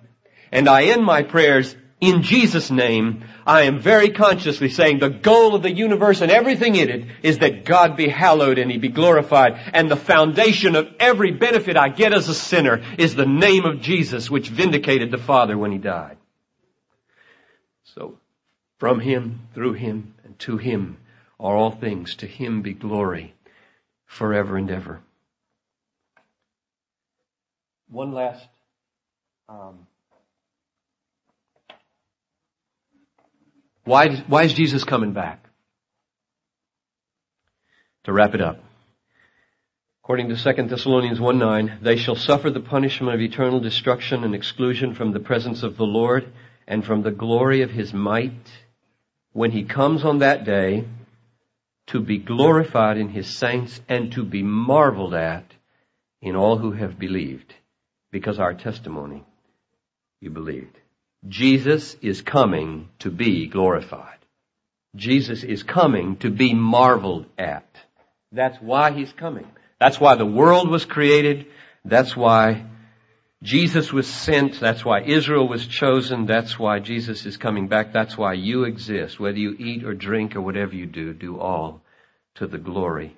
and 0.50 0.68
I 0.68 0.84
end 0.84 1.04
my 1.04 1.22
prayers, 1.22 1.76
in 2.00 2.22
Jesus' 2.22 2.70
name, 2.70 3.24
I 3.46 3.62
am 3.62 3.80
very 3.80 4.10
consciously 4.10 4.68
saying 4.68 4.98
the 4.98 5.10
goal 5.10 5.54
of 5.54 5.62
the 5.62 5.72
universe 5.72 6.20
and 6.20 6.30
everything 6.30 6.76
in 6.76 6.88
it 6.90 7.06
is 7.22 7.38
that 7.38 7.64
God 7.64 7.96
be 7.96 8.08
hallowed 8.08 8.58
and 8.58 8.70
He 8.70 8.78
be 8.78 8.88
glorified. 8.88 9.58
And 9.72 9.90
the 9.90 9.96
foundation 9.96 10.76
of 10.76 10.88
every 10.98 11.32
benefit 11.32 11.76
I 11.76 11.88
get 11.88 12.12
as 12.12 12.28
a 12.28 12.34
sinner 12.34 12.82
is 12.98 13.14
the 13.14 13.26
name 13.26 13.64
of 13.64 13.80
Jesus, 13.80 14.30
which 14.30 14.48
vindicated 14.48 15.10
the 15.10 15.18
Father 15.18 15.56
when 15.56 15.72
He 15.72 15.78
died. 15.78 16.16
So, 17.94 18.18
from 18.78 19.00
Him, 19.00 19.48
through 19.54 19.74
Him, 19.74 20.14
and 20.24 20.38
to 20.40 20.56
Him 20.56 20.98
are 21.44 21.56
all 21.56 21.70
things. 21.70 22.16
To 22.16 22.26
Him 22.26 22.62
be 22.62 22.72
glory 22.72 23.34
forever 24.06 24.56
and 24.56 24.68
ever. 24.70 25.00
One 27.88 28.12
last 28.12 28.44
um, 29.48 29.86
Why, 33.84 34.16
why 34.28 34.44
is 34.44 34.54
Jesus 34.54 34.82
coming 34.82 35.12
back? 35.12 35.44
To 38.04 38.12
wrap 38.12 38.34
it 38.34 38.40
up. 38.40 38.60
According 40.02 40.28
to 40.30 40.36
2 40.36 40.62
Thessalonians 40.64 41.20
1 41.20 41.38
9, 41.38 41.78
they 41.82 41.96
shall 41.96 42.16
suffer 42.16 42.50
the 42.50 42.60
punishment 42.60 43.14
of 43.14 43.20
eternal 43.20 43.60
destruction 43.60 44.24
and 44.24 44.34
exclusion 44.34 44.94
from 44.94 45.12
the 45.12 45.20
presence 45.20 45.62
of 45.62 45.76
the 45.76 45.84
Lord 45.84 46.32
and 46.66 46.84
from 46.84 47.02
the 47.02 47.10
glory 47.10 47.62
of 47.62 47.70
his 47.70 47.92
might 47.92 48.32
when 49.32 49.50
he 49.50 49.64
comes 49.64 50.04
on 50.04 50.18
that 50.18 50.44
day 50.44 50.84
to 51.88 52.00
be 52.00 52.18
glorified 52.18 52.96
in 52.96 53.08
his 53.08 53.38
saints 53.38 53.80
and 53.88 54.12
to 54.12 54.24
be 54.24 54.42
marveled 54.42 55.14
at 55.14 55.44
in 56.22 56.36
all 56.36 56.58
who 56.58 56.72
have 56.72 56.98
believed 56.98 57.54
because 58.10 58.38
our 58.38 58.54
testimony 58.54 59.24
you 60.20 60.30
believed. 60.30 60.78
Jesus 61.28 61.96
is 62.00 62.22
coming 62.22 62.88
to 63.00 63.10
be 63.10 63.46
glorified. 63.46 64.18
Jesus 64.96 65.42
is 65.42 65.62
coming 65.62 66.16
to 66.18 66.30
be 66.30 66.54
marveled 66.54 67.26
at. 67.38 67.66
That's 68.32 68.58
why 68.60 68.92
he's 68.92 69.12
coming. 69.12 69.46
That's 69.80 70.00
why 70.00 70.14
the 70.16 70.26
world 70.26 70.68
was 70.68 70.84
created. 70.84 71.46
That's 71.84 72.16
why 72.16 72.64
Jesus 73.44 73.92
was 73.92 74.06
sent. 74.08 74.58
That's 74.58 74.86
why 74.86 75.02
Israel 75.02 75.46
was 75.46 75.66
chosen. 75.66 76.24
That's 76.24 76.58
why 76.58 76.78
Jesus 76.78 77.26
is 77.26 77.36
coming 77.36 77.68
back. 77.68 77.92
That's 77.92 78.16
why 78.16 78.32
you 78.32 78.64
exist. 78.64 79.20
Whether 79.20 79.36
you 79.36 79.54
eat 79.58 79.84
or 79.84 79.92
drink 79.92 80.34
or 80.34 80.40
whatever 80.40 80.74
you 80.74 80.86
do, 80.86 81.12
do 81.12 81.38
all 81.38 81.82
to 82.36 82.46
the 82.46 82.56
glory 82.56 83.14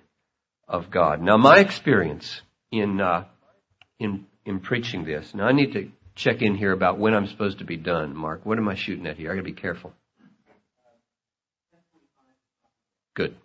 of 0.67 0.91
God. 0.91 1.23
Now 1.23 1.37
my 1.37 1.61
experience 1.61 2.43
in, 2.73 3.01
uh, 3.01 3.27
in, 4.01 4.27
in 4.45 4.59
preaching 4.59 5.05
this, 5.05 5.33
now 5.33 5.47
I 5.47 5.53
need 5.53 5.75
to 5.75 5.93
check 6.17 6.43
in 6.43 6.57
here 6.57 6.73
about 6.73 6.99
when 6.99 7.15
I'm 7.15 7.29
supposed 7.29 7.61
to 7.61 7.65
be 7.65 7.77
done. 7.77 8.17
Mark, 8.17 8.45
what 8.45 8.59
am 8.59 8.69
I 8.69 8.75
shooting 8.75 9.07
at 9.07 9.17
here? 9.17 9.31
I 9.31 9.35
gotta 9.35 9.45
be 9.45 9.53
careful. 9.53 9.93
Good. 13.15 13.37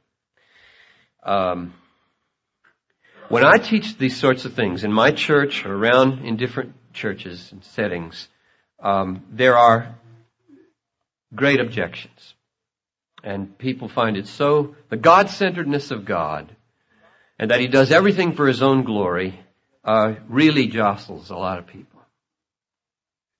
Um, 1.21 1.75
when 3.31 3.45
I 3.45 3.57
teach 3.57 3.97
these 3.97 4.19
sorts 4.19 4.43
of 4.43 4.55
things 4.55 4.83
in 4.83 4.91
my 4.91 5.11
church 5.11 5.65
or 5.65 5.73
around 5.73 6.25
in 6.25 6.35
different 6.35 6.73
churches 6.93 7.49
and 7.53 7.63
settings, 7.63 8.27
um, 8.83 9.23
there 9.31 9.57
are 9.57 9.95
great 11.33 11.61
objections. 11.61 12.33
And 13.23 13.57
people 13.57 13.87
find 13.87 14.17
it 14.17 14.27
so, 14.27 14.75
the 14.89 14.97
God-centeredness 14.97 15.91
of 15.91 16.03
God, 16.03 16.53
and 17.39 17.51
that 17.51 17.61
He 17.61 17.67
does 17.67 17.91
everything 17.91 18.35
for 18.35 18.47
His 18.47 18.61
own 18.61 18.83
glory, 18.83 19.39
uh, 19.85 20.15
really 20.27 20.67
jostles 20.67 21.29
a 21.29 21.35
lot 21.37 21.57
of 21.57 21.67
people. 21.67 22.01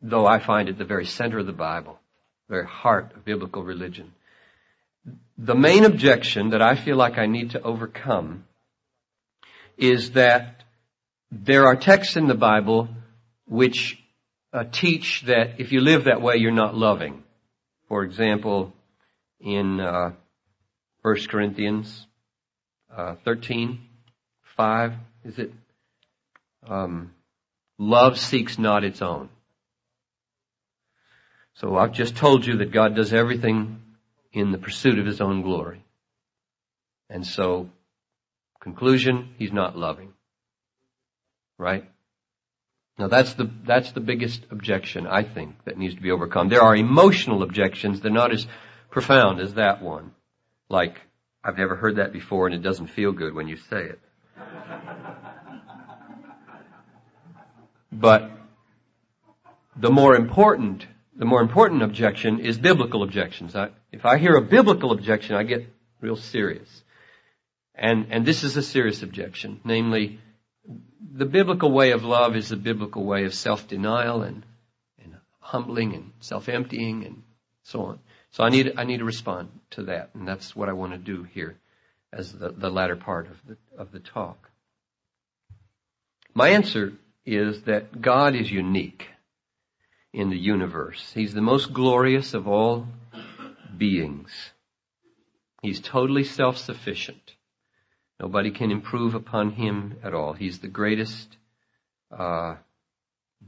Though 0.01 0.25
I 0.25 0.39
find 0.39 0.69
it 0.69 0.77
the 0.77 0.85
very 0.85 1.05
center 1.05 1.39
of 1.39 1.47
the 1.47 1.51
Bible, 1.51 1.99
the 2.47 2.53
very 2.55 2.67
heart 2.67 3.11
of 3.13 3.25
biblical 3.25 3.63
religion. 3.63 4.13
The 5.37 5.55
main 5.55 5.83
objection 5.83 6.51
that 6.51 6.61
I 6.61 6.75
feel 6.75 6.95
like 6.95 7.17
I 7.17 7.25
need 7.25 7.51
to 7.51 7.61
overcome 7.61 8.45
is 9.77 10.11
that 10.11 10.63
there 11.31 11.65
are 11.65 11.75
texts 11.75 12.17
in 12.17 12.27
the 12.27 12.35
Bible 12.35 12.89
which 13.47 14.01
uh, 14.53 14.65
teach 14.71 15.23
that 15.23 15.59
if 15.59 15.71
you 15.71 15.81
live 15.81 16.05
that 16.05 16.21
way, 16.21 16.37
you're 16.37 16.51
not 16.51 16.75
loving. 16.75 17.23
For 17.87 18.03
example, 18.03 18.73
in 19.39 19.79
uh, 19.79 20.11
1 21.01 21.15
Corinthians 21.29 22.05
uh, 22.95 23.15
13, 23.23 23.79
5, 24.55 24.93
is 25.25 25.39
it? 25.39 25.51
Um, 26.67 27.11
love 27.77 28.19
seeks 28.19 28.59
not 28.59 28.83
its 28.83 29.01
own. 29.01 29.29
So 31.55 31.75
I've 31.77 31.93
just 31.93 32.15
told 32.15 32.45
you 32.45 32.57
that 32.57 32.71
God 32.71 32.95
does 32.95 33.13
everything 33.13 33.81
in 34.31 34.51
the 34.51 34.57
pursuit 34.57 34.99
of 34.99 35.05
His 35.05 35.21
own 35.21 35.41
glory. 35.41 35.83
And 37.09 37.25
so 37.25 37.69
Conclusion, 38.61 39.33
he's 39.37 39.51
not 39.51 39.77
loving. 39.77 40.13
Right? 41.57 41.89
Now 42.97 43.07
that's 43.07 43.33
the, 43.33 43.49
that's 43.65 43.91
the 43.91 43.99
biggest 43.99 44.45
objection, 44.51 45.07
I 45.07 45.23
think, 45.23 45.55
that 45.65 45.77
needs 45.77 45.95
to 45.95 46.01
be 46.01 46.11
overcome. 46.11 46.49
There 46.49 46.61
are 46.61 46.75
emotional 46.75 47.41
objections. 47.41 47.99
They're 47.99 48.11
not 48.11 48.31
as 48.31 48.47
profound 48.91 49.39
as 49.39 49.55
that 49.55 49.81
one. 49.81 50.11
Like, 50.69 51.01
I've 51.43 51.57
never 51.57 51.75
heard 51.75 51.95
that 51.95 52.13
before 52.13 52.45
and 52.45 52.55
it 52.55 52.61
doesn't 52.61 52.87
feel 52.87 53.11
good 53.11 53.33
when 53.33 53.47
you 53.47 53.57
say 53.57 53.83
it. 53.85 53.99
but 57.91 58.29
the 59.75 59.89
more 59.89 60.15
important, 60.15 60.85
the 61.15 61.25
more 61.25 61.41
important 61.41 61.81
objection 61.81 62.39
is 62.39 62.59
biblical 62.59 63.01
objections. 63.01 63.55
I, 63.55 63.69
if 63.91 64.05
I 64.05 64.19
hear 64.19 64.35
a 64.35 64.41
biblical 64.41 64.91
objection, 64.91 65.35
I 65.35 65.43
get 65.43 65.67
real 65.99 66.15
serious. 66.15 66.83
And, 67.81 68.07
and 68.11 68.27
this 68.27 68.43
is 68.43 68.55
a 68.57 68.61
serious 68.61 69.01
objection, 69.01 69.59
namely, 69.63 70.19
the 71.13 71.25
biblical 71.25 71.71
way 71.71 71.91
of 71.91 72.03
love 72.03 72.35
is 72.35 72.49
the 72.49 72.55
biblical 72.55 73.03
way 73.03 73.25
of 73.25 73.33
self-denial 73.33 74.21
and, 74.21 74.45
and 75.03 75.15
humbling 75.39 75.95
and 75.95 76.11
self-emptying 76.19 77.03
and 77.05 77.23
so 77.63 77.81
on. 77.81 77.99
So 78.29 78.43
I 78.43 78.49
need, 78.49 78.75
I 78.77 78.83
need 78.83 78.99
to 78.99 79.03
respond 79.03 79.49
to 79.71 79.85
that, 79.85 80.11
and 80.13 80.27
that's 80.27 80.55
what 80.55 80.69
I 80.69 80.73
want 80.73 80.91
to 80.91 80.99
do 80.99 81.23
here 81.23 81.57
as 82.13 82.31
the, 82.31 82.49
the 82.49 82.69
latter 82.69 82.95
part 82.95 83.25
of 83.31 83.37
the, 83.47 83.57
of 83.75 83.91
the 83.91 83.99
talk. 83.99 84.51
My 86.35 86.49
answer 86.49 86.93
is 87.25 87.63
that 87.63 87.99
God 87.99 88.35
is 88.35 88.51
unique 88.51 89.07
in 90.13 90.29
the 90.29 90.37
universe. 90.37 91.11
He's 91.15 91.33
the 91.33 91.41
most 91.41 91.73
glorious 91.73 92.35
of 92.35 92.47
all 92.47 92.85
beings. 93.75 94.29
He's 95.63 95.79
totally 95.79 96.25
self-sufficient. 96.25 97.30
Nobody 98.21 98.51
can 98.51 98.69
improve 98.69 99.15
upon 99.15 99.49
him 99.49 99.97
at 100.03 100.13
all. 100.13 100.33
He's 100.33 100.59
the 100.59 100.67
greatest 100.67 101.37
uh, 102.15 102.57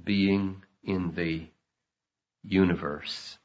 being 0.04 0.64
in 0.84 1.14
the 1.14 1.46
universe. 2.44 3.38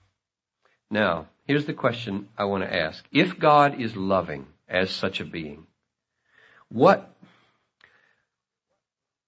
Now, 0.91 1.26
here's 1.45 1.66
the 1.66 1.74
question 1.74 2.29
I 2.39 2.45
want 2.45 2.64
to 2.64 2.74
ask. 2.74 3.05
If 3.12 3.39
God 3.39 3.79
is 3.79 3.95
loving 3.95 4.47
as 4.66 4.91
such 4.91 5.20
a 5.20 5.26
being, 5.26 5.66
what 6.70 7.14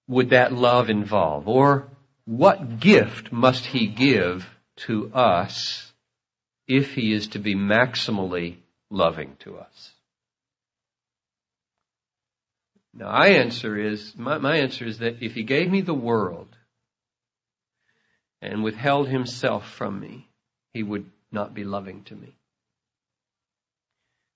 would 0.09 0.31
that 0.31 0.55
love 0.55 0.89
involve? 0.89 1.49
Or 1.49 1.89
what 2.25 2.81
gift 2.81 3.31
must 3.31 3.67
he 3.67 3.87
give 3.87 4.49
to 4.87 5.13
us 5.13 5.93
if 6.67 6.95
he 6.95 7.13
is 7.13 7.29
to 7.29 7.39
be 7.39 7.55
maximally 7.55 8.57
loving 8.89 9.37
to 9.41 9.59
us? 9.59 9.93
Now, 12.93 13.13
my 13.13 13.29
answer 13.29 13.79
is, 13.79 14.15
my, 14.17 14.39
my 14.39 14.59
answer 14.59 14.85
is 14.85 14.99
that 14.99 15.23
if 15.23 15.35
he 15.35 15.45
gave 15.45 15.71
me 15.71 15.81
the 15.81 15.95
world 15.95 16.49
and 18.43 18.63
withheld 18.63 19.09
himself 19.09 19.71
from 19.71 20.01
me, 20.01 20.29
he 20.73 20.83
would 20.83 21.07
not 21.31 21.55
be 21.55 21.65
loving 21.65 22.03
to 22.05 22.17
me. 22.17 22.35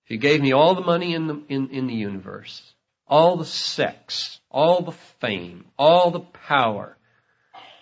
If 0.05 0.09
he 0.09 0.17
gave 0.19 0.41
me 0.41 0.53
all 0.53 0.75
the 0.75 0.83
money 0.83 1.15
in 1.15 1.27
the, 1.27 1.43
in, 1.49 1.71
in 1.71 1.87
the 1.87 1.95
universe, 1.95 2.63
all 3.07 3.37
the 3.37 3.45
sex, 3.45 4.39
all 4.51 4.83
the 4.83 4.97
fame, 5.21 5.65
all 5.79 6.11
the 6.11 6.21
power, 6.21 6.97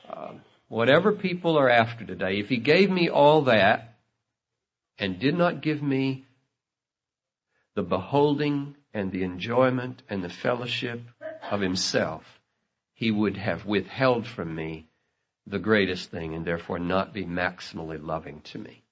uh, 0.09 0.33
whatever 0.68 1.12
people 1.12 1.59
are 1.59 1.68
after 1.68 2.05
today, 2.05 2.39
if 2.39 2.49
he 2.49 2.59
gave 2.59 2.91
me 2.91 3.09
all 3.11 3.43
that 3.43 3.97
and 4.99 5.18
did 5.18 5.37
not 5.37 5.62
give 5.62 5.83
me 5.83 6.25
the 7.75 7.83
beholding 7.83 8.77
and 8.95 9.11
the 9.11 9.22
enjoyment 9.22 10.03
and 10.09 10.22
the 10.22 10.28
fellowship 10.28 11.01
of 11.51 11.61
himself, 11.61 12.24
he 12.95 13.11
would 13.11 13.36
have 13.36 13.64
withheld 13.64 14.26
from 14.26 14.55
me 14.55 14.86
the 15.47 15.59
greatest 15.59 16.11
thing 16.11 16.34
and 16.34 16.45
therefore 16.45 16.78
not 16.78 17.12
be 17.12 17.24
maximally 17.24 18.01
loving 18.01 18.40
to 18.43 18.59
me. 18.59 18.82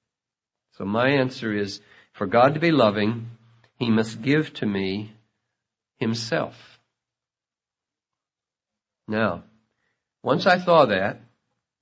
So 0.72 0.84
my 0.84 1.11
answer 1.11 1.53
is, 1.53 1.80
for 2.12 2.26
God 2.26 2.55
to 2.55 2.61
be 2.61 2.72
loving, 2.72 3.30
he 3.76 3.90
must 3.90 4.22
give 4.22 4.53
to 4.55 4.66
me 4.66 5.12
himself. 5.98 6.57
Now, 9.07 9.44
once 10.22 10.46
I 10.46 10.59
saw 10.59 10.86
that, 10.86 11.20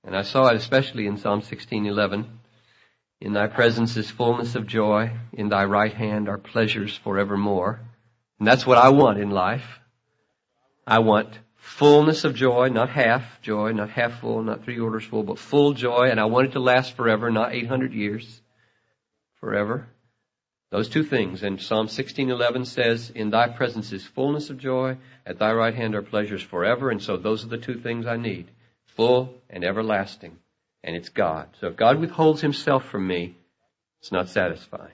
and 0.03 0.15
I 0.15 0.21
saw 0.21 0.47
it 0.47 0.55
especially 0.55 1.07
in 1.07 1.17
Psalm 1.17 1.41
16:11, 1.41 2.25
in 3.21 3.33
thy 3.33 3.47
presence 3.47 3.97
is 3.97 4.09
fullness 4.09 4.55
of 4.55 4.65
joy, 4.65 5.11
in 5.33 5.49
thy 5.49 5.65
right 5.65 5.93
hand 5.93 6.29
are 6.29 6.37
pleasures 6.37 6.95
forevermore. 6.97 7.81
And 8.39 8.47
that's 8.47 8.65
what 8.65 8.77
I 8.77 8.89
want 8.89 9.19
in 9.19 9.29
life. 9.29 9.79
I 10.87 10.99
want 10.99 11.37
fullness 11.55 12.23
of 12.23 12.35
joy, 12.35 12.69
not 12.69 12.89
half 12.89 13.41
joy, 13.41 13.73
not 13.73 13.89
half 13.89 14.21
full, 14.21 14.41
not 14.41 14.63
three 14.63 14.77
quarters 14.77 15.03
full, 15.03 15.23
but 15.23 15.37
full 15.37 15.73
joy, 15.73 16.09
and 16.09 16.19
I 16.19 16.25
want 16.25 16.47
it 16.47 16.51
to 16.53 16.59
last 16.59 16.95
forever, 16.95 17.29
not 17.29 17.53
800 17.53 17.93
years. 17.93 18.41
Forever. 19.39 19.87
Those 20.71 20.89
two 20.89 21.03
things. 21.03 21.43
And 21.43 21.61
Psalm 21.61 21.87
16:11 21.87 22.65
says, 22.65 23.09
"In 23.09 23.29
thy 23.29 23.49
presence 23.49 23.91
is 23.91 24.05
fullness 24.05 24.49
of 24.49 24.57
joy; 24.57 24.97
at 25.25 25.39
thy 25.39 25.53
right 25.53 25.73
hand 25.73 25.95
are 25.95 26.01
pleasures 26.01 26.43
forever." 26.43 26.91
And 26.91 27.01
so 27.01 27.17
those 27.17 27.43
are 27.43 27.49
the 27.49 27.57
two 27.57 27.79
things 27.79 28.05
I 28.05 28.17
need: 28.17 28.51
full 28.85 29.33
and 29.49 29.63
everlasting. 29.63 30.37
And 30.83 30.95
it's 30.95 31.09
God. 31.09 31.49
So 31.59 31.67
if 31.67 31.75
God 31.75 31.99
withholds 31.99 32.41
himself 32.41 32.85
from 32.85 33.07
me, 33.07 33.35
it's 33.99 34.11
not 34.11 34.29
satisfying. 34.29 34.93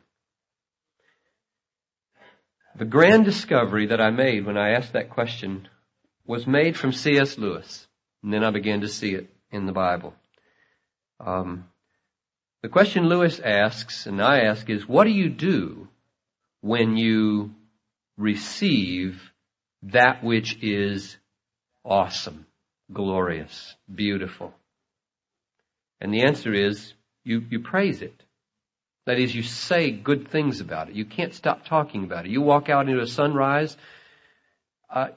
The 2.78 2.86
grand 2.86 3.24
discovery 3.24 3.88
that 3.88 4.02
I 4.02 4.10
made 4.10 4.46
when 4.46 4.58
I 4.58 4.72
asked 4.72 4.94
that 4.94 5.10
question 5.10 5.70
was 6.26 6.46
made 6.46 6.76
from 6.76 6.92
C.S. 6.92 7.38
Lewis. 7.38 7.88
And 8.22 8.34
then 8.34 8.44
I 8.44 8.52
began 8.52 8.82
to 8.82 8.90
see 8.90 9.14
it 9.14 9.30
in 9.50 9.66
the 9.66 9.72
Bible. 9.72 10.14
Um, 11.22 11.70
the 12.62 12.68
question 12.68 13.08
Lewis 13.08 13.40
asks, 13.40 14.08
and 14.08 14.22
I 14.22 14.42
ask, 14.42 14.70
is 14.70 14.88
what 14.88 15.06
do 15.06 15.12
you 15.12 15.30
do 15.30 15.88
when 16.60 16.98
you 16.98 17.52
receive 18.18 19.22
that 19.84 20.22
which 20.22 20.62
is 20.62 21.16
awesome, 21.86 22.46
glorious, 22.92 23.76
beautiful? 23.94 24.54
And 26.02 26.14
the 26.14 26.24
answer 26.24 26.54
is 26.54 26.94
you, 27.24 27.42
you 27.50 27.60
praise 27.60 28.02
it. 28.02 28.25
That 29.06 29.20
is, 29.20 29.36
you 29.36 29.44
say 29.44 29.92
good 29.92 30.30
things 30.30 30.62
about 30.62 30.90
it. 30.90 30.96
You 30.96 31.06
can't 31.06 31.34
stop 31.34 31.66
talking 31.66 32.04
about 32.04 32.26
it. 32.26 32.32
You 32.32 32.42
walk 32.42 32.70
out 32.70 32.90
into 32.90 33.02
a 33.02 33.08
sunrise, 33.08 33.78
uh, 34.90 35.10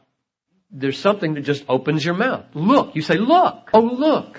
there's 0.70 0.98
something 0.98 1.34
that 1.34 1.42
just 1.42 1.64
opens 1.68 2.04
your 2.04 2.14
mouth. 2.14 2.44
Look. 2.52 2.94
You 2.94 3.00
say, 3.00 3.16
look. 3.16 3.70
Oh, 3.72 3.80
look. 3.80 4.38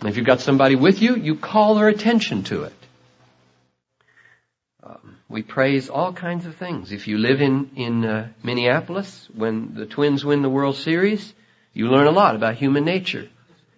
And 0.00 0.08
if 0.08 0.16
you've 0.18 0.26
got 0.26 0.40
somebody 0.40 0.76
with 0.76 1.00
you, 1.00 1.16
you 1.16 1.36
call 1.36 1.74
their 1.76 1.88
attention 1.88 2.44
to 2.44 2.64
it. 2.64 2.74
Um, 4.82 5.16
we 5.28 5.42
praise 5.42 5.88
all 5.88 6.12
kinds 6.12 6.44
of 6.44 6.56
things. 6.56 6.92
If 6.92 7.08
you 7.08 7.16
live 7.16 7.40
in, 7.40 7.70
in 7.76 8.04
uh, 8.04 8.28
Minneapolis, 8.42 9.28
when 9.34 9.72
the 9.74 9.86
Twins 9.86 10.24
win 10.24 10.42
the 10.42 10.50
World 10.50 10.76
Series, 10.76 11.32
you 11.72 11.88
learn 11.88 12.06
a 12.06 12.12
lot 12.12 12.34
about 12.34 12.56
human 12.56 12.84
nature 12.84 13.28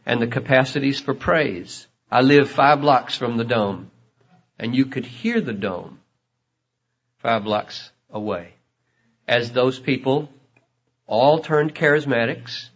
and 0.05 0.21
the 0.21 0.27
capacities 0.27 0.99
for 0.99 1.15
praise. 1.15 1.87
I 2.11 2.23
live 2.23 2.51
five 2.51 2.81
blocks 2.81 3.17
from 3.17 3.37
the 3.37 3.45
dome, 3.45 3.92
and 4.63 4.77
you 4.77 4.87
could 4.87 5.05
hear 5.05 5.41
the 5.41 5.53
dome 5.53 5.99
five 7.19 7.43
blocks 7.43 7.91
away 8.11 8.55
as 9.27 9.51
those 9.51 9.81
people 9.81 10.29
all 11.05 11.41
turned 11.41 11.75
charismatics, 11.75 12.69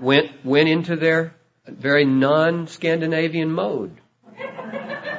went, 0.00 0.30
went 0.44 0.68
into 0.68 0.94
their 0.94 1.34
very 1.66 2.04
non-Scandinavian 2.04 3.50
mode 3.50 4.00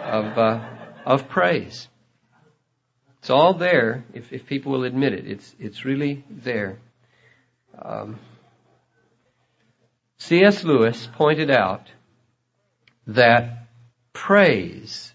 of, 0.06 0.38
uh, 0.38 0.68
of 1.06 1.28
praise. 1.28 1.90
It's 3.20 3.30
all 3.30 3.54
there 3.54 4.06
if, 4.14 4.32
if 4.32 4.46
people 4.48 4.72
will 4.72 4.86
admit 4.86 5.14
it. 5.14 5.28
It's, 5.28 5.54
it's 5.60 5.84
really 5.84 6.24
there. 6.30 6.80
Um, 7.78 8.20
C.S. 10.18 10.64
Lewis 10.64 11.10
pointed 11.14 11.52
out 11.52 11.88
that 13.06 13.68
praise 14.14 15.11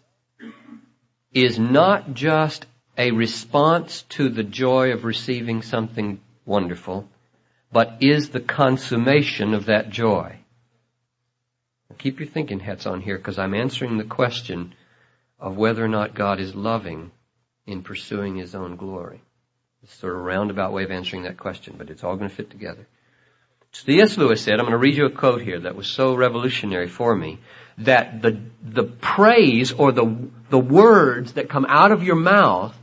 is 1.36 1.58
not 1.58 2.14
just 2.14 2.64
a 2.96 3.10
response 3.10 4.02
to 4.08 4.30
the 4.30 4.42
joy 4.42 4.92
of 4.92 5.04
receiving 5.04 5.60
something 5.60 6.18
wonderful, 6.46 7.06
but 7.70 7.98
is 8.00 8.30
the 8.30 8.40
consummation 8.40 9.52
of 9.52 9.66
that 9.66 9.90
joy. 9.90 10.38
Keep 11.98 12.20
your 12.20 12.28
thinking 12.28 12.60
hats 12.60 12.86
on 12.86 13.00
here 13.00 13.18
because 13.18 13.38
I'm 13.38 13.54
answering 13.54 13.98
the 13.98 14.04
question 14.04 14.74
of 15.38 15.56
whether 15.56 15.84
or 15.84 15.88
not 15.88 16.14
God 16.14 16.40
is 16.40 16.54
loving 16.54 17.10
in 17.66 17.82
pursuing 17.82 18.36
His 18.36 18.54
own 18.54 18.76
glory. 18.76 19.20
It's 19.82 19.94
sort 19.94 20.14
of 20.14 20.20
a 20.20 20.22
roundabout 20.22 20.72
way 20.72 20.84
of 20.84 20.90
answering 20.90 21.22
that 21.22 21.36
question, 21.36 21.74
but 21.76 21.90
it's 21.90 22.04
all 22.04 22.16
going 22.16 22.28
to 22.28 22.34
fit 22.34 22.50
together. 22.50 22.86
C.S. 23.72 24.16
Lewis 24.16 24.40
said, 24.40 24.54
I'm 24.54 24.60
going 24.60 24.72
to 24.72 24.78
read 24.78 24.96
you 24.96 25.06
a 25.06 25.10
quote 25.10 25.42
here 25.42 25.60
that 25.60 25.76
was 25.76 25.86
so 25.86 26.14
revolutionary 26.14 26.88
for 26.88 27.14
me, 27.14 27.40
that 27.78 28.22
the, 28.22 28.40
the 28.62 28.84
praise 28.84 29.72
or 29.72 29.92
the, 29.92 30.16
the 30.50 30.58
words 30.58 31.34
that 31.34 31.48
come 31.48 31.66
out 31.68 31.92
of 31.92 32.02
your 32.02 32.16
mouth 32.16 32.76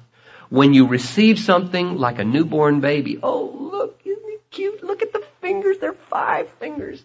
when 0.50 0.74
you 0.74 0.88
receive 0.88 1.39
something 1.39 1.98
like 1.98 2.20
a 2.20 2.24
newborn 2.24 2.80
baby, 2.80 3.20
oh 3.24 3.70
look, 3.72 4.00
isn't 4.06 4.30
he 4.30 4.38
cute? 4.52 4.84
Look 4.84 5.02
at 5.02 5.12
the 5.12 5.24
fingers, 5.41 5.80
they're 5.80 5.94
five 5.94 6.48
fingers. 6.60 7.04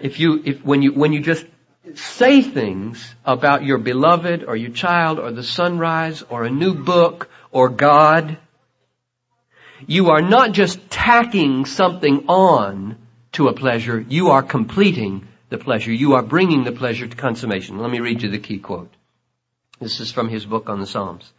If 0.00 0.18
you, 0.18 0.42
if, 0.44 0.64
when 0.64 0.82
you, 0.82 0.92
when 0.92 1.12
you 1.12 1.20
just 1.20 1.46
say 1.94 2.42
things 2.42 3.14
about 3.24 3.64
your 3.64 3.78
beloved 3.78 4.44
or 4.44 4.56
your 4.56 4.70
child 4.70 5.18
or 5.18 5.30
the 5.30 5.42
sunrise 5.42 6.22
or 6.22 6.44
a 6.44 6.50
new 6.50 6.74
book 6.74 7.28
or 7.50 7.68
God, 7.68 8.38
you 9.86 10.10
are 10.10 10.22
not 10.22 10.52
just 10.52 10.90
tacking 10.90 11.64
something 11.64 12.24
on 12.28 12.96
to 13.32 13.48
a 13.48 13.52
pleasure, 13.52 14.00
you 14.00 14.30
are 14.30 14.42
completing 14.42 15.26
the 15.52 15.58
pleasure. 15.58 15.92
You 15.92 16.14
are 16.14 16.22
bringing 16.22 16.64
the 16.64 16.72
pleasure 16.72 17.06
to 17.06 17.16
consummation. 17.16 17.78
Let 17.78 17.90
me 17.90 18.00
read 18.00 18.22
you 18.22 18.30
the 18.30 18.38
key 18.38 18.58
quote. 18.58 18.92
This 19.78 20.00
is 20.00 20.10
from 20.10 20.28
his 20.28 20.44
book 20.44 20.68
on 20.68 20.80
the 20.80 20.86
Psalms. 20.86 21.30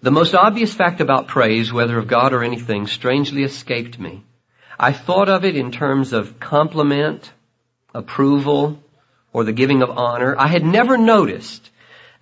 The 0.00 0.10
most 0.10 0.34
obvious 0.34 0.72
fact 0.72 1.00
about 1.00 1.28
praise, 1.28 1.72
whether 1.72 1.98
of 1.98 2.08
God 2.08 2.32
or 2.32 2.42
anything, 2.42 2.86
strangely 2.86 3.44
escaped 3.44 3.98
me. 3.98 4.24
I 4.78 4.92
thought 4.92 5.28
of 5.28 5.44
it 5.44 5.56
in 5.56 5.70
terms 5.70 6.12
of 6.12 6.40
compliment, 6.40 7.30
approval, 7.94 8.82
or 9.32 9.44
the 9.44 9.52
giving 9.52 9.82
of 9.82 9.90
honor. 9.90 10.34
I 10.38 10.48
had 10.48 10.64
never 10.64 10.96
noticed 10.96 11.70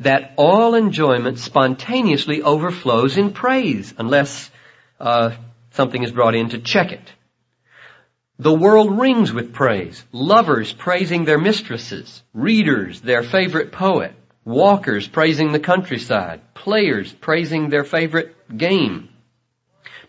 that 0.01 0.33
all 0.37 0.75
enjoyment 0.75 1.39
spontaneously 1.39 2.43
overflows 2.43 3.17
in 3.17 3.33
praise 3.33 3.95
unless 3.99 4.51
uh, 4.99 5.33
something 5.73 6.03
is 6.03 6.13
brought 6.13 6.35
in 6.35 6.51
to 6.51 6.59
check 6.59 6.93
it. 6.93 7.13
The 8.41 8.55
world 8.55 8.99
rings 8.99 9.35
with 9.35 9.53
praise. 9.53 10.03
Lovers 10.13 10.73
praising 10.73 11.27
their 11.27 11.37
mistresses, 11.37 12.23
readers 12.33 13.03
their 13.03 13.23
favorite 13.23 13.71
poet, 13.71 14.15
walkers 14.47 15.07
praising 15.07 15.53
the 15.53 15.61
countryside, 15.61 16.41
players 16.55 17.13
praising 17.13 17.69
their 17.69 17.85
favorite 17.85 18.35
game, 18.57 19.11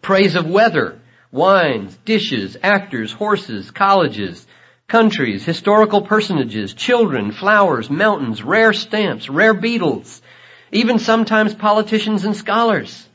praise 0.02 0.36
of 0.36 0.50
weather, 0.50 1.02
wines, 1.34 1.98
dishes, 2.06 2.56
actors, 2.64 3.12
horses, 3.12 3.70
colleges, 3.70 4.48
countries, 4.88 5.44
historical 5.44 6.04
personages, 6.04 6.74
children, 6.74 7.34
flowers, 7.34 7.90
mountains, 7.90 8.42
rare 8.42 8.72
stamps, 8.72 9.28
rare 9.28 9.54
beetles, 9.54 10.22
even 10.72 11.00
sometimes 11.00 11.54
politicians 11.54 12.24
and 12.24 12.38
scholars. 12.38 13.10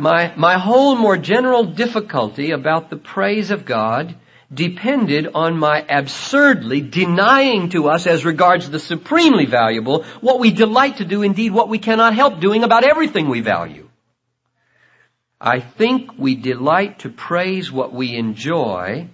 My, 0.00 0.32
my 0.34 0.58
whole 0.58 0.96
more 0.96 1.18
general 1.18 1.64
difficulty 1.64 2.52
about 2.52 2.88
the 2.88 2.96
praise 2.96 3.50
of 3.50 3.66
God 3.66 4.16
depended 4.52 5.28
on 5.34 5.58
my 5.58 5.84
absurdly 5.86 6.80
denying 6.80 7.68
to 7.70 7.88
us 7.88 8.06
as 8.06 8.24
regards 8.24 8.70
the 8.70 8.78
supremely 8.78 9.44
valuable 9.44 10.04
what 10.22 10.40
we 10.40 10.52
delight 10.52 10.96
to 10.96 11.04
do, 11.04 11.22
indeed 11.22 11.52
what 11.52 11.68
we 11.68 11.78
cannot 11.78 12.14
help 12.14 12.40
doing 12.40 12.64
about 12.64 12.82
everything 12.82 13.28
we 13.28 13.42
value. 13.42 13.88
I 15.38 15.60
think 15.60 16.18
we 16.18 16.34
delight 16.34 17.00
to 17.00 17.10
praise 17.10 17.70
what 17.70 17.92
we 17.92 18.16
enjoy 18.16 19.08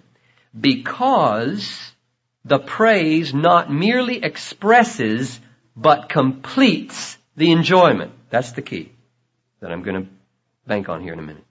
because 0.59 1.93
the 2.45 2.61
praise 2.61 3.35
not 3.35 3.73
merely 3.73 4.23
expresses 4.23 5.41
but 5.75 6.09
completes 6.09 7.19
the 7.37 7.51
enjoyment. 7.51 8.13
That's 8.31 8.53
the 8.53 8.63
key 8.63 8.93
that 9.61 9.73
I'm 9.73 9.83
going 9.83 10.05
to 10.05 10.16
bank 10.67 10.89
on 10.89 11.03
here 11.03 11.13
in 11.13 11.19
a 11.19 11.23
minute. 11.23 11.45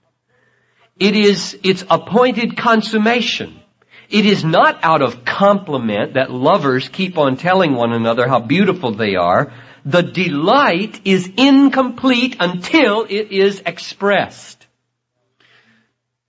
It 0.98 1.16
is 1.16 1.58
its 1.62 1.84
appointed 1.88 2.56
consummation. 2.56 3.60
It 4.08 4.24
is 4.24 4.44
not 4.44 4.82
out 4.82 5.02
of 5.02 5.24
compliment 5.24 6.14
that 6.14 6.30
lovers 6.30 6.88
keep 6.88 7.18
on 7.18 7.36
telling 7.36 7.74
one 7.74 7.92
another 7.92 8.28
how 8.28 8.40
beautiful 8.40 8.92
they 8.92 9.16
are. 9.16 9.52
The 9.84 10.02
delight 10.02 11.00
is 11.04 11.30
incomplete 11.36 12.36
until 12.40 13.04
it 13.04 13.32
is 13.32 13.62
expressed. 13.66 14.66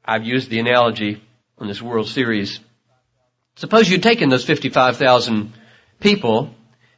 I've 0.04 0.26
used 0.26 0.50
the 0.50 0.60
analogy 0.60 1.22
on 1.58 1.68
this 1.68 1.82
World 1.82 2.08
Series. 2.08 2.60
Suppose 3.56 3.90
you'd 3.90 4.04
taken 4.04 4.30
those 4.30 4.46
55,000 4.46 5.54
people 6.00 6.54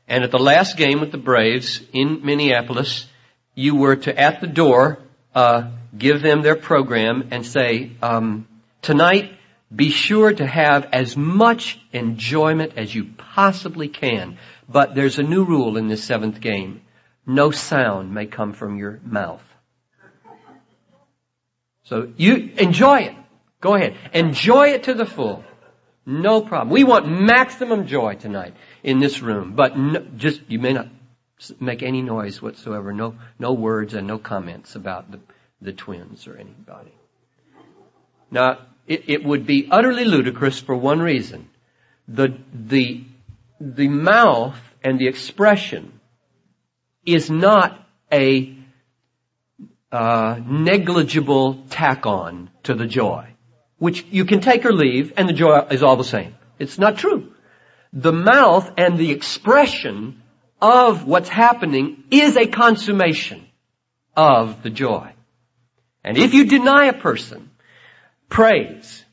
and 0.10 0.24
at 0.24 0.32
the 0.32 0.40
last 0.40 0.76
game 0.76 1.00
with 1.00 1.12
the 1.12 1.20
Braves 1.20 1.82
in 1.94 2.26
Minneapolis, 2.26 3.06
you 3.54 3.76
were 3.76 3.96
to 3.96 4.20
at 4.20 4.42
the 4.42 4.48
door 4.48 4.98
uh, 5.36 5.70
give 5.98 6.22
them 6.22 6.42
their 6.42 6.56
program 6.56 7.30
and 7.32 7.46
say, 7.46 7.92
um, 8.02 8.48
tonight 8.82 9.32
be 9.74 9.90
sure 9.90 10.34
to 10.34 10.46
have 10.46 10.90
as 10.92 11.16
much 11.16 11.80
enjoyment 11.94 12.74
as 12.76 12.94
you 12.94 13.06
possibly 13.18 13.88
can. 13.88 14.38
But 14.68 14.96
there's 14.96 15.20
a 15.20 15.24
new 15.24 15.44
rule 15.44 15.78
in 15.78 15.88
this 15.88 16.04
seventh 16.04 16.42
game. 16.42 16.82
No 17.26 17.52
sound 17.52 18.14
may 18.14 18.26
come 18.26 18.54
from 18.54 18.78
your 18.78 19.00
mouth. 19.04 19.44
So 21.84 22.12
you 22.18 22.52
enjoy 22.58 23.02
it. 23.02 23.16
Go 23.62 23.76
ahead. 23.76 23.96
Enjoy 24.14 24.70
it 24.70 24.84
to 24.84 24.94
the 24.94 25.06
full. 25.06 25.44
No 26.06 26.42
problem. 26.42 26.70
We 26.70 26.84
want 26.84 27.08
maximum 27.08 27.86
joy 27.86 28.16
tonight 28.16 28.56
in 28.84 29.00
this 29.00 29.22
room, 29.22 29.54
but 29.56 29.78
no, 29.78 30.00
just, 30.18 30.42
you 30.48 30.58
may 30.58 30.74
not 30.74 30.88
make 31.60 31.84
any 31.84 32.02
noise 32.02 32.42
whatsoever. 32.42 32.94
No, 32.94 33.16
no 33.38 33.54
words 33.54 33.94
and 33.94 34.08
no 34.08 34.18
comments 34.18 34.76
about 34.76 35.12
the, 35.12 35.20
the 35.62 35.74
twins 35.74 36.28
or 36.28 36.36
anybody. 36.36 36.94
Now, 38.32 38.60
it, 38.88 39.04
it 39.08 39.24
would 39.24 39.46
be 39.46 39.68
utterly 39.70 40.06
ludicrous 40.06 40.60
for 40.60 40.76
one 40.76 41.00
reason. 41.00 41.50
The, 42.08 42.38
the, 42.54 43.04
the 43.60 43.88
mouth 43.88 44.60
and 44.84 45.00
the 45.00 45.08
expression 45.08 46.00
is 47.06 47.30
not 47.30 47.88
a 48.12 48.56
uh, 49.92 50.40
negligible 50.46 51.64
tack 51.70 52.06
on 52.06 52.50
to 52.64 52.74
the 52.74 52.86
joy, 52.86 53.28
which 53.78 54.06
you 54.10 54.26
can 54.26 54.42
take 54.42 54.66
or 54.66 54.74
leave, 54.74 55.14
and 55.18 55.28
the 55.28 55.34
joy 55.34 55.60
is 55.72 55.84
all 55.84 55.98
the 55.98 56.04
same. 56.04 56.36
It's 56.58 56.78
not 56.78 56.98
true. 56.98 57.34
The 57.94 58.14
mouth 58.14 58.72
and 58.78 58.98
the 58.98 59.12
expression 59.12 60.22
of 60.62 61.06
what's 61.06 61.30
happening 61.30 62.04
is 62.12 62.38
a 62.38 62.48
consummation 62.48 63.48
of 64.16 64.62
the 64.62 64.70
joy. 64.70 65.14
And 66.04 66.18
if 66.18 66.34
you 66.34 66.46
deny 66.46 66.86
a 66.86 66.94
person 66.94 67.50
praise, 68.30 69.04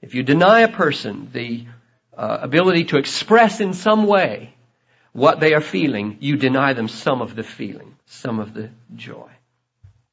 if 0.00 0.14
you 0.14 0.22
deny 0.22 0.60
a 0.60 0.68
person 0.68 1.30
the 1.32 1.66
uh, 2.16 2.38
ability 2.40 2.84
to 2.84 2.98
express 2.98 3.60
in 3.60 3.72
some 3.72 4.06
way 4.06 4.54
what 5.12 5.40
they 5.40 5.54
are 5.54 5.60
feeling, 5.60 6.18
you 6.20 6.36
deny 6.36 6.74
them 6.74 6.88
some 6.88 7.22
of 7.22 7.34
the 7.34 7.42
feeling, 7.42 7.96
some 8.06 8.38
of 8.38 8.54
the 8.54 8.70
joy. 8.94 9.30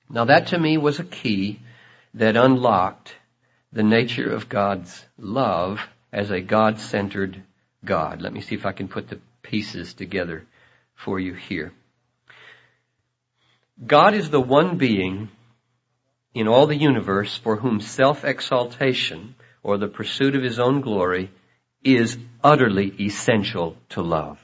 Now 0.09 0.25
that 0.25 0.47
to 0.47 0.59
me 0.59 0.77
was 0.77 0.99
a 0.99 1.03
key 1.03 1.59
that 2.13 2.37
unlocked 2.37 3.15
the 3.71 3.83
nature 3.83 4.31
of 4.31 4.49
God's 4.49 5.03
love 5.17 5.79
as 6.11 6.29
a 6.29 6.41
God-centered 6.41 7.41
God. 7.83 8.21
Let 8.21 8.33
me 8.33 8.41
see 8.41 8.55
if 8.55 8.65
I 8.65 8.71
can 8.71 8.87
put 8.87 9.09
the 9.09 9.19
pieces 9.41 9.93
together 9.93 10.45
for 10.95 11.19
you 11.19 11.33
here. 11.33 11.73
God 13.85 14.13
is 14.13 14.29
the 14.29 14.39
one 14.39 14.77
being 14.77 15.29
in 16.33 16.47
all 16.47 16.67
the 16.67 16.75
universe 16.75 17.37
for 17.37 17.57
whom 17.57 17.79
self-exaltation 17.79 19.35
or 19.61 19.77
the 19.77 19.87
pursuit 19.87 20.35
of 20.35 20.43
his 20.43 20.59
own 20.59 20.81
glory 20.81 21.31
is 21.83 22.17
utterly 22.43 22.93
essential 22.99 23.75
to 23.89 24.01
love. 24.01 24.39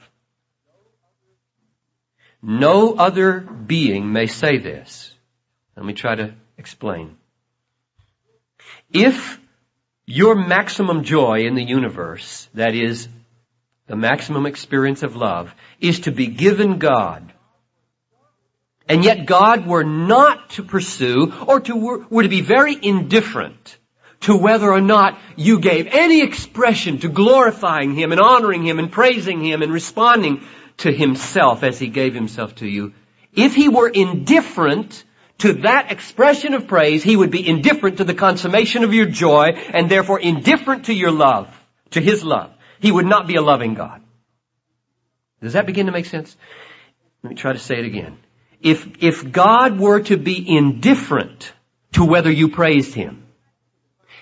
No 2.42 2.94
other 2.94 3.40
being 3.40 4.12
may 4.12 4.26
say 4.26 4.58
this. 4.58 5.12
Let 5.76 5.84
me 5.84 5.92
try 5.92 6.14
to 6.14 6.34
explain. 6.56 7.16
If 8.92 9.38
your 10.06 10.34
maximum 10.34 11.04
joy 11.04 11.46
in 11.46 11.54
the 11.54 11.64
universe, 11.64 12.48
that 12.54 12.74
is, 12.74 13.08
the 13.86 13.96
maximum 13.96 14.46
experience 14.46 15.02
of 15.02 15.16
love, 15.16 15.54
is 15.80 16.00
to 16.00 16.12
be 16.12 16.26
given 16.28 16.78
God, 16.78 17.32
and 18.90 19.04
yet 19.04 19.24
God 19.24 19.68
were 19.68 19.84
not 19.84 20.50
to 20.50 20.64
pursue 20.64 21.32
or 21.46 21.60
to, 21.60 22.04
were 22.10 22.24
to 22.24 22.28
be 22.28 22.40
very 22.40 22.76
indifferent 22.82 23.78
to 24.22 24.36
whether 24.36 24.68
or 24.68 24.80
not 24.80 25.16
you 25.36 25.60
gave 25.60 25.86
any 25.86 26.22
expression 26.22 26.98
to 26.98 27.08
glorifying 27.08 27.94
Him 27.94 28.10
and 28.10 28.20
honoring 28.20 28.66
Him 28.66 28.80
and 28.80 28.90
praising 28.90 29.44
Him 29.44 29.62
and 29.62 29.72
responding 29.72 30.44
to 30.78 30.90
Himself 30.90 31.62
as 31.62 31.78
He 31.78 31.86
gave 31.86 32.14
Himself 32.14 32.56
to 32.56 32.66
you. 32.66 32.92
If 33.32 33.54
He 33.54 33.68
were 33.68 33.88
indifferent 33.88 35.04
to 35.38 35.52
that 35.62 35.92
expression 35.92 36.54
of 36.54 36.66
praise, 36.66 37.04
He 37.04 37.16
would 37.16 37.30
be 37.30 37.46
indifferent 37.46 37.98
to 37.98 38.04
the 38.04 38.12
consummation 38.12 38.82
of 38.82 38.92
your 38.92 39.06
joy 39.06 39.50
and 39.72 39.88
therefore 39.88 40.18
indifferent 40.18 40.86
to 40.86 40.92
your 40.92 41.12
love, 41.12 41.48
to 41.92 42.00
His 42.00 42.24
love. 42.24 42.52
He 42.80 42.90
would 42.90 43.06
not 43.06 43.28
be 43.28 43.36
a 43.36 43.42
loving 43.42 43.74
God. 43.74 44.02
Does 45.40 45.52
that 45.52 45.66
begin 45.66 45.86
to 45.86 45.92
make 45.92 46.06
sense? 46.06 46.36
Let 47.22 47.30
me 47.30 47.36
try 47.36 47.52
to 47.52 47.58
say 47.60 47.78
it 47.78 47.84
again. 47.84 48.18
If, 48.62 49.02
if 49.02 49.30
God 49.30 49.78
were 49.78 50.00
to 50.00 50.16
be 50.16 50.56
indifferent 50.56 51.52
to 51.92 52.04
whether 52.04 52.30
you 52.30 52.48
praised 52.48 52.94
Him, 52.94 53.26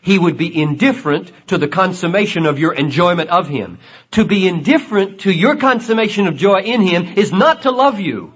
He 0.01 0.18
would 0.18 0.36
be 0.36 0.62
indifferent 0.62 1.32
to 1.49 1.59
the 1.59 1.68
consummation 1.68 2.47
of 2.47 2.59
your 2.59 2.72
enjoyment 2.72 3.30
of 3.30 3.49
Him. 3.49 3.78
To 4.12 4.24
be 4.24 4.47
indifferent 4.47 5.20
to 5.20 5.32
your 5.32 5.57
consummation 5.57 6.26
of 6.26 6.36
joy 6.36 6.61
in 6.61 6.82
Him 6.82 7.18
is 7.18 7.32
not 7.32 7.62
to 7.62 7.70
love 7.70 8.01
you. 8.01 8.34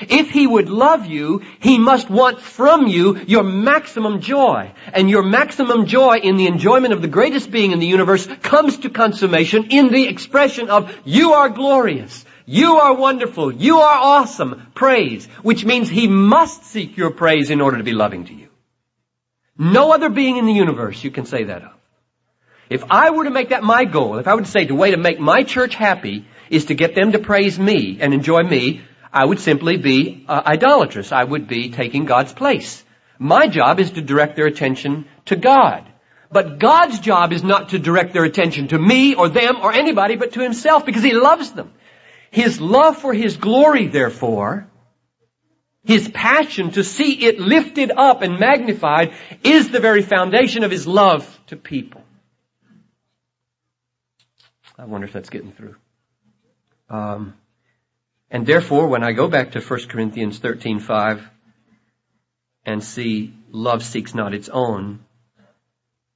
If 0.00 0.30
He 0.30 0.46
would 0.46 0.68
love 0.68 1.06
you, 1.06 1.42
He 1.60 1.78
must 1.78 2.10
want 2.10 2.40
from 2.40 2.86
you 2.86 3.18
your 3.26 3.44
maximum 3.44 4.20
joy. 4.20 4.72
And 4.92 5.08
your 5.08 5.22
maximum 5.22 5.86
joy 5.86 6.16
in 6.16 6.36
the 6.36 6.46
enjoyment 6.46 6.92
of 6.92 7.02
the 7.02 7.08
greatest 7.08 7.50
being 7.50 7.72
in 7.72 7.78
the 7.78 7.86
universe 7.86 8.26
comes 8.42 8.78
to 8.78 8.90
consummation 8.90 9.68
in 9.70 9.88
the 9.88 10.08
expression 10.08 10.70
of, 10.70 10.94
you 11.04 11.34
are 11.34 11.48
glorious. 11.48 12.24
You 12.46 12.76
are 12.76 12.94
wonderful. 12.94 13.52
You 13.52 13.78
are 13.78 13.98
awesome. 13.98 14.70
Praise. 14.74 15.26
Which 15.42 15.64
means 15.64 15.88
He 15.88 16.06
must 16.06 16.64
seek 16.64 16.96
your 16.96 17.10
praise 17.10 17.50
in 17.50 17.60
order 17.60 17.78
to 17.78 17.84
be 17.84 17.92
loving 17.92 18.24
to 18.26 18.34
you. 18.34 18.48
No 19.58 19.92
other 19.92 20.08
being 20.08 20.36
in 20.36 20.46
the 20.46 20.52
universe 20.52 21.02
you 21.02 21.10
can 21.10 21.26
say 21.26 21.44
that 21.44 21.62
of. 21.62 21.72
If 22.70 22.84
I 22.90 23.10
were 23.10 23.24
to 23.24 23.30
make 23.30 23.50
that 23.50 23.62
my 23.62 23.84
goal, 23.84 24.18
if 24.18 24.26
I 24.28 24.36
to 24.36 24.44
say 24.44 24.64
the 24.64 24.74
way 24.74 24.92
to 24.92 24.96
make 24.96 25.20
my 25.20 25.42
church 25.42 25.74
happy 25.74 26.26
is 26.50 26.66
to 26.66 26.74
get 26.74 26.94
them 26.94 27.12
to 27.12 27.18
praise 27.18 27.58
me 27.58 27.98
and 28.00 28.14
enjoy 28.14 28.42
me, 28.42 28.82
I 29.12 29.24
would 29.24 29.40
simply 29.40 29.76
be 29.76 30.24
uh, 30.28 30.42
idolatrous. 30.46 31.12
I 31.12 31.24
would 31.24 31.48
be 31.48 31.70
taking 31.70 32.04
God's 32.04 32.32
place. 32.32 32.84
My 33.18 33.46
job 33.46 33.80
is 33.80 33.92
to 33.92 34.02
direct 34.02 34.36
their 34.36 34.46
attention 34.46 35.06
to 35.26 35.36
God. 35.36 35.86
But 36.30 36.58
God's 36.58 36.98
job 37.00 37.32
is 37.32 37.42
not 37.42 37.70
to 37.70 37.78
direct 37.78 38.12
their 38.12 38.24
attention 38.24 38.68
to 38.68 38.78
me 38.78 39.14
or 39.14 39.28
them 39.28 39.56
or 39.62 39.72
anybody 39.72 40.16
but 40.16 40.32
to 40.32 40.40
Himself 40.40 40.84
because 40.84 41.02
He 41.02 41.12
loves 41.12 41.52
them. 41.52 41.72
His 42.30 42.60
love 42.60 42.98
for 42.98 43.14
His 43.14 43.36
glory, 43.36 43.86
therefore, 43.86 44.66
His 45.84 46.08
passion 46.08 46.72
to 46.72 46.84
see 46.84 47.24
it 47.24 47.38
lifted 47.38 47.90
up 47.90 48.22
and 48.22 48.38
magnified 48.38 49.14
is 49.42 49.70
the 49.70 49.80
very 49.80 50.02
foundation 50.02 50.64
of 50.64 50.70
His 50.70 50.86
love 50.86 51.38
to 51.48 51.56
people. 51.56 52.02
I 54.78 54.84
wonder 54.84 55.06
if 55.06 55.12
that's 55.12 55.30
getting 55.30 55.52
through. 55.52 55.76
Um, 56.90 57.34
and 58.30 58.46
therefore, 58.46 58.88
when 58.88 59.02
I 59.02 59.12
go 59.12 59.28
back 59.28 59.52
to 59.52 59.60
1 59.60 59.88
Corinthians 59.88 60.38
13:5 60.40 61.22
and 62.64 62.82
see 62.82 63.32
love 63.50 63.82
seeks 63.82 64.14
not 64.14 64.34
its 64.34 64.48
own, 64.48 65.00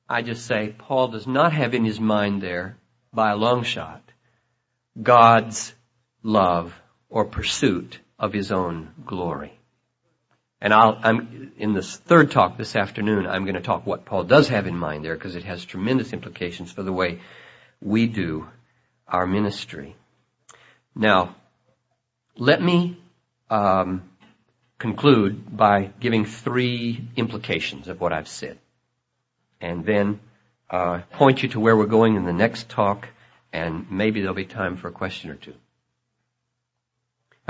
I 0.09 0.23
just 0.23 0.45
say 0.45 0.75
Paul 0.77 1.09
does 1.09 1.27
not 1.27 1.53
have 1.53 1.73
in 1.73 1.85
his 1.85 2.01
mind 2.01 2.43
there, 2.43 2.77
by 3.13 3.31
a 3.31 3.37
long 3.37 3.63
shot, 3.63 4.03
God's 5.01 5.73
love 6.23 6.75
or 7.09 7.25
pursuit 7.25 7.99
of 8.19 8.33
his 8.33 8.53
own 8.53 8.91
glory. 9.05 9.59
And 10.61 10.75
I'll, 10.75 10.99
I'm, 11.03 11.53
in 11.57 11.73
this 11.73 11.97
third 11.97 12.31
talk 12.31 12.59
this 12.59 12.77
afternoon, 12.77 13.27
I'm 13.27 13.45
going 13.45 13.55
to 13.55 13.63
talk 13.63 13.87
what 13.87 14.05
Paul 14.05 14.25
does 14.25 14.49
have 14.49 14.67
in 14.67 14.77
mind 14.77 15.05
there 15.05 15.15
because 15.15 15.35
it 15.35 15.45
has 15.45 15.65
tremendous 15.65 16.13
implications 16.13 16.71
for 16.71 16.83
the 16.83 16.93
way 16.93 17.21
we 17.81 18.07
do 18.07 18.47
our 19.09 19.27
ministry. 19.27 19.97
Now, 20.95 21.35
let 22.37 22.61
me 22.63 22.99
um, 23.49 24.03
conclude 24.79 25.57
by 25.57 25.91
giving 25.99 26.27
three 26.27 27.09
implications 27.17 27.89
of 27.89 28.01
what 28.01 28.13
I've 28.13 28.29
said, 28.29 28.59
and 29.61 29.85
then 29.85 30.21
uh, 30.69 31.01
point 31.13 31.43
you 31.43 31.49
to 31.51 31.61
where 31.61 31.77
we're 31.77 31.87
going 31.87 32.17
in 32.17 32.25
the 32.25 32.33
next 32.33 32.69
talk, 32.69 33.09
and 33.53 33.91
maybe 33.91 34.21
there'll 34.21 34.35
be 34.35 34.45
time 34.45 34.77
for 34.77 34.89
a 34.89 34.93
question 34.93 35.31
or 35.31 35.35
two. 35.35 35.55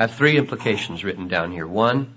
I 0.00 0.04
have 0.04 0.14
three 0.14 0.38
implications 0.38 1.04
written 1.04 1.28
down 1.28 1.52
here. 1.52 1.66
One, 1.66 2.14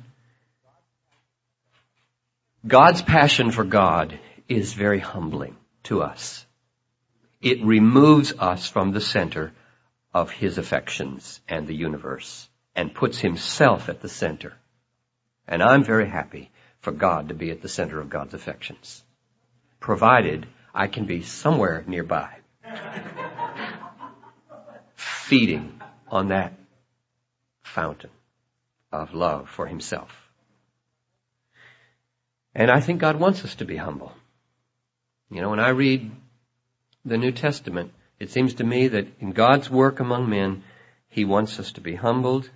God's 2.66 3.02
passion 3.02 3.52
for 3.52 3.66
God 3.66 4.18
is 4.48 4.72
very 4.72 5.00
humbling 5.00 5.58
to 5.84 6.02
us. 6.02 6.46
It 7.42 7.62
removes 7.62 8.32
us 8.40 8.70
from 8.70 8.94
the 8.94 9.02
center 9.02 9.52
of 10.14 10.32
His 10.32 10.58
affections 10.58 11.42
and 11.50 11.68
the 11.68 11.76
universe 11.76 12.48
and 12.74 12.96
puts 12.96 13.20
Himself 13.20 13.90
at 13.90 14.00
the 14.00 14.08
center. 14.08 14.54
And 15.46 15.62
I'm 15.62 15.84
very 15.84 16.08
happy 16.08 16.52
for 16.80 16.94
God 16.94 17.28
to 17.28 17.34
be 17.34 17.52
at 17.52 17.62
the 17.62 17.68
center 17.68 18.00
of 18.00 18.10
God's 18.10 18.34
affections. 18.34 19.04
Provided 19.82 20.48
I 20.74 20.88
can 20.88 21.04
be 21.04 21.22
somewhere 21.22 21.84
nearby. 21.86 22.38
feeding 24.96 25.82
on 26.10 26.30
that 26.30 26.63
fountain 27.74 28.12
of 28.92 29.14
love 29.14 29.50
for 29.50 29.66
himself. 29.66 30.12
And 32.56 32.70
I 32.70 32.80
think 32.80 33.02
God 33.02 33.20
wants 33.20 33.44
us 33.44 33.56
to 33.56 33.66
be 33.66 33.78
humble. 33.78 34.12
You 35.32 35.42
know, 35.42 35.50
when 35.50 35.60
I 35.60 35.70
read 35.70 36.12
the 37.04 37.18
New 37.18 37.32
Testament, 37.32 37.92
it 38.20 38.30
seems 38.30 38.54
to 38.56 38.64
me 38.64 38.90
that 38.90 39.08
in 39.20 39.32
God's 39.32 39.70
work 39.70 40.00
among 40.00 40.30
men, 40.30 40.64
He 41.10 41.26
wants 41.26 41.60
us 41.60 41.72
to 41.74 41.82
be 41.82 41.96
humbled 41.96 42.50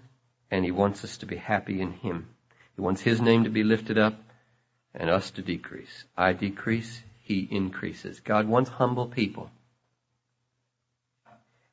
and 0.51 0.63
He 0.63 0.71
wants 0.71 1.03
us 1.03 1.17
to 1.17 1.25
be 1.25 1.35
happy 1.35 1.81
in 1.81 1.93
Him. 1.93 2.27
He 2.75 2.81
wants 2.81 3.01
His 3.01 3.19
name 3.19 3.45
to 3.45 3.49
be 3.49 3.63
lifted 3.63 3.97
up 3.97 4.13
and 4.93 5.09
us 5.09 5.31
to 5.31 5.41
decrease. 5.41 6.05
I 6.15 6.33
decrease, 6.33 7.01
He 7.23 7.47
increases. 7.49 8.19
God 8.19 8.47
wants 8.47 8.69
humble 8.69 9.07
people. 9.07 9.49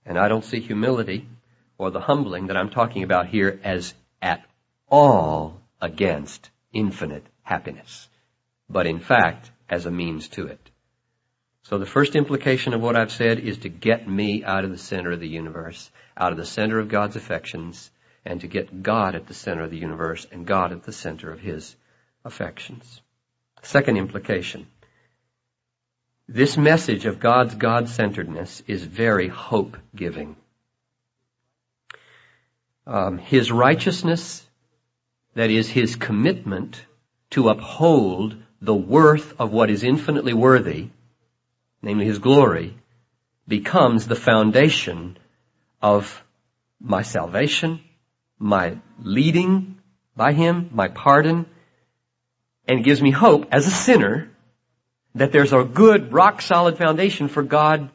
And 0.07 0.19
I 0.19 0.29
don't 0.29 0.45
see 0.45 0.61
humility 0.61 1.29
or 1.79 1.91
the 1.91 2.01
humbling 2.01 2.47
that 2.49 2.57
I'm 2.57 2.71
talking 2.71 3.03
about 3.03 3.27
here 3.27 3.61
as 3.65 3.95
at 4.23 4.45
all 4.89 5.61
against 5.81 6.51
infinite 6.73 7.27
happiness, 7.43 8.09
but 8.69 8.87
in 8.87 8.99
fact 8.99 9.51
as 9.69 9.87
a 9.87 9.91
means 9.91 10.29
to 10.29 10.47
it. 10.47 10.71
So 11.63 11.79
the 11.79 11.87
first 11.87 12.15
implication 12.15 12.75
of 12.75 12.83
what 12.83 12.97
I've 12.97 13.13
said 13.13 13.39
is 13.39 13.59
to 13.59 13.69
get 13.69 14.07
me 14.07 14.45
out 14.45 14.65
of 14.65 14.71
the 14.71 14.79
center 14.79 15.13
of 15.13 15.21
the 15.21 15.29
universe, 15.29 15.91
out 16.17 16.33
of 16.33 16.39
the 16.39 16.45
center 16.45 16.79
of 16.79 16.89
God's 16.89 17.17
affections, 17.17 17.91
and 18.25 18.41
to 18.43 18.47
get 18.47 18.83
God 18.83 19.15
at 19.15 19.27
the 19.27 19.35
center 19.35 19.63
of 19.63 19.71
the 19.71 19.79
universe 19.79 20.27
and 20.31 20.47
God 20.47 20.73
at 20.73 20.83
the 20.83 20.93
center 20.93 21.31
of 21.31 21.41
His 21.41 21.75
affections. 22.25 23.01
Second 23.63 23.97
implication. 23.97 24.67
This 26.29 26.57
message 26.57 27.07
of 27.07 27.21
God's 27.21 27.55
God-centeredness 27.55 28.63
is 28.67 28.83
very 28.83 29.29
hope-giving. 29.29 30.37
Um, 32.87 33.19
his 33.19 33.51
righteousness, 33.51 34.47
that 35.35 35.51
is 35.51 35.69
his 35.69 35.97
commitment 35.97 36.85
to 37.31 37.49
uphold 37.49 38.37
the 38.65 38.75
worth 38.75 39.39
of 39.39 39.53
what 39.53 39.69
is 39.69 39.85
infinitely 39.85 40.33
worthy, 40.33 40.89
namely 41.83 42.07
His 42.07 42.19
glory, 42.19 42.77
becomes 43.47 44.07
the 44.07 44.17
foundation 44.17 45.19
of 45.83 46.25
my 46.81 47.03
salvation, 47.03 47.81
my 48.39 48.79
leading 49.03 49.79
by 50.17 50.33
Him, 50.33 50.71
my 50.73 50.89
pardon, 50.89 51.47
and 52.67 52.85
gives 52.85 53.03
me 53.03 53.11
hope 53.11 53.49
as 53.51 53.67
a 53.67 53.71
sinner 53.71 54.31
that 55.15 55.31
there's 55.31 55.53
a 55.53 55.65
good, 55.65 56.13
rock 56.13 56.41
solid 56.41 56.79
foundation 56.79 57.29
for 57.29 57.43
God 57.43 57.91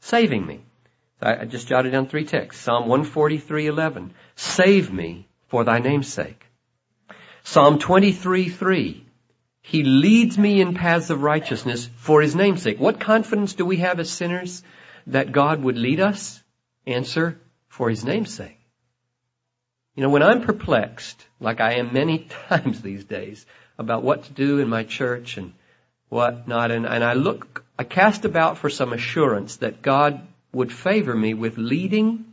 saving 0.00 0.46
me. 0.46 0.60
I 1.22 1.44
just 1.44 1.68
jotted 1.68 1.92
down 1.92 2.08
three 2.08 2.24
texts. 2.24 2.62
Psalm 2.62 2.88
143:11. 2.88 4.10
Save 4.34 4.92
me 4.92 5.28
for 5.48 5.64
thy 5.64 5.78
name's 5.78 6.12
sake. 6.12 6.44
Psalm 7.44 7.78
23:3. 7.78 9.04
He 9.62 9.84
leads 9.84 10.36
me 10.36 10.60
in 10.60 10.74
paths 10.74 11.10
of 11.10 11.22
righteousness 11.22 11.88
for 11.96 12.20
his 12.20 12.34
name's 12.34 12.62
sake. 12.62 12.80
What 12.80 12.98
confidence 12.98 13.54
do 13.54 13.64
we 13.64 13.76
have 13.76 14.00
as 14.00 14.10
sinners 14.10 14.62
that 15.06 15.30
God 15.30 15.62
would 15.62 15.78
lead 15.78 16.00
us? 16.00 16.42
Answer, 16.86 17.40
for 17.68 17.88
his 17.88 18.04
name's 18.04 18.34
sake. 18.34 18.58
You 19.94 20.02
know, 20.02 20.10
when 20.10 20.22
I'm 20.22 20.42
perplexed, 20.42 21.24
like 21.38 21.60
I 21.60 21.74
am 21.74 21.92
many 21.92 22.18
times 22.48 22.82
these 22.82 23.04
days, 23.04 23.46
about 23.78 24.02
what 24.02 24.24
to 24.24 24.32
do 24.32 24.58
in 24.58 24.68
my 24.68 24.82
church 24.82 25.36
and 25.36 25.52
what 26.08 26.48
not, 26.48 26.70
and, 26.70 26.84
and 26.84 27.04
I 27.04 27.14
look, 27.14 27.64
I 27.78 27.84
cast 27.84 28.24
about 28.24 28.58
for 28.58 28.68
some 28.68 28.92
assurance 28.92 29.56
that 29.56 29.80
God 29.80 30.26
would 30.52 30.72
favor 30.72 31.14
me 31.14 31.34
with 31.34 31.56
leading. 31.56 32.24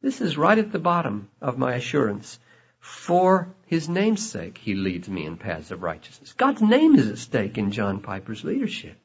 This 0.00 0.20
is 0.20 0.38
right 0.38 0.58
at 0.58 0.72
the 0.72 0.78
bottom 0.78 1.28
of 1.40 1.58
my 1.58 1.74
assurance. 1.74 2.38
For 2.80 3.48
his 3.66 3.88
name's 3.88 4.28
sake, 4.28 4.58
he 4.58 4.74
leads 4.74 5.08
me 5.08 5.24
in 5.24 5.36
paths 5.36 5.70
of 5.70 5.82
righteousness. 5.82 6.34
God's 6.34 6.60
name 6.60 6.94
is 6.96 7.08
at 7.08 7.18
stake 7.18 7.56
in 7.56 7.70
John 7.70 8.00
Piper's 8.00 8.44
leadership. 8.44 8.98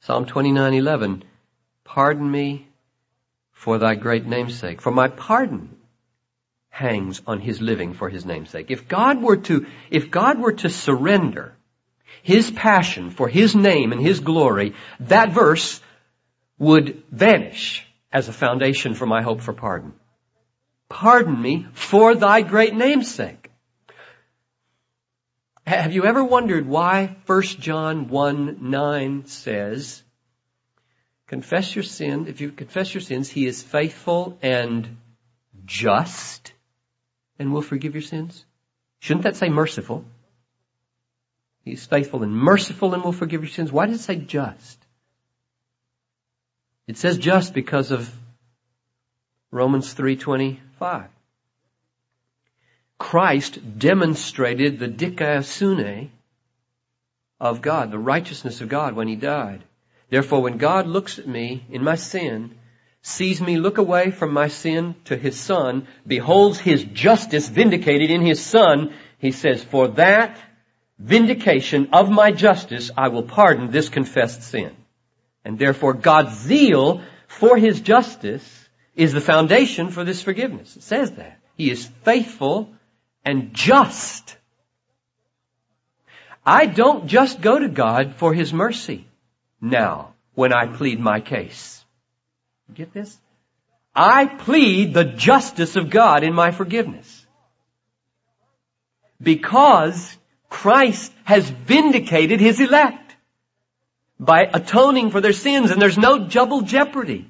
Psalm 0.00 0.26
29:11 0.26 1.22
Pardon 1.84 2.28
me 2.28 2.66
for 3.52 3.78
thy 3.78 3.94
great 3.94 4.26
name's 4.26 4.58
sake. 4.58 4.80
For 4.80 4.90
my 4.90 5.06
pardon 5.06 5.76
hangs 6.68 7.22
on 7.26 7.38
his 7.38 7.60
living 7.60 7.94
for 7.94 8.08
his 8.08 8.24
name's 8.24 8.50
sake. 8.50 8.70
If 8.70 8.88
God 8.88 9.22
were 9.22 9.36
to, 9.36 9.66
if 9.90 10.10
God 10.10 10.40
were 10.40 10.54
to 10.54 10.70
surrender 10.70 11.54
his 12.22 12.50
passion 12.50 13.10
for 13.10 13.28
his 13.28 13.54
name 13.54 13.92
and 13.92 14.00
his 14.00 14.20
glory, 14.20 14.74
that 15.00 15.32
verse 15.32 15.80
would 16.58 17.02
vanish 17.10 17.86
as 18.12 18.28
a 18.28 18.32
foundation 18.32 18.94
for 18.94 19.06
my 19.06 19.22
hope 19.22 19.40
for 19.40 19.52
pardon. 19.52 19.92
Pardon 20.88 21.40
me 21.40 21.66
for 21.72 22.14
thy 22.14 22.42
great 22.42 22.74
name's 22.74 23.12
sake. 23.12 23.50
Have 25.66 25.92
you 25.92 26.04
ever 26.04 26.24
wondered 26.24 26.66
why 26.66 27.16
1 27.26 27.42
John 27.42 28.08
1 28.08 28.58
9 28.60 29.26
says, 29.26 30.02
Confess 31.28 31.74
your 31.74 31.84
sin. 31.84 32.26
If 32.26 32.42
you 32.42 32.50
confess 32.50 32.92
your 32.92 33.00
sins, 33.00 33.30
He 33.30 33.46
is 33.46 33.62
faithful 33.62 34.36
and 34.42 34.98
just 35.64 36.52
and 37.38 37.52
will 37.52 37.62
forgive 37.62 37.94
your 37.94 38.02
sins. 38.02 38.44
Shouldn't 38.98 39.24
that 39.24 39.36
say 39.36 39.48
merciful? 39.48 40.04
He's 41.64 41.86
faithful 41.86 42.22
and 42.22 42.34
merciful 42.34 42.94
and 42.94 43.04
will 43.04 43.12
forgive 43.12 43.42
your 43.42 43.50
sins. 43.50 43.70
Why 43.70 43.86
does 43.86 44.00
it 44.00 44.02
say 44.02 44.16
just? 44.16 44.78
It 46.88 46.96
says 46.96 47.18
just 47.18 47.54
because 47.54 47.92
of 47.92 48.12
Romans 49.50 49.94
3.25. 49.94 51.06
Christ 52.98 53.78
demonstrated 53.78 54.78
the 54.78 54.88
dikaiosune 54.88 56.08
of 57.40 57.60
God, 57.60 57.90
the 57.90 57.98
righteousness 57.98 58.60
of 58.60 58.68
God 58.68 58.94
when 58.94 59.08
He 59.08 59.16
died. 59.16 59.62
Therefore, 60.10 60.42
when 60.42 60.58
God 60.58 60.86
looks 60.86 61.18
at 61.18 61.26
me 61.26 61.64
in 61.70 61.82
my 61.82 61.96
sin, 61.96 62.54
sees 63.02 63.40
me 63.40 63.56
look 63.56 63.78
away 63.78 64.10
from 64.10 64.32
my 64.32 64.48
sin 64.48 64.94
to 65.06 65.16
His 65.16 65.38
Son, 65.38 65.86
beholds 66.06 66.58
His 66.58 66.84
justice 66.84 67.48
vindicated 67.48 68.10
in 68.10 68.20
His 68.20 68.40
Son, 68.40 68.94
He 69.18 69.32
says, 69.32 69.62
for 69.62 69.88
that 69.88 70.38
vindication 71.02 71.88
of 71.92 72.10
my 72.10 72.30
justice, 72.30 72.90
I 72.96 73.08
will 73.08 73.24
pardon 73.24 73.70
this 73.70 73.88
confessed 73.88 74.42
sin. 74.42 74.74
And 75.44 75.58
therefore 75.58 75.94
God's 75.94 76.38
zeal 76.38 77.02
for 77.26 77.56
His 77.56 77.80
justice 77.80 78.68
is 78.94 79.12
the 79.12 79.20
foundation 79.20 79.90
for 79.90 80.04
this 80.04 80.22
forgiveness. 80.22 80.76
It 80.76 80.82
says 80.82 81.10
that. 81.12 81.38
He 81.56 81.70
is 81.70 81.86
faithful 82.04 82.70
and 83.24 83.52
just. 83.52 84.36
I 86.46 86.66
don't 86.66 87.06
just 87.06 87.40
go 87.40 87.58
to 87.58 87.68
God 87.68 88.14
for 88.16 88.32
His 88.32 88.52
mercy 88.52 89.06
now 89.60 90.14
when 90.34 90.52
I 90.52 90.66
plead 90.66 91.00
my 91.00 91.20
case. 91.20 91.84
Get 92.72 92.92
this? 92.92 93.18
I 93.94 94.26
plead 94.26 94.94
the 94.94 95.04
justice 95.04 95.76
of 95.76 95.90
God 95.90 96.22
in 96.22 96.32
my 96.32 96.52
forgiveness. 96.52 97.26
Because 99.20 100.16
Christ 100.52 101.10
has 101.24 101.48
vindicated 101.48 102.38
His 102.38 102.60
elect 102.60 103.16
by 104.20 104.42
atoning 104.42 105.10
for 105.10 105.22
their 105.22 105.32
sins 105.32 105.70
and 105.70 105.80
there's 105.80 105.96
no 105.96 106.18
double 106.18 106.60
jeopardy. 106.60 107.26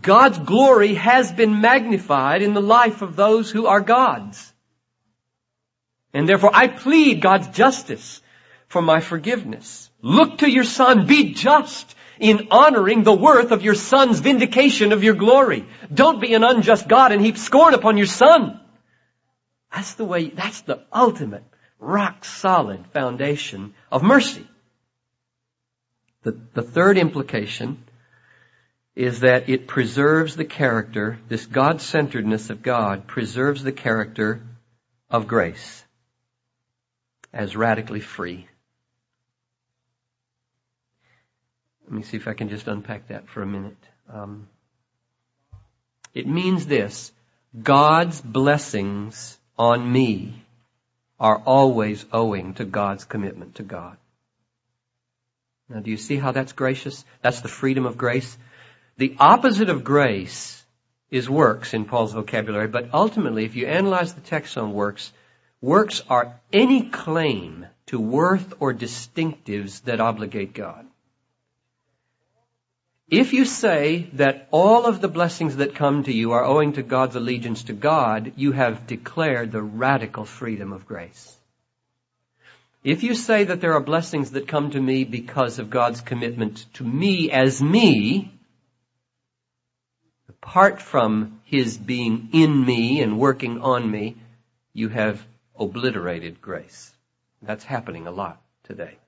God's 0.00 0.38
glory 0.38 0.94
has 0.94 1.32
been 1.32 1.60
magnified 1.60 2.42
in 2.42 2.54
the 2.54 2.62
life 2.62 3.02
of 3.02 3.16
those 3.16 3.50
who 3.50 3.66
are 3.66 3.80
God's. 3.80 4.52
And 6.12 6.28
therefore 6.28 6.52
I 6.54 6.68
plead 6.68 7.20
God's 7.20 7.48
justice 7.48 8.22
for 8.68 8.80
my 8.80 9.00
forgiveness. 9.00 9.90
Look 10.00 10.38
to 10.38 10.48
your 10.48 10.64
son. 10.64 11.06
Be 11.08 11.34
just 11.34 11.92
in 12.20 12.48
honoring 12.52 13.02
the 13.02 13.12
worth 13.12 13.50
of 13.50 13.62
your 13.62 13.74
son's 13.74 14.20
vindication 14.20 14.92
of 14.92 15.02
your 15.02 15.14
glory. 15.14 15.66
Don't 15.92 16.20
be 16.20 16.34
an 16.34 16.44
unjust 16.44 16.86
God 16.86 17.10
and 17.10 17.20
heap 17.20 17.36
scorn 17.36 17.74
upon 17.74 17.96
your 17.96 18.06
son. 18.06 18.60
That's 19.74 19.94
the 19.94 20.04
way, 20.04 20.28
that's 20.28 20.60
the 20.60 20.84
ultimate 20.92 21.42
rock 21.84 22.24
solid 22.24 22.86
foundation 22.92 23.74
of 23.92 24.02
mercy. 24.02 24.46
The, 26.22 26.38
the 26.54 26.62
third 26.62 26.96
implication 26.98 27.84
is 28.96 29.20
that 29.20 29.48
it 29.48 29.66
preserves 29.66 30.36
the 30.36 30.44
character, 30.44 31.18
this 31.28 31.46
God-centeredness 31.46 32.50
of 32.50 32.62
God 32.62 33.06
preserves 33.06 33.62
the 33.62 33.72
character 33.72 34.40
of 35.10 35.26
grace 35.26 35.84
as 37.32 37.56
radically 37.56 38.00
free. 38.00 38.46
Let 41.84 41.92
me 41.92 42.02
see 42.02 42.16
if 42.16 42.28
I 42.28 42.34
can 42.34 42.48
just 42.48 42.68
unpack 42.68 43.08
that 43.08 43.28
for 43.28 43.42
a 43.42 43.46
minute. 43.46 43.76
Um, 44.10 44.48
it 46.14 46.26
means 46.26 46.66
this 46.66 47.12
God's 47.60 48.20
blessings 48.20 49.38
on 49.58 49.90
me 49.92 50.43
are 51.18 51.38
always 51.38 52.04
owing 52.12 52.54
to 52.54 52.64
God's 52.64 53.04
commitment 53.04 53.56
to 53.56 53.62
God. 53.62 53.96
Now, 55.68 55.80
do 55.80 55.90
you 55.90 55.96
see 55.96 56.16
how 56.16 56.32
that's 56.32 56.52
gracious? 56.52 57.04
That's 57.22 57.40
the 57.40 57.48
freedom 57.48 57.86
of 57.86 57.96
grace. 57.96 58.36
The 58.96 59.16
opposite 59.18 59.70
of 59.70 59.84
grace 59.84 60.62
is 61.10 61.30
works 61.30 61.74
in 61.74 61.84
Paul's 61.84 62.12
vocabulary, 62.12 62.68
but 62.68 62.90
ultimately, 62.92 63.44
if 63.44 63.56
you 63.56 63.66
analyze 63.66 64.14
the 64.14 64.20
text 64.20 64.58
on 64.58 64.72
works, 64.72 65.12
works 65.60 66.02
are 66.10 66.40
any 66.52 66.90
claim 66.90 67.66
to 67.86 68.00
worth 68.00 68.54
or 68.60 68.74
distinctives 68.74 69.82
that 69.82 70.00
obligate 70.00 70.52
God. 70.52 70.86
If 73.16 73.32
you 73.32 73.44
say 73.44 74.10
that 74.14 74.48
all 74.50 74.86
of 74.86 75.00
the 75.00 75.06
blessings 75.06 75.56
that 75.56 75.76
come 75.76 76.02
to 76.02 76.12
you 76.12 76.32
are 76.32 76.44
owing 76.44 76.72
to 76.72 76.82
God's 76.82 77.14
allegiance 77.14 77.62
to 77.64 77.72
God, 77.72 78.32
you 78.34 78.50
have 78.50 78.88
declared 78.88 79.52
the 79.52 79.62
radical 79.62 80.24
freedom 80.24 80.72
of 80.72 80.84
grace. 80.84 81.36
If 82.82 83.04
you 83.04 83.14
say 83.14 83.44
that 83.44 83.60
there 83.60 83.74
are 83.74 83.80
blessings 83.80 84.32
that 84.32 84.48
come 84.48 84.72
to 84.72 84.80
me 84.80 85.04
because 85.04 85.60
of 85.60 85.70
God's 85.70 86.00
commitment 86.00 86.66
to 86.74 86.82
me 86.82 87.30
as 87.30 87.62
me, 87.62 88.32
apart 90.28 90.82
from 90.82 91.40
His 91.44 91.78
being 91.78 92.30
in 92.32 92.66
me 92.66 93.00
and 93.00 93.20
working 93.20 93.62
on 93.62 93.88
me, 93.88 94.16
you 94.72 94.88
have 94.88 95.24
obliterated 95.56 96.42
grace. 96.42 96.92
That's 97.42 97.62
happening 97.62 98.08
a 98.08 98.10
lot 98.10 98.42
today. 98.64 98.98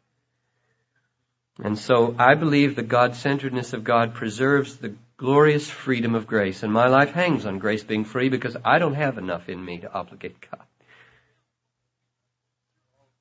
And 1.62 1.78
so 1.78 2.14
I 2.18 2.34
believe 2.34 2.76
the 2.76 2.82
God-centeredness 2.82 3.72
of 3.72 3.84
God 3.84 4.14
preserves 4.14 4.76
the 4.76 4.94
glorious 5.16 5.68
freedom 5.70 6.14
of 6.14 6.26
grace. 6.26 6.62
And 6.62 6.72
my 6.72 6.88
life 6.88 7.12
hangs 7.12 7.46
on 7.46 7.58
grace 7.58 7.82
being 7.82 8.04
free 8.04 8.28
because 8.28 8.56
I 8.64 8.78
don't 8.78 8.94
have 8.94 9.16
enough 9.16 9.48
in 9.48 9.64
me 9.64 9.78
to 9.78 9.92
obligate 9.92 10.36
God. 10.50 10.62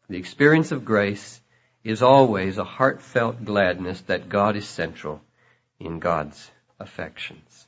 The 0.10 0.18
experience 0.18 0.72
of 0.72 0.86
grace 0.86 1.40
is 1.84 2.02
always 2.02 2.58
a 2.58 2.64
heartfelt 2.64 3.46
gladness 3.46 4.02
that 4.02 4.28
God 4.28 4.56
is 4.56 4.68
central 4.68 5.22
in 5.80 6.00
God's 6.00 6.52
affections. 6.80 7.68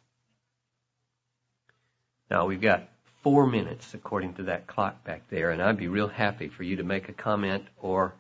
Now 2.30 2.46
we've 2.46 2.62
got 2.62 2.90
four 3.24 3.48
minutes 3.48 3.94
according 3.94 4.34
to 4.36 4.44
that 4.44 4.68
clock 4.68 5.04
back 5.04 5.30
there, 5.30 5.52
and 5.52 5.62
I'd 5.62 5.78
be 5.78 5.88
real 5.88 6.08
happy 6.08 6.50
for 6.50 6.64
you 6.64 6.76
to 6.78 6.84
make 6.84 7.10
a 7.10 7.14
comment 7.14 7.66
or 7.80 8.14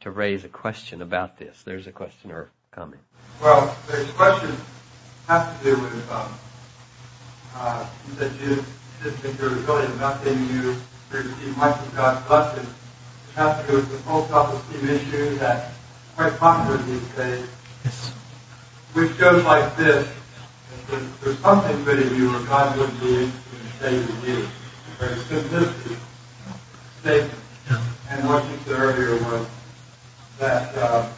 to 0.00 0.10
raise 0.10 0.44
a 0.44 0.48
question 0.48 1.02
about 1.02 1.38
this. 1.38 1.62
There's 1.62 1.86
a 1.86 1.92
question 1.92 2.32
or 2.32 2.50
comment. 2.70 3.02
Well, 3.42 3.74
the 3.86 4.04
question 4.16 4.56
has 5.28 5.58
to 5.58 5.64
do 5.64 5.80
with, 5.80 6.10
um, 6.10 6.32
uh, 7.54 7.86
you 8.08 8.14
said 8.14 8.32
you 8.40 8.64
didn't 9.02 9.18
think 9.18 9.38
there 9.38 9.50
was 9.50 9.62
really 9.62 9.86
enough 9.92 10.26
in 10.26 10.38
you 10.48 10.76
receive 11.10 11.56
much 11.56 11.78
of 11.78 11.96
God's 11.96 12.26
blessing. 12.26 12.64
It 12.64 13.34
has 13.36 13.60
to 13.60 13.70
do 13.70 13.76
with 13.76 13.90
the 13.90 13.98
full 13.98 14.26
self-esteem 14.26 14.88
issue 14.88 15.38
that's 15.38 15.74
quite 16.16 16.36
popular 16.38 16.78
these 16.78 17.08
days. 17.10 17.46
Yes. 17.84 18.12
Which 18.92 19.18
goes 19.18 19.44
like 19.44 19.76
this. 19.76 20.08
There's, 20.88 21.18
there's 21.22 21.38
something 21.38 21.84
good 21.84 22.00
in 22.00 22.16
you 22.16 22.34
or 22.34 22.42
God 22.44 22.76
wouldn't 22.76 23.00
be 23.00 23.24
interested 23.24 23.60
in 23.60 23.72
staying 23.78 24.06
with 24.06 24.28
you. 24.28 24.48
Very 24.98 25.16
simplistic 25.16 25.98
statement. 27.00 27.34
And 28.10 28.28
what 28.28 28.44
you 28.44 28.58
said 28.64 28.80
earlier 28.80 29.14
was 29.24 29.46
that 30.40 30.74
uh, 30.76 31.08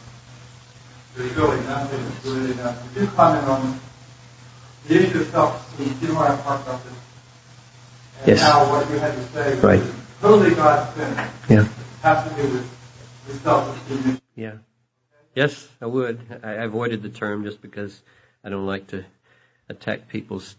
there's 1.15 1.33
really 1.33 1.57
nothing 1.65 2.03
that's 2.03 2.25
really 2.25 2.51
enough. 2.51 2.93
Would 2.93 3.01
you 3.03 3.07
comment 3.15 3.47
on 3.47 3.79
the 4.87 4.95
issue 4.95 5.21
of 5.21 5.27
self-esteem? 5.29 5.97
You 6.01 6.07
know 6.09 6.13
what 6.15 6.31
I'm 6.31 6.37
talking 6.43 6.63
about 6.67 6.83
this? 6.83 6.93
And 8.19 8.27
Yes. 8.27 8.69
what 8.69 8.89
you 8.89 8.97
had 8.99 9.13
to 9.15 9.23
say 9.27 9.55
was 9.55 9.63
Right. 9.63 9.83
totally 10.21 10.55
God's 10.55 10.91
thing. 10.95 11.13
Yeah. 11.49 11.61
It 11.63 11.67
has 12.03 12.29
to 12.29 12.35
do 12.41 12.47
with, 12.51 12.69
with 13.27 13.43
self-esteem 13.43 13.99
issue. 14.13 14.19
Yeah. 14.35 14.53
Yes, 15.35 15.67
I 15.81 15.85
would. 15.87 16.19
I 16.43 16.49
I 16.49 16.63
avoided 16.63 17.01
the 17.01 17.09
term 17.09 17.43
just 17.43 17.59
because 17.61 17.99
I 18.43 18.49
don't 18.49 18.67
like 18.67 18.87
to 18.87 19.03
attack 19.69 20.09
people's. 20.09 20.55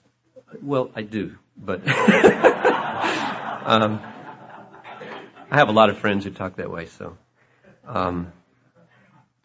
Well, 0.62 0.90
I 0.96 1.02
do, 1.02 1.36
but 1.56 1.80
um, 1.86 1.92
I 5.50 5.56
have 5.58 5.68
a 5.68 5.72
lot 5.72 5.90
of 5.90 5.98
friends 5.98 6.24
who 6.24 6.30
talk 6.30 6.56
that 6.56 6.70
way. 6.70 6.86
So, 6.86 7.16
um, 7.86 8.32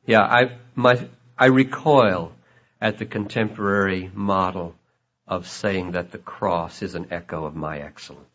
yeah, 0.06 0.22
I 0.22 0.58
my 0.76 1.08
I 1.38 1.45
recoil 1.47 2.34
at 2.82 2.97
the 2.97 3.06
contemporary 3.06 4.10
model 4.14 4.76
of 5.28 5.47
saying 5.47 5.91
that 5.91 6.12
the 6.12 6.18
cross 6.18 6.82
is 6.82 6.95
an 6.95 7.08
echo 7.12 7.45
of 7.45 7.56
my 7.56 7.80
excellence. 7.80 8.26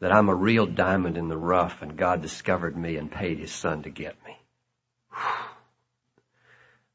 That 0.00 0.12
I'm 0.12 0.28
a 0.28 0.34
real 0.34 0.66
diamond 0.66 1.16
in 1.16 1.28
the 1.28 1.36
rough 1.36 1.82
and 1.82 1.96
God 1.96 2.22
discovered 2.22 2.76
me 2.76 2.96
and 2.96 3.10
paid 3.10 3.38
his 3.38 3.52
son 3.52 3.82
to 3.82 3.90
get 3.90 4.16
me. 4.24 4.36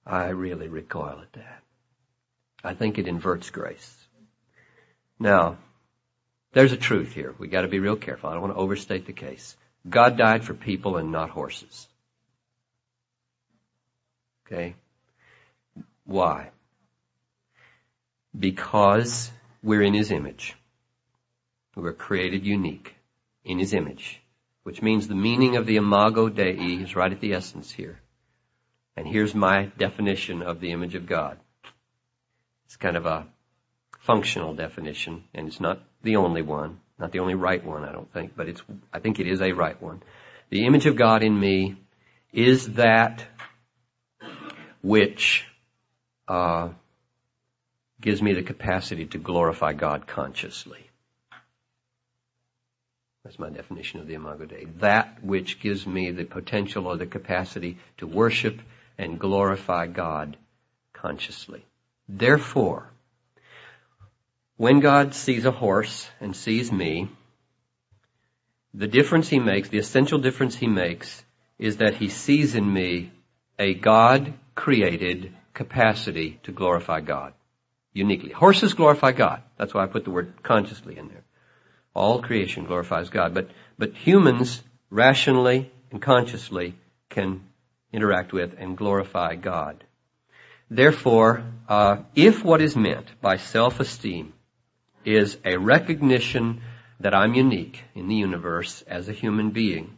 I 0.06 0.30
really 0.30 0.68
recoil 0.68 1.20
at 1.22 1.34
that. 1.34 1.64
I 2.64 2.74
think 2.74 2.98
it 2.98 3.08
inverts 3.08 3.50
grace. 3.50 3.96
Now, 5.20 5.58
there's 6.54 6.72
a 6.72 6.78
truth 6.78 7.14
here. 7.14 7.36
We 7.38 7.48
gotta 7.48 7.68
be 7.68 7.80
real 7.80 7.96
careful. 7.96 8.30
I 8.30 8.34
don't 8.34 8.42
want 8.42 8.54
to 8.54 8.60
overstate 8.60 9.06
the 9.06 9.14
case. 9.14 9.56
God 9.88 10.18
died 10.18 10.44
for 10.44 10.54
people 10.54 10.98
and 10.98 11.12
not 11.12 11.30
horses. 11.30 11.88
Okay? 14.46 14.76
Why? 16.06 16.50
Because 18.38 19.32
we're 19.62 19.84
in 19.84 19.94
His 19.94 20.12
image. 20.12 20.56
We're 21.76 21.94
created 21.94 22.46
unique 22.46 22.96
in 23.44 23.60
His 23.60 23.74
image. 23.74 24.22
Which 24.64 24.82
means 24.82 25.08
the 25.08 25.16
meaning 25.16 25.58
of 25.58 25.66
the 25.66 25.76
imago 25.76 26.30
Dei 26.30 26.54
is 26.54 26.96
right 26.96 27.12
at 27.12 27.20
the 27.20 27.34
essence 27.34 27.72
here. 27.72 28.00
And 28.96 29.08
here's 29.08 29.36
my 29.36 29.72
definition 29.78 30.42
of 30.42 30.60
the 30.60 30.72
image 30.72 30.96
of 30.96 31.06
God. 31.06 31.38
It's 32.66 32.78
kind 32.78 32.96
of 32.96 33.06
a 33.06 33.28
functional 34.00 34.54
definition, 34.54 35.24
and 35.34 35.48
it's 35.48 35.60
not 35.60 35.80
the 36.04 36.18
only 36.18 36.42
one, 36.42 36.80
not 37.00 37.12
the 37.12 37.20
only 37.20 37.36
right 37.36 37.64
one, 37.64 37.84
I 37.84 37.92
don't 37.92 38.12
think, 38.12 38.36
but 38.36 38.48
it's, 38.48 38.62
I 38.92 39.00
think 39.00 39.20
it 39.20 39.28
is 39.28 39.42
a 39.42 39.54
right 39.54 39.82
one. 39.82 40.02
The 40.50 40.66
image 40.66 40.86
of 40.86 40.96
God 40.96 41.24
in 41.24 41.38
me 41.38 41.76
is 42.32 42.74
that 42.74 43.26
which 44.84 45.46
uh, 46.28 46.70
gives 48.00 48.22
me 48.22 48.34
the 48.34 48.44
capacity 48.44 49.06
to 49.06 49.18
glorify 49.18 49.74
God 49.74 50.06
consciously. 50.06 50.90
That's 53.24 53.40
my 53.40 53.50
definition 53.50 54.02
of 54.02 54.08
the 54.08 54.16
Imago 54.16 54.46
Dei. 54.46 54.68
That 54.80 55.24
which 55.24 55.62
gives 55.62 55.88
me 55.88 56.12
the 56.12 56.26
potential 56.26 56.88
or 56.88 56.98
the 56.98 57.06
capacity 57.06 57.78
to 57.98 58.06
worship 58.06 58.60
and 58.98 59.18
glorify 59.18 59.88
God 59.88 60.36
consciously. 60.92 61.66
Therefore, 62.10 62.90
when 64.58 64.82
God 64.82 65.16
sees 65.16 65.46
a 65.46 65.52
horse 65.52 66.10
and 66.20 66.36
sees 66.36 66.70
me, 66.70 67.08
the 68.74 68.88
difference 68.88 69.30
he 69.30 69.40
makes, 69.40 69.70
the 69.70 69.78
essential 69.78 70.20
difference 70.20 70.56
he 70.56 70.68
makes, 70.68 71.24
is 71.58 71.78
that 71.78 71.96
he 71.96 72.10
sees 72.10 72.56
in 72.56 72.72
me 72.72 73.12
a 73.58 73.74
God 73.74 74.34
created 74.56 75.34
capacity 75.54 76.40
to 76.44 76.52
glorify 76.52 77.02
God. 77.02 77.34
Uniquely. 77.94 78.32
Horses 78.32 78.74
glorify 78.74 79.12
God. 79.12 79.42
That's 79.58 79.74
why 79.74 79.84
I 79.84 79.88
put 79.88 80.04
the 80.04 80.12
word 80.12 80.42
consciously 80.42 80.98
in 80.98 81.10
there. 81.10 81.24
All 81.94 82.22
creation 82.22 82.66
glorifies 82.66 83.10
God. 83.10 83.34
But, 83.34 83.50
but 83.78 83.94
humans 83.94 84.62
rationally 84.90 85.72
and 85.92 86.02
consciously 86.02 86.76
can 87.10 87.44
interact 87.92 88.34
with 88.34 88.56
and 88.58 88.76
glorify 88.76 89.36
God. 89.36 89.84
Therefore, 90.70 91.44
uh, 91.70 91.98
if 92.16 92.44
what 92.44 92.62
is 92.62 92.76
meant 92.76 93.06
by 93.22 93.38
self-esteem 93.38 94.34
is 95.06 95.38
a 95.46 95.58
recognition 95.58 96.62
that 97.00 97.14
I'm 97.14 97.36
unique 97.36 97.84
in 97.94 98.08
the 98.08 98.16
universe 98.16 98.82
as 98.88 99.08
a 99.08 99.14
human 99.14 99.52
being, 99.52 99.98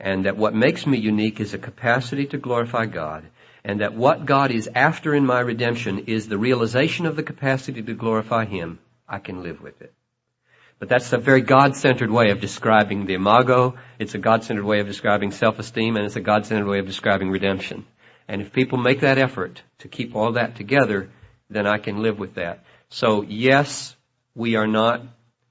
and 0.00 0.24
that 0.24 0.36
what 0.36 0.54
makes 0.54 0.86
me 0.86 0.96
unique 0.96 1.40
is 1.40 1.52
a 1.52 1.58
capacity 1.58 2.26
to 2.26 2.38
glorify 2.38 2.86
God, 2.86 3.26
and 3.68 3.82
that 3.82 3.94
what 3.94 4.24
God 4.24 4.50
is 4.50 4.66
after 4.74 5.14
in 5.14 5.26
my 5.26 5.40
redemption 5.40 6.04
is 6.06 6.26
the 6.26 6.38
realization 6.38 7.04
of 7.04 7.16
the 7.16 7.22
capacity 7.22 7.82
to 7.82 7.92
glorify 7.92 8.46
Him, 8.46 8.78
I 9.06 9.18
can 9.18 9.42
live 9.42 9.60
with 9.60 9.82
it. 9.82 9.92
But 10.78 10.88
that's 10.88 11.12
a 11.12 11.18
very 11.18 11.42
God-centered 11.42 12.10
way 12.10 12.30
of 12.30 12.40
describing 12.40 13.04
the 13.04 13.12
imago. 13.12 13.76
It's 13.98 14.14
a 14.14 14.18
God-centered 14.18 14.64
way 14.64 14.80
of 14.80 14.86
describing 14.86 15.32
self-esteem, 15.32 15.96
and 15.96 16.06
it's 16.06 16.16
a 16.16 16.20
God-centered 16.20 16.66
way 16.66 16.78
of 16.78 16.86
describing 16.86 17.30
redemption. 17.30 17.84
And 18.26 18.40
if 18.40 18.54
people 18.54 18.78
make 18.78 19.00
that 19.00 19.18
effort 19.18 19.62
to 19.80 19.88
keep 19.88 20.16
all 20.16 20.32
that 20.32 20.56
together, 20.56 21.10
then 21.50 21.66
I 21.66 21.76
can 21.76 22.00
live 22.00 22.18
with 22.18 22.36
that. 22.36 22.64
So 22.88 23.20
yes, 23.20 23.94
we 24.34 24.56
are 24.56 24.66
not 24.66 25.02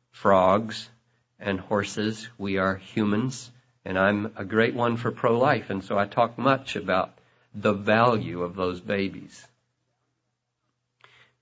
frogs 0.10 0.90
and 1.40 1.60
horses. 1.60 2.28
We 2.40 2.58
are 2.58 2.78
humans. 2.78 3.52
And 3.86 3.96
I'm 3.96 4.34
a 4.36 4.44
great 4.44 4.74
one 4.74 4.98
for 4.98 5.12
pro-life. 5.12 5.70
And 5.70 5.84
so 5.84 6.00
I 6.00 6.06
talk 6.06 6.40
much 6.40 6.76
about 6.76 7.17
the 7.62 7.74
value 7.74 8.44
of 8.44 8.56
those 8.56 8.80
babies. 8.80 9.46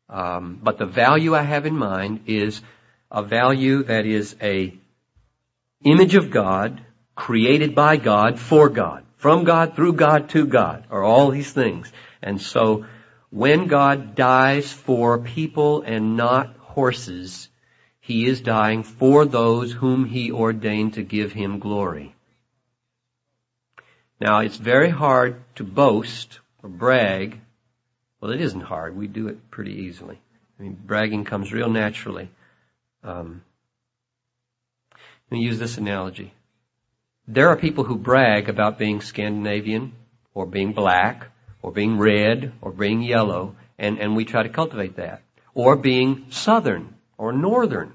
Um, 0.10 0.60
but 0.62 0.78
the 0.78 0.86
value 0.86 1.36
I 1.36 1.42
have 1.42 1.66
in 1.66 1.78
mind 1.78 2.22
is 2.28 2.62
a 3.12 3.24
value 3.24 3.84
that 3.84 4.06
is 4.06 4.36
a 4.42 4.78
image 5.84 6.16
of 6.16 6.32
God, 6.32 6.82
created 7.16 7.76
by 7.76 7.98
God, 7.98 8.40
for 8.40 8.70
God. 8.70 9.04
From 9.18 9.44
God, 9.44 9.76
through 9.76 9.94
God, 9.94 10.30
to 10.30 10.46
God, 10.46 10.86
are 10.92 11.04
all 11.04 11.32
these 11.32 11.52
things. 11.52 11.92
And 12.22 12.42
so, 12.42 12.86
when 13.30 13.68
God 13.68 14.16
dies 14.16 14.72
for 14.72 15.20
people 15.20 15.82
and 15.82 16.16
not 16.16 16.56
horses, 16.58 17.50
He 18.00 18.26
is 18.26 18.42
dying 18.42 18.84
for 18.84 19.26
those 19.26 19.72
whom 19.72 20.06
He 20.06 20.32
ordained 20.32 20.94
to 20.94 21.04
give 21.04 21.32
Him 21.32 21.60
glory. 21.60 22.15
Now, 24.20 24.40
it's 24.40 24.58
very 24.58 24.90
hard 24.90 25.42
to 25.56 25.64
boast 25.64 26.40
or 26.64 26.70
brag. 26.70 27.40
Well, 28.20 28.32
it 28.32 28.42
isn't 28.42 28.62
hard. 28.62 28.96
We 28.96 29.08
do 29.08 29.28
it 29.28 29.52
pretty 29.52 29.74
easily. 29.74 30.20
I 30.58 30.64
mean, 30.64 30.78
bragging 30.86 31.26
comes 31.26 31.52
real 31.52 31.70
naturally. 31.70 32.30
Um, 33.04 33.42
let 35.30 35.38
me 35.38 35.44
use 35.44 35.60
this 35.60 35.78
analogy. 35.78 36.34
There 37.28 37.50
are 37.50 37.58
people 37.58 37.84
who 37.84 37.98
brag 37.98 38.48
about 38.48 38.78
being 38.78 39.02
Scandinavian, 39.02 39.94
or 40.34 40.46
being 40.46 40.74
black, 40.74 41.28
or 41.62 41.72
being 41.72 41.98
red, 41.98 42.54
or 42.62 42.72
being 42.72 43.02
yellow, 43.02 43.56
and, 43.78 44.00
and 44.00 44.16
we 44.16 44.24
try 44.24 44.44
to 44.44 44.50
cultivate 44.50 44.98
that. 44.98 45.24
Or 45.54 45.76
being 45.76 46.28
southern, 46.30 46.96
or 47.18 47.34
northern, 47.34 47.94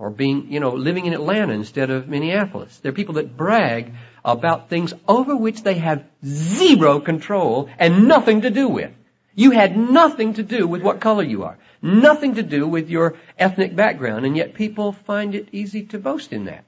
or 0.00 0.08
being, 0.08 0.50
you 0.50 0.60
know, 0.60 0.70
living 0.70 1.04
in 1.04 1.12
Atlanta 1.12 1.52
instead 1.52 1.90
of 1.90 2.08
Minneapolis. 2.08 2.78
There 2.78 2.90
are 2.90 2.94
people 2.94 3.16
that 3.16 3.36
brag 3.36 3.92
about 4.24 4.70
things 4.70 4.94
over 5.06 5.36
which 5.36 5.62
they 5.62 5.74
have 5.74 6.06
zero 6.24 7.00
control 7.00 7.68
and 7.78 8.08
nothing 8.08 8.40
to 8.40 8.50
do 8.50 8.66
with. 8.66 8.92
You 9.34 9.50
had 9.50 9.76
nothing 9.76 10.34
to 10.34 10.42
do 10.42 10.66
with 10.66 10.80
what 10.80 11.00
color 11.00 11.22
you 11.22 11.44
are. 11.44 11.58
Nothing 11.82 12.36
to 12.36 12.42
do 12.42 12.66
with 12.66 12.88
your 12.88 13.16
ethnic 13.38 13.76
background, 13.76 14.24
and 14.24 14.34
yet 14.36 14.54
people 14.54 14.92
find 14.92 15.34
it 15.34 15.50
easy 15.52 15.84
to 15.86 15.98
boast 15.98 16.32
in 16.32 16.46
that. 16.46 16.64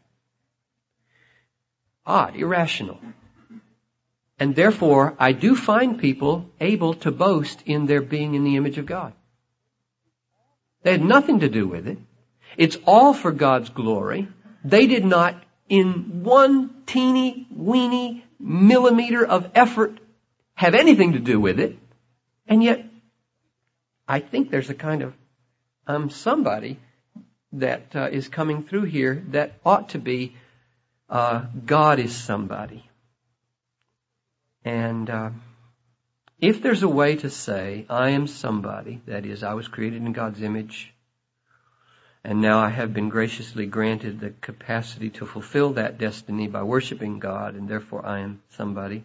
Odd, 2.05 2.37
irrational. 2.37 3.01
And 4.39 4.55
therefore, 4.55 5.17
I 5.19 5.33
do 5.33 5.57
find 5.57 5.99
people 5.99 6.51
able 6.61 6.95
to 6.95 7.11
boast 7.11 7.63
in 7.65 7.87
their 7.87 8.03
being 8.03 8.35
in 8.35 8.45
the 8.45 8.57
image 8.57 8.77
of 8.77 8.85
God. 8.87 9.15
They 10.83 10.93
had 10.93 11.05
nothing 11.05 11.41
to 11.41 11.49
do 11.49 11.67
with 11.67 11.89
it. 11.89 11.99
It's 12.57 12.77
all 12.87 13.15
for 13.15 13.33
God's 13.33 13.71
glory. 13.71 14.29
They 14.65 14.87
did 14.87 15.05
not 15.05 15.43
in 15.69 16.23
one 16.23 16.83
teeny 16.87 17.47
weeny 17.51 18.25
millimeter 18.39 19.25
of 19.25 19.51
effort 19.55 19.99
have 20.55 20.75
anything 20.75 21.13
to 21.13 21.19
do 21.19 21.41
with 21.41 21.59
it. 21.59 21.79
And 22.47 22.63
yet, 22.63 22.85
I 24.07 24.21
think 24.21 24.51
there's 24.51 24.71
a 24.71 24.75
kind 24.75 25.03
of, 25.03 25.15
um, 25.87 26.11
somebody 26.11 26.79
that 27.53 27.95
uh, 27.95 28.09
is 28.11 28.29
coming 28.29 28.65
through 28.65 28.85
here 28.85 29.25
that 29.29 29.55
ought 29.65 29.91
to 29.91 29.99
be, 29.99 30.37
uh, 31.09 31.47
God 31.65 31.99
is 31.99 32.15
somebody. 32.15 32.85
And, 34.65 35.09
uh, 35.09 35.31
if 36.39 36.61
there's 36.61 36.83
a 36.83 36.89
way 36.89 37.17
to 37.17 37.31
say, 37.31 37.87
I 37.89 38.11
am 38.11 38.27
somebody, 38.27 39.01
that 39.07 39.25
is, 39.25 39.45
I 39.45 39.55
was 39.55 39.69
created 39.69 40.03
in 40.03 40.13
God's 40.13 40.43
image, 40.43 40.93
and 42.25 42.41
now 42.41 42.59
I 42.59 42.69
have 42.69 42.95
been 42.95 43.09
graciously 43.09 43.67
granted 43.67 44.21
the 44.21 44.31
capacity 44.31 45.11
to 45.11 45.27
fulfill 45.27 45.75
that 45.75 45.99
destiny 45.99 46.49
by 46.49 46.63
worshiping 46.63 47.19
God, 47.19 47.55
and 47.55 47.69
therefore 47.69 48.05
I 48.07 48.21
am 48.21 48.43
somebody. 48.51 49.05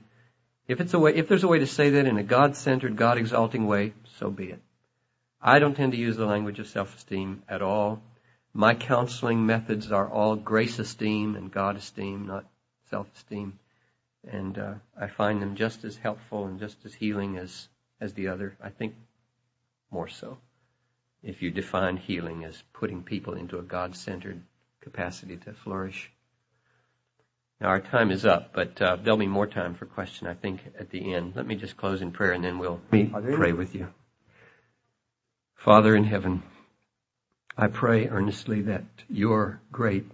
If 0.67 0.81
it's 0.81 0.93
a 0.93 0.99
way, 0.99 1.15
if 1.15 1.27
there's 1.27 1.43
a 1.43 1.47
way 1.47 1.59
to 1.59 1.67
say 1.67 1.91
that 1.91 2.05
in 2.05 2.17
a 2.17 2.23
God-centered, 2.23 2.95
God-exalting 2.95 3.65
way, 3.65 3.93
so 4.19 4.29
be 4.29 4.51
it. 4.51 4.61
I 5.41 5.59
don't 5.59 5.75
tend 5.75 5.93
to 5.93 5.97
use 5.97 6.17
the 6.17 6.25
language 6.25 6.59
of 6.59 6.67
self-esteem 6.67 7.43
at 7.47 7.61
all. 7.61 8.01
My 8.53 8.73
counseling 8.73 9.45
methods 9.45 9.91
are 9.91 10.09
all 10.09 10.35
grace 10.35 10.79
esteem 10.79 11.35
and 11.35 11.51
God 11.51 11.77
esteem, 11.77 12.27
not 12.27 12.45
self-esteem 12.89 13.59
and 14.31 14.57
uh, 14.57 14.73
I 14.99 15.07
find 15.07 15.41
them 15.41 15.55
just 15.55 15.83
as 15.83 15.95
helpful 15.97 16.45
and 16.45 16.59
just 16.59 16.77
as 16.85 16.93
healing 16.93 17.37
as 17.37 17.67
as 17.99 18.13
the 18.13 18.27
other. 18.27 18.55
I 18.61 18.69
think 18.69 18.95
more 19.89 20.07
so. 20.07 20.37
If 21.23 21.41
you 21.41 21.51
define 21.51 21.97
healing 21.97 22.43
as 22.45 22.61
putting 22.73 23.03
people 23.03 23.33
into 23.33 23.59
a 23.59 23.63
God-centered 23.63 24.41
capacity 24.81 25.37
to 25.37 25.53
flourish. 25.53 26.11
Now 27.59 27.67
our 27.67 27.81
time 27.81 28.11
is 28.11 28.25
up, 28.25 28.53
but 28.53 28.81
uh, 28.81 28.97
there'll 28.97 29.17
be 29.17 29.27
more 29.27 29.47
time 29.47 29.73
for 29.73 29.85
question, 29.85 30.27
I 30.27 30.33
think, 30.33 30.61
at 30.79 30.89
the 30.89 31.13
end. 31.13 31.33
Let 31.35 31.47
me 31.47 31.55
just 31.55 31.75
close 31.75 32.01
in 32.01 32.11
prayer 32.11 32.33
and 32.33 32.43
then 32.43 32.59
we'll 32.59 32.79
pray 32.89 33.53
with 33.53 33.73
you. 33.75 33.87
Father 35.55 35.95
in 35.95 36.03
heaven, 36.03 36.43
I 37.57 37.67
pray 37.67 38.07
earnestly 38.07 38.61
that 38.63 38.85
your 39.09 39.59
great 39.71 40.05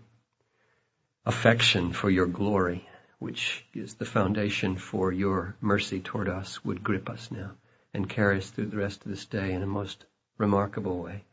affection 1.25 1.91
for 1.91 2.09
your 2.09 2.27
glory 2.27 2.87
which 3.23 3.63
is 3.73 3.93
the 3.93 4.05
foundation 4.05 4.75
for 4.75 5.09
your 5.09 5.55
mercy 5.61 6.01
toward 6.01 6.27
us, 6.27 6.61
would 6.65 6.83
grip 6.83 7.09
us 7.09 7.31
now 7.31 7.51
and 7.93 8.09
carry 8.09 8.37
us 8.37 8.49
through 8.49 8.65
the 8.65 8.75
rest 8.75 9.05
of 9.05 9.09
this 9.09 9.25
day 9.25 9.53
in 9.53 9.63
a 9.63 9.65
most 9.65 10.03
remarkable 10.37 11.01
way. 11.01 11.23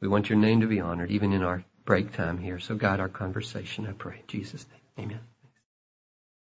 We 0.00 0.08
want 0.08 0.28
your 0.28 0.38
name 0.38 0.60
to 0.60 0.66
be 0.66 0.80
honored, 0.80 1.10
even 1.10 1.32
in 1.32 1.42
our 1.42 1.64
break 1.84 2.12
time 2.12 2.38
here. 2.38 2.60
So 2.60 2.76
guide 2.76 3.00
our 3.00 3.08
conversation, 3.08 3.86
I 3.86 3.92
pray. 3.92 4.16
In 4.16 4.26
Jesus' 4.26 4.66
name. 4.70 5.06
Amen. 5.06 5.20